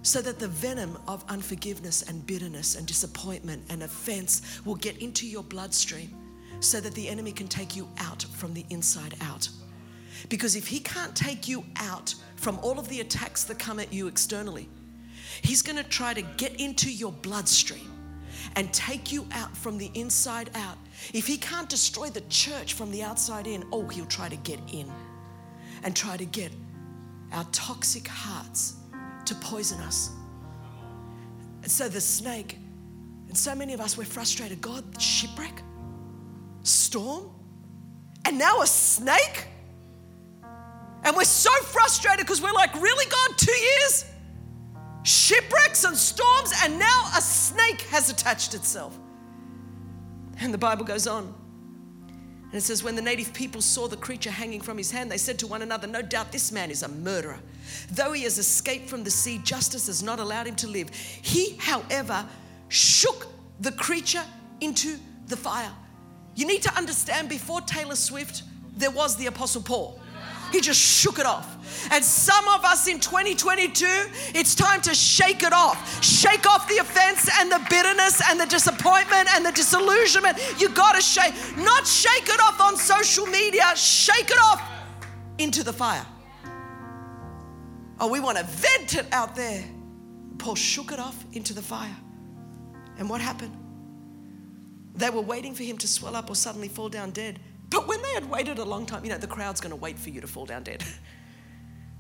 so 0.02 0.22
that 0.22 0.40
the 0.40 0.48
venom 0.48 0.98
of 1.08 1.26
unforgiveness 1.30 2.04
and 2.04 2.26
bitterness 2.26 2.76
and 2.76 2.86
disappointment 2.86 3.64
and 3.70 3.84
offense 3.84 4.62
will 4.64 4.76
get 4.76 4.98
into 5.00 5.28
your 5.28 5.44
bloodstream 5.44 6.10
so 6.60 6.80
that 6.80 6.94
the 6.94 7.10
enemy 7.10 7.32
can 7.32 7.48
take 7.48 7.76
you 7.76 7.90
out 7.98 8.24
from 8.24 8.54
the 8.54 8.66
inside 8.70 9.16
out. 9.22 9.50
Because 10.30 10.56
if 10.56 10.68
he 10.68 10.80
can't 10.80 11.16
take 11.16 11.48
you 11.48 11.66
out 11.78 12.14
from 12.36 12.60
all 12.60 12.80
of 12.80 12.88
the 12.88 13.02
attacks 13.02 13.44
that 13.46 13.60
come 13.60 13.80
at 13.80 13.92
you 13.92 14.08
externally, 14.08 14.70
he's 15.42 15.62
going 15.62 15.76
to 15.76 15.84
try 15.84 16.14
to 16.14 16.22
get 16.22 16.60
into 16.62 16.92
your 16.92 17.12
bloodstream 17.12 17.92
and 18.56 18.72
take 18.74 19.12
you 19.12 19.28
out 19.32 19.56
from 19.56 19.78
the 19.78 19.92
inside 19.94 20.50
out. 20.56 20.78
If 21.14 21.28
he 21.28 21.38
can't 21.38 21.70
destroy 21.70 22.10
the 22.10 22.22
church 22.22 22.74
from 22.74 22.92
the 22.92 23.04
outside 23.04 23.48
in, 23.48 23.64
oh, 23.72 23.88
he'll 23.88 24.06
try 24.06 24.30
to 24.30 24.38
get 24.38 24.60
in 24.72 24.92
and 25.84 25.96
try 25.96 26.18
to 26.18 26.26
get 26.26 26.52
our 27.32 27.46
toxic 27.52 28.08
hearts 28.08 28.76
to 29.26 29.36
poison 29.36 29.80
us. 29.82 30.12
And 31.64 31.72
so 31.72 31.90
the 31.90 32.02
snake, 32.02 32.58
and 33.28 33.38
so 33.38 33.56
many 33.56 33.74
of 33.74 33.82
us, 33.82 33.98
we're 33.98 34.06
frustrated. 34.06 34.62
God, 34.62 34.84
shipwreck, 35.02 35.64
storm, 36.64 37.30
and 38.26 38.38
now 38.38 38.62
a 38.62 38.68
snake? 38.68 39.48
And 41.04 41.16
we're 41.16 41.24
so 41.24 41.52
frustrated 41.66 42.26
because 42.26 42.42
we're 42.42 42.54
like, 42.54 42.74
really, 42.82 43.06
God, 43.06 43.38
two 43.38 43.52
years? 43.52 44.06
Shipwrecks 45.06 45.84
and 45.84 45.96
storms, 45.96 46.52
and 46.64 46.78
now 46.78 47.06
a 47.16 47.22
snake 47.22 47.82
has 47.84 48.10
attached 48.10 48.54
itself. 48.54 48.98
And 50.40 50.54
the 50.54 50.58
Bible 50.58 50.84
goes 50.84 51.08
on. 51.08 51.34
And 52.08 52.54
it 52.54 52.62
says, 52.62 52.84
When 52.84 52.96
the 52.96 53.02
native 53.02 53.34
people 53.34 53.62
saw 53.62 53.88
the 53.88 53.98
creature 53.98 54.32
hanging 54.32 54.62
from 54.62 54.78
his 54.78 54.92
hand, 54.92 55.12
they 55.12 55.18
said 55.18 55.40
to 55.40 55.48
one 55.48 55.62
another, 55.62 55.88
No 55.88 56.02
doubt 56.02 56.32
this 56.32 56.52
man 56.52 56.72
is 56.72 56.84
a 56.84 56.88
murderer. 56.88 57.40
Though 57.92 58.14
he 58.14 58.24
has 58.24 58.38
escaped 58.38 58.90
from 58.90 59.04
the 59.04 59.12
sea, 59.12 59.40
justice 59.44 59.88
has 59.88 60.04
not 60.04 60.20
allowed 60.20 60.48
him 60.48 60.56
to 60.58 60.68
live. 60.68 60.90
He, 60.94 61.56
however, 61.58 62.26
shook 62.70 63.28
the 63.60 63.72
creature 63.72 64.24
into 64.62 64.98
the 65.28 65.38
fire. 65.38 65.72
You 66.36 66.46
need 66.46 66.62
to 66.64 66.74
understand 66.76 67.30
before 67.30 67.62
Taylor 67.62 67.96
Swift, 67.96 68.44
there 68.76 68.92
was 68.92 69.16
the 69.16 69.28
Apostle 69.28 69.62
Paul. 69.62 70.00
He 70.52 70.62
just 70.62 70.80
shook 70.80 71.20
it 71.20 71.26
off. 71.26 71.55
And 71.92 72.04
some 72.04 72.48
of 72.50 72.66
us 72.66 72.88
in 72.88 73.00
2022, 73.00 73.86
it's 74.34 74.56
time 74.56 74.82
to 74.82 74.94
shake 74.94 75.44
it 75.44 75.54
off. 75.54 76.04
Shake 76.04 76.48
off 76.48 76.68
the 76.68 76.78
offense 76.78 77.30
and 77.40 77.52
the 77.52 77.66
bitterness 77.70 78.22
and 78.30 78.40
the 78.40 78.46
disappointment 78.46 79.28
and 79.36 79.46
the 79.46 79.52
disillusionment. 79.52 80.38
You 80.60 80.70
gotta 80.70 81.02
shake, 81.02 81.34
not 81.58 81.86
shake 81.86 82.28
it 82.28 82.40
off 82.42 82.60
on 82.60 82.78
social 82.78 83.26
media, 83.26 83.76
shake 83.76 84.30
it 84.30 84.40
off 84.42 84.62
into 85.38 85.64
the 85.64 85.74
fire. 85.74 86.06
Oh, 88.00 88.10
we 88.10 88.20
wanna 88.20 88.44
vent 88.44 88.96
it 88.96 89.06
out 89.12 89.36
there. 89.36 89.64
Paul 90.38 90.56
shook 90.56 90.92
it 90.92 91.00
off 91.00 91.26
into 91.34 91.54
the 91.54 91.62
fire. 91.62 91.96
And 92.98 93.10
what 93.10 93.22
happened? 93.22 93.56
They 94.96 95.10
were 95.10 95.22
waiting 95.22 95.54
for 95.54 95.64
him 95.64 95.78
to 95.80 95.88
swell 95.88 96.16
up 96.16 96.30
or 96.30 96.36
suddenly 96.36 96.68
fall 96.68 96.90
down 96.90 97.12
dead. 97.12 97.40
But 97.70 97.88
when 97.88 98.02
they 98.02 98.14
had 98.14 98.30
waited 98.30 98.60
a 98.60 98.64
long 98.64 98.86
time, 98.86 99.04
you 99.04 99.12
know, 99.12 99.18
the 99.18 99.28
crowd's 99.28 99.60
going 99.60 99.72
to 99.72 99.76
wait 99.76 100.00
for 100.00 100.10
you 100.10 100.22
to 100.22 100.28
fall 100.28 100.46
down 100.46 100.64
dead. 100.64 100.84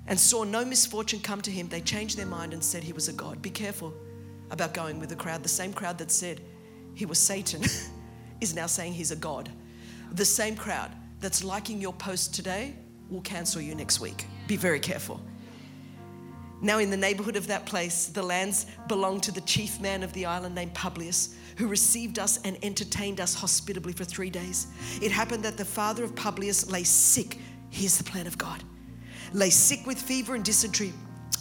and 0.08 0.20
saw 0.20 0.44
no 0.44 0.63
misfortune 0.63 1.20
come 1.20 1.41
to 1.41 1.52
him, 1.52 1.68
they 1.68 1.82
changed 1.82 2.18
their 2.18 2.26
mind 2.26 2.54
and 2.54 2.63
said 2.63 2.84
he 2.84 2.94
was 2.94 3.08
a 3.08 3.13
god. 3.13 3.41
Be 3.41 3.50
careful 3.50 3.94
about 4.52 4.74
going 4.74 5.00
with 5.00 5.10
the 5.10 5.15
crowd. 5.15 5.44
The 5.44 5.50
same 5.50 5.74
crowd 5.74 5.98
that 5.98 6.12
said 6.12 6.41
he 6.94 7.06
was 7.06 7.20
Satan 7.20 7.63
is 8.41 8.54
now 8.54 8.68
saying 8.68 8.94
he's 8.94 9.12
a 9.12 9.15
god. 9.15 9.50
The 10.12 10.26
same 10.26 10.56
crowd 10.56 10.91
that's 11.20 11.44
liking 11.44 11.82
your 11.82 11.94
post 11.94 12.36
today 12.36 12.76
will 13.10 13.22
cancel 13.22 13.62
you 13.62 13.76
next 13.76 14.00
week. 14.00 14.26
Be 14.48 14.58
very 14.58 14.80
careful. 14.80 15.20
Now, 16.62 16.80
in 16.80 16.89
the 16.89 16.98
neighborhood 16.98 17.36
of 17.36 17.48
that 17.48 17.65
place, 17.65 18.08
the 18.08 18.24
lands 18.24 18.65
belonged 18.88 19.24
to 19.24 19.32
the 19.32 19.41
chief 19.41 19.80
man 19.82 20.04
of 20.04 20.13
the 20.13 20.26
island 20.26 20.56
named 20.56 20.74
Publius 20.74 21.36
who 21.58 21.68
received 21.68 22.18
us 22.18 22.39
and 22.44 22.58
entertained 22.63 23.20
us 23.20 23.34
hospitably 23.34 23.94
for 23.94 24.04
three 24.04 24.30
days. 24.30 24.68
It 25.02 25.12
happened 25.12 25.44
that 25.44 25.58
the 25.58 25.65
father 25.65 26.04
of 26.04 26.15
Publius 26.15 26.70
lay 26.72 26.84
sick. 26.84 27.38
Here's 27.70 27.98
the 27.98 28.04
plan 28.04 28.28
of 28.28 28.38
God 28.38 28.63
lay 29.36 29.50
sick 29.50 29.86
with 29.86 30.02
fever 30.02 30.34
and 30.36 30.43
dysentery. 30.43 30.93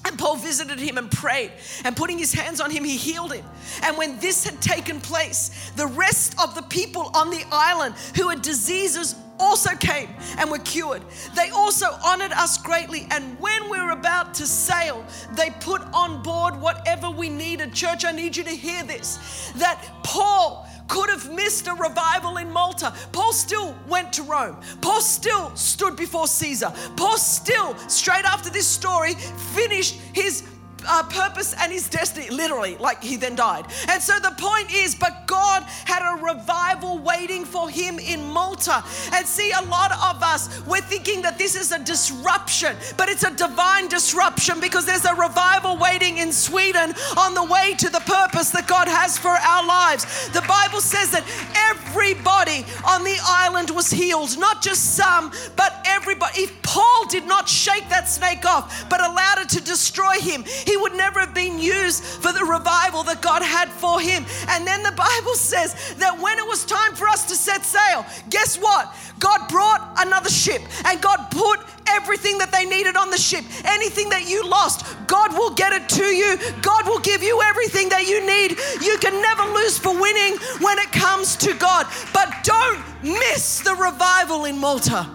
And 0.07 0.19
Paul 0.19 0.37
visited 0.37 0.79
him 0.79 0.99
and 0.99 1.11
prayed, 1.11 1.53
and 1.85 1.97
putting 1.97 2.19
his 2.19 2.33
hands 2.35 2.61
on 2.61 2.71
him, 2.71 2.85
he 2.85 2.97
healed 2.97 3.33
him. 3.33 3.45
And 3.83 3.97
when 3.97 4.19
this 4.19 4.45
had 4.45 4.61
taken 4.61 5.01
place, 5.01 5.71
the 5.77 5.87
rest 5.87 6.39
of 6.39 6.55
the 6.55 6.63
people 6.63 7.11
on 7.15 7.31
the 7.31 7.43
island 7.51 7.95
who 8.15 8.29
had 8.29 8.43
diseases 8.43 9.15
also 9.39 9.75
came 9.77 10.11
and 10.39 10.51
were 10.51 10.59
cured. 10.59 11.03
They 11.35 11.49
also 11.51 11.87
honored 12.05 12.33
us 12.33 12.59
greatly. 12.59 13.07
And 13.11 13.39
when 13.41 13.71
we 13.71 13.81
were 13.81 13.91
about 13.91 14.35
to 14.35 14.47
sail, 14.47 15.05
they 15.37 15.51
put 15.61 15.81
on 15.93 16.23
board 16.23 16.61
whatever 16.61 17.11
we 17.11 17.29
needed. 17.31 17.73
Church, 17.73 18.05
I 18.05 18.13
need 18.13 18.37
you 18.37 18.45
to 18.45 18.51
hear 18.51 18.83
this 18.85 19.53
that 19.57 19.83
Paul 20.03 20.69
could 20.89 21.11
have 21.11 21.33
missed 21.33 21.67
a 21.67 21.75
revival 21.75 22.37
in 22.37 22.53
Malta. 22.53 22.93
Paul 23.13 23.33
still 23.33 23.75
went 23.89 24.13
to 24.15 24.23
Rome. 24.23 24.57
Paul 24.81 25.01
still 25.01 25.55
stood 25.57 25.97
before 25.97 26.27
Caesar. 26.27 26.73
Paul 26.97 27.17
still, 27.19 27.77
straight 27.89 28.25
after 28.25 28.51
this 28.51 28.67
story, 28.67 29.15
finished 29.55 29.95
his 30.13 30.43
uh, 30.87 31.03
purpose 31.05 31.55
and 31.61 31.73
his 31.73 31.89
destiny, 31.89 32.31
literally, 32.31 32.77
like 32.77 33.03
he 33.03 33.17
then 33.17 33.35
died. 33.35 33.67
And 33.89 34.03
so 34.03 34.19
the 34.19 34.35
point 34.39 34.73
is, 34.73 34.95
but 34.95 35.27
God 35.27 35.63
had 35.85 36.03
a 36.03 36.23
revival 36.23 36.99
waiting 36.99 37.45
for 37.45 37.69
him 37.69 37.99
in 37.99 38.25
Malta. 38.25 38.83
And 39.13 39.27
see, 39.27 39.51
a 39.53 39.63
lot 39.63 39.93
of 39.93 40.23
us, 40.23 40.65
we're 40.67 40.81
thinking 40.81 41.23
that 41.23 41.39
this 41.39 41.55
is 41.55 41.73
a 41.73 41.79
disruption, 41.79 42.77
but 42.97 43.09
it's 43.09 43.25
a 43.25 43.35
divine 43.35 43.89
disruption 43.89 44.61
because 44.61 44.87
there's 44.87 45.05
a 45.05 45.15
revival 45.15 45.77
waiting 45.77 46.19
in 46.19 46.33
Sweden 46.33 46.95
on 47.17 47.35
the 47.35 47.45
way 47.45 47.75
to 47.79 47.89
the 47.89 48.01
purpose 48.01 48.51
that 48.51 48.67
God 48.67 48.89
has 48.89 49.19
for 49.19 49.31
our 49.31 49.67
lives. 49.67 50.29
The 50.31 50.43
Bible 50.43 50.81
says 50.81 51.11
that 51.11 51.25
everybody 51.71 52.65
on 52.87 53.05
the 53.05 53.17
island 53.25 53.71
was 53.71 53.91
healed, 53.91 54.39
not 54.39 54.63
just 54.63 54.97
some, 54.97 55.33
but 55.57 55.75
everybody. 55.87 56.43
If 56.43 56.63
Paul 56.63 57.07
did 57.09 57.27
not 57.27 57.49
shake 57.49 57.89
that 57.89 58.09
snake 58.09 58.45
off, 58.45 58.89
but 58.89 59.01
allowed 59.01 59.39
it 59.39 59.49
to 59.51 59.61
destroy 59.61 60.15
him, 60.21 60.45
he 60.45 60.74
he 60.75 60.81
would 60.81 60.97
never 60.97 61.21
have 61.21 61.33
been 61.33 61.61
used 61.61 62.03
for 62.03 62.33
the 62.33 62.45
revival 62.45 63.05
that 63.05 63.23
God 63.23 63.43
had 63.43 63.69
for 63.69 64.01
him. 64.01 64.27
And 64.49 64.67
then 64.67 64.83
the 64.83 64.91
Bible 64.91 65.37
says 65.37 65.95
that 65.99 66.19
when 66.21 66.37
it 66.37 66.45
was 66.49 66.65
time 66.65 66.97
for 66.97 67.07
us 67.07 67.29
to 67.29 67.37
set 67.37 67.65
sail, 67.65 68.05
guess 68.29 68.59
what? 68.59 68.93
God 69.21 69.47
brought 69.49 69.95
another 69.99 70.29
ship 70.29 70.63
and 70.85 71.01
God 71.01 71.31
put 71.31 71.61
everything 71.87 72.39
that 72.39 72.51
they 72.51 72.65
needed 72.65 72.97
on 72.97 73.11
the 73.11 73.17
ship. 73.17 73.45
Anything 73.65 74.09
that 74.09 74.29
you 74.29 74.43
lost, 74.49 74.85
God 75.07 75.33
will 75.35 75.55
get 75.55 75.73
it 75.73 75.89
to 75.91 76.07
you. 76.07 76.39
God 76.61 76.87
will 76.87 76.99
give 76.99 77.23
you 77.23 77.41
everything 77.41 77.89
that 77.91 78.09
you 78.09 78.19
need. 78.27 78.59
You 78.85 78.99
can 78.99 79.23
never 79.23 79.45
lose 79.55 79.79
for 79.79 79.95
winning 79.95 80.37
when 80.59 80.77
it 80.81 80.91
comes 80.91 81.37
to 81.37 81.55
God. 81.55 81.87
But 82.13 82.35
don't 82.43 82.83
miss 83.05 83.61
the 83.61 83.77
revival 83.77 84.47
in 84.47 84.59
Malta 84.59 85.09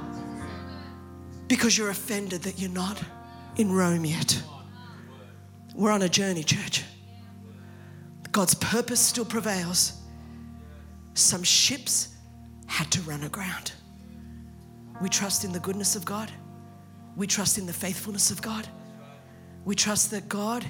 because 1.49 1.78
you're 1.78 1.89
offended 1.89 2.43
that 2.43 2.57
you're 2.62 2.72
not 2.72 2.97
in 3.57 3.74
Rome 3.74 4.05
yet. 4.05 4.41
We're 5.80 5.91
on 5.91 6.01
a 6.01 6.09
journey, 6.09 6.43
church. 6.43 6.84
God's 8.34 8.53
purpose 8.53 8.99
still 8.99 9.23
prevails. 9.23 9.93
Some 11.13 11.41
ships 11.41 12.17
had 12.67 12.91
to 12.91 13.01
run 13.03 13.23
aground. 13.23 13.71
We 15.01 15.07
trust 15.07 15.45
in 15.45 15.53
the 15.53 15.59
goodness 15.61 15.95
of 15.95 16.03
God. 16.03 16.30
We 17.15 17.27
trust 17.27 17.57
in 17.57 17.65
the 17.65 17.71
faithfulness 17.71 18.30
of 18.30 18.41
God. 18.41 18.67
We 19.63 19.73
trust 19.73 20.11
that 20.11 20.27
God, 20.27 20.65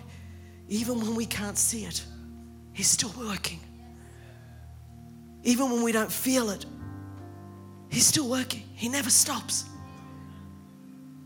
even 0.68 0.99
when 1.01 1.16
we 1.16 1.26
can't 1.26 1.57
see 1.57 1.86
it, 1.86 2.05
He's 2.72 2.88
still 2.88 3.12
working. 3.18 3.62
Even 5.41 5.72
when 5.72 5.82
we 5.82 5.91
don't 5.91 6.12
feel 6.12 6.51
it, 6.51 6.68
He's 7.89 8.05
still 8.05 8.30
working. 8.30 8.62
He 8.76 8.88
never 8.88 9.10
stops. 9.10 9.66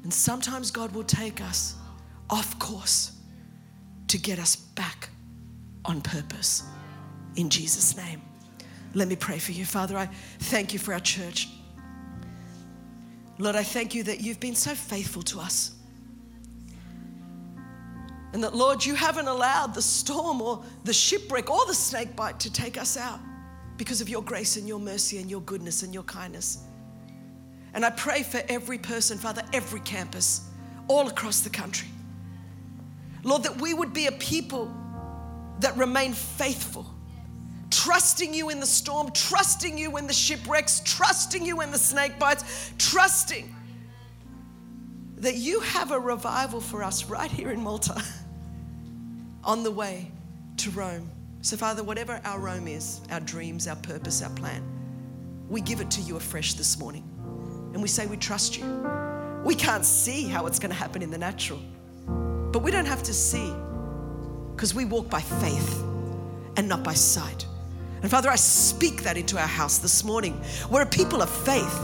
And 0.03 0.13
sometimes 0.13 0.71
God 0.71 0.93
will 0.93 1.03
take 1.03 1.41
us 1.41 1.75
off 2.29 2.57
course 2.59 3.12
to 4.14 4.20
get 4.20 4.38
us 4.38 4.55
back 4.55 5.09
on 5.86 5.99
purpose. 5.99 6.61
In 7.36 7.49
Jesus' 7.49 7.97
name. 7.97 8.22
Let 8.93 9.07
me 9.07 9.16
pray 9.16 9.39
for 9.39 9.53
you. 9.53 9.66
Father, 9.66 9.97
I 9.97 10.07
thank 10.38 10.72
you 10.72 10.78
for 10.78 10.93
our 10.93 10.99
church. 10.99 11.49
Lord, 13.39 13.55
I 13.55 13.64
thank 13.64 13.95
you 13.95 14.03
that 14.03 14.22
you've 14.22 14.39
been 14.39 14.53
so 14.53 14.76
faithful 14.76 15.24
to 15.24 15.39
us. 15.39 15.72
And 18.34 18.43
that, 18.43 18.55
Lord, 18.55 18.86
you 18.86 18.93
haven't 18.93 19.28
allowed 19.28 19.74
the 19.74 19.82
storm 19.82 20.43
or 20.43 20.64
the 20.84 20.93
shipwreck 20.93 21.49
or 21.49 21.66
the 21.66 21.74
snake 21.74 22.16
bite 22.16 22.39
to 22.41 22.53
take 22.53 22.80
us 22.80 22.97
out 22.97 23.20
because 23.78 23.99
of 23.99 24.09
your 24.09 24.22
grace 24.22 24.57
and 24.57 24.68
your 24.68 24.80
mercy 24.80 25.18
and 25.18 25.28
your 25.28 25.41
goodness 25.41 25.82
and 25.82 25.91
your 25.91 26.03
kindness. 26.03 26.59
And 27.74 27.84
I 27.84 27.89
pray 27.89 28.22
for 28.22 28.43
every 28.47 28.78
person, 28.78 29.18
Father, 29.18 29.41
every 29.53 29.80
campus, 29.80 30.47
all 30.88 31.07
across 31.07 31.39
the 31.39 31.49
country. 31.49 31.88
Lord, 33.24 33.43
that 33.43 33.59
we 33.59 33.74
would 33.74 33.93
be 33.93 34.07
a 34.07 34.11
people 34.11 34.74
that 35.59 35.76
remain 35.78 36.13
faithful, 36.13 36.86
trusting 37.69 38.34
you 38.34 38.49
in 38.49 38.59
the 38.59 38.65
storm, 38.65 39.11
trusting 39.11 39.78
you 39.78 39.97
in 39.97 40.07
the 40.07 40.13
shipwrecks, 40.13 40.82
trusting 40.86 41.45
you 41.45 41.61
in 41.61 41.71
the 41.71 41.78
snake 41.78 42.19
bites, 42.19 42.74
trusting 42.78 43.53
that 45.17 45.36
you 45.36 45.61
have 45.61 45.91
a 45.91 45.99
revival 45.99 46.59
for 46.59 46.84
us 46.84 47.05
right 47.05 47.32
here 47.32 47.51
in 47.51 47.61
Malta 47.61 48.01
on 49.43 49.63
the 49.63 49.71
way 49.71 50.11
to 50.57 50.69
Rome. 50.71 51.09
So, 51.41 51.57
Father, 51.57 51.84
whatever 51.84 52.21
our 52.26 52.39
Rome 52.39 52.67
is, 52.67 53.01
our 53.09 53.19
dreams, 53.19 53.67
our 53.67 53.76
purpose, 53.78 54.21
our 54.21 54.30
plan, 54.32 54.63
we 55.49 55.61
give 55.61 55.82
it 55.82 55.91
to 55.91 56.01
you 56.01 56.17
afresh 56.17 56.53
this 56.53 56.78
morning. 56.80 57.03
And 57.74 57.82
we 57.82 57.88
say, 57.88 58.05
We 58.05 58.17
trust 58.17 58.57
you. 58.57 58.65
We 59.43 59.55
can't 59.55 59.84
see 59.84 60.24
how 60.24 60.45
it's 60.45 60.59
going 60.59 60.71
to 60.71 60.78
happen 60.78 61.01
in 61.01 61.11
the 61.11 61.17
natural, 61.17 61.59
but 62.54 62.60
we 62.60 62.72
don't 62.72 62.86
have 62.86 63.04
to 63.04 63.14
see 63.14 63.51
because 64.56 64.76
we 64.76 64.86
walk 64.86 65.10
by 65.10 65.20
faith 65.20 65.84
and 66.56 66.70
not 66.70 66.84
by 66.84 66.93
sight. 66.93 67.47
And 68.04 68.12
Father, 68.12 68.30
I 68.30 68.36
speak 68.36 69.04
that 69.04 69.18
into 69.18 69.38
our 69.39 69.47
house 69.47 69.80
this 69.80 70.04
morning. 70.04 70.39
We're 70.70 70.84
a 70.84 70.86
people 70.86 71.22
of 71.24 71.30
faith. 71.30 71.80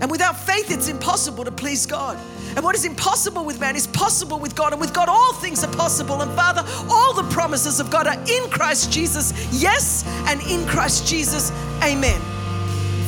And 0.00 0.10
without 0.10 0.38
faith, 0.38 0.70
it's 0.70 0.88
impossible 0.88 1.44
to 1.44 1.50
please 1.50 1.84
God. 1.86 2.18
And 2.54 2.64
what 2.64 2.74
is 2.74 2.84
impossible 2.84 3.44
with 3.44 3.58
man 3.60 3.74
is 3.76 3.86
possible 3.88 4.38
with 4.38 4.54
God. 4.54 4.72
And 4.72 4.80
with 4.80 4.92
God, 4.92 5.08
all 5.08 5.32
things 5.32 5.64
are 5.64 5.72
possible. 5.72 6.22
And 6.22 6.30
Father, 6.32 6.62
all 6.88 7.14
the 7.14 7.28
promises 7.30 7.80
of 7.80 7.90
God 7.90 8.06
are 8.06 8.18
in 8.28 8.50
Christ 8.50 8.92
Jesus, 8.92 9.32
yes, 9.52 10.04
and 10.28 10.40
in 10.42 10.66
Christ 10.66 11.06
Jesus, 11.06 11.50
amen. 11.82 12.20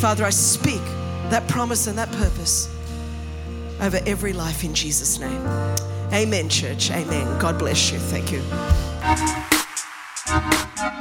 Father, 0.01 0.25
I 0.25 0.31
speak 0.31 0.83
that 1.31 1.47
promise 1.47 1.87
and 1.87 1.99
that 1.99 2.11
purpose 2.13 2.69
over 3.81 4.01
every 4.07 4.33
life 4.33 4.65
in 4.65 4.75
Jesus' 4.75 5.21
name. 5.21 5.94
Amen, 6.15 6.49
church. 6.49 6.91
Amen. 6.91 7.39
God 7.41 7.59
bless 7.59 7.93
you. 7.93 8.01
Thank 8.01 8.33
you. 8.33 8.43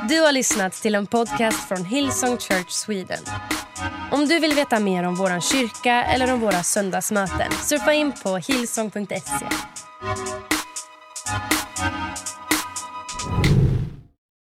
Du 0.09 0.19
har 0.19 0.31
lyssnat 0.31 0.73
till 0.73 0.95
en 0.95 1.07
podcast 1.07 1.67
från 1.67 1.85
Hillsong 1.85 2.37
Church 2.37 2.69
Sweden. 2.69 3.23
Om 4.11 4.27
du 4.27 4.39
vill 4.39 4.53
veta 4.53 4.79
mer 4.79 5.03
om 5.03 5.15
vår 5.15 5.39
kyrka 5.39 6.03
eller 6.03 6.33
om 6.33 6.39
våra 6.39 6.63
söndagsmöten 6.63 7.51
surfa 7.51 7.93
in 7.93 8.13
på 8.23 8.37
hillsong.se. 8.37 9.45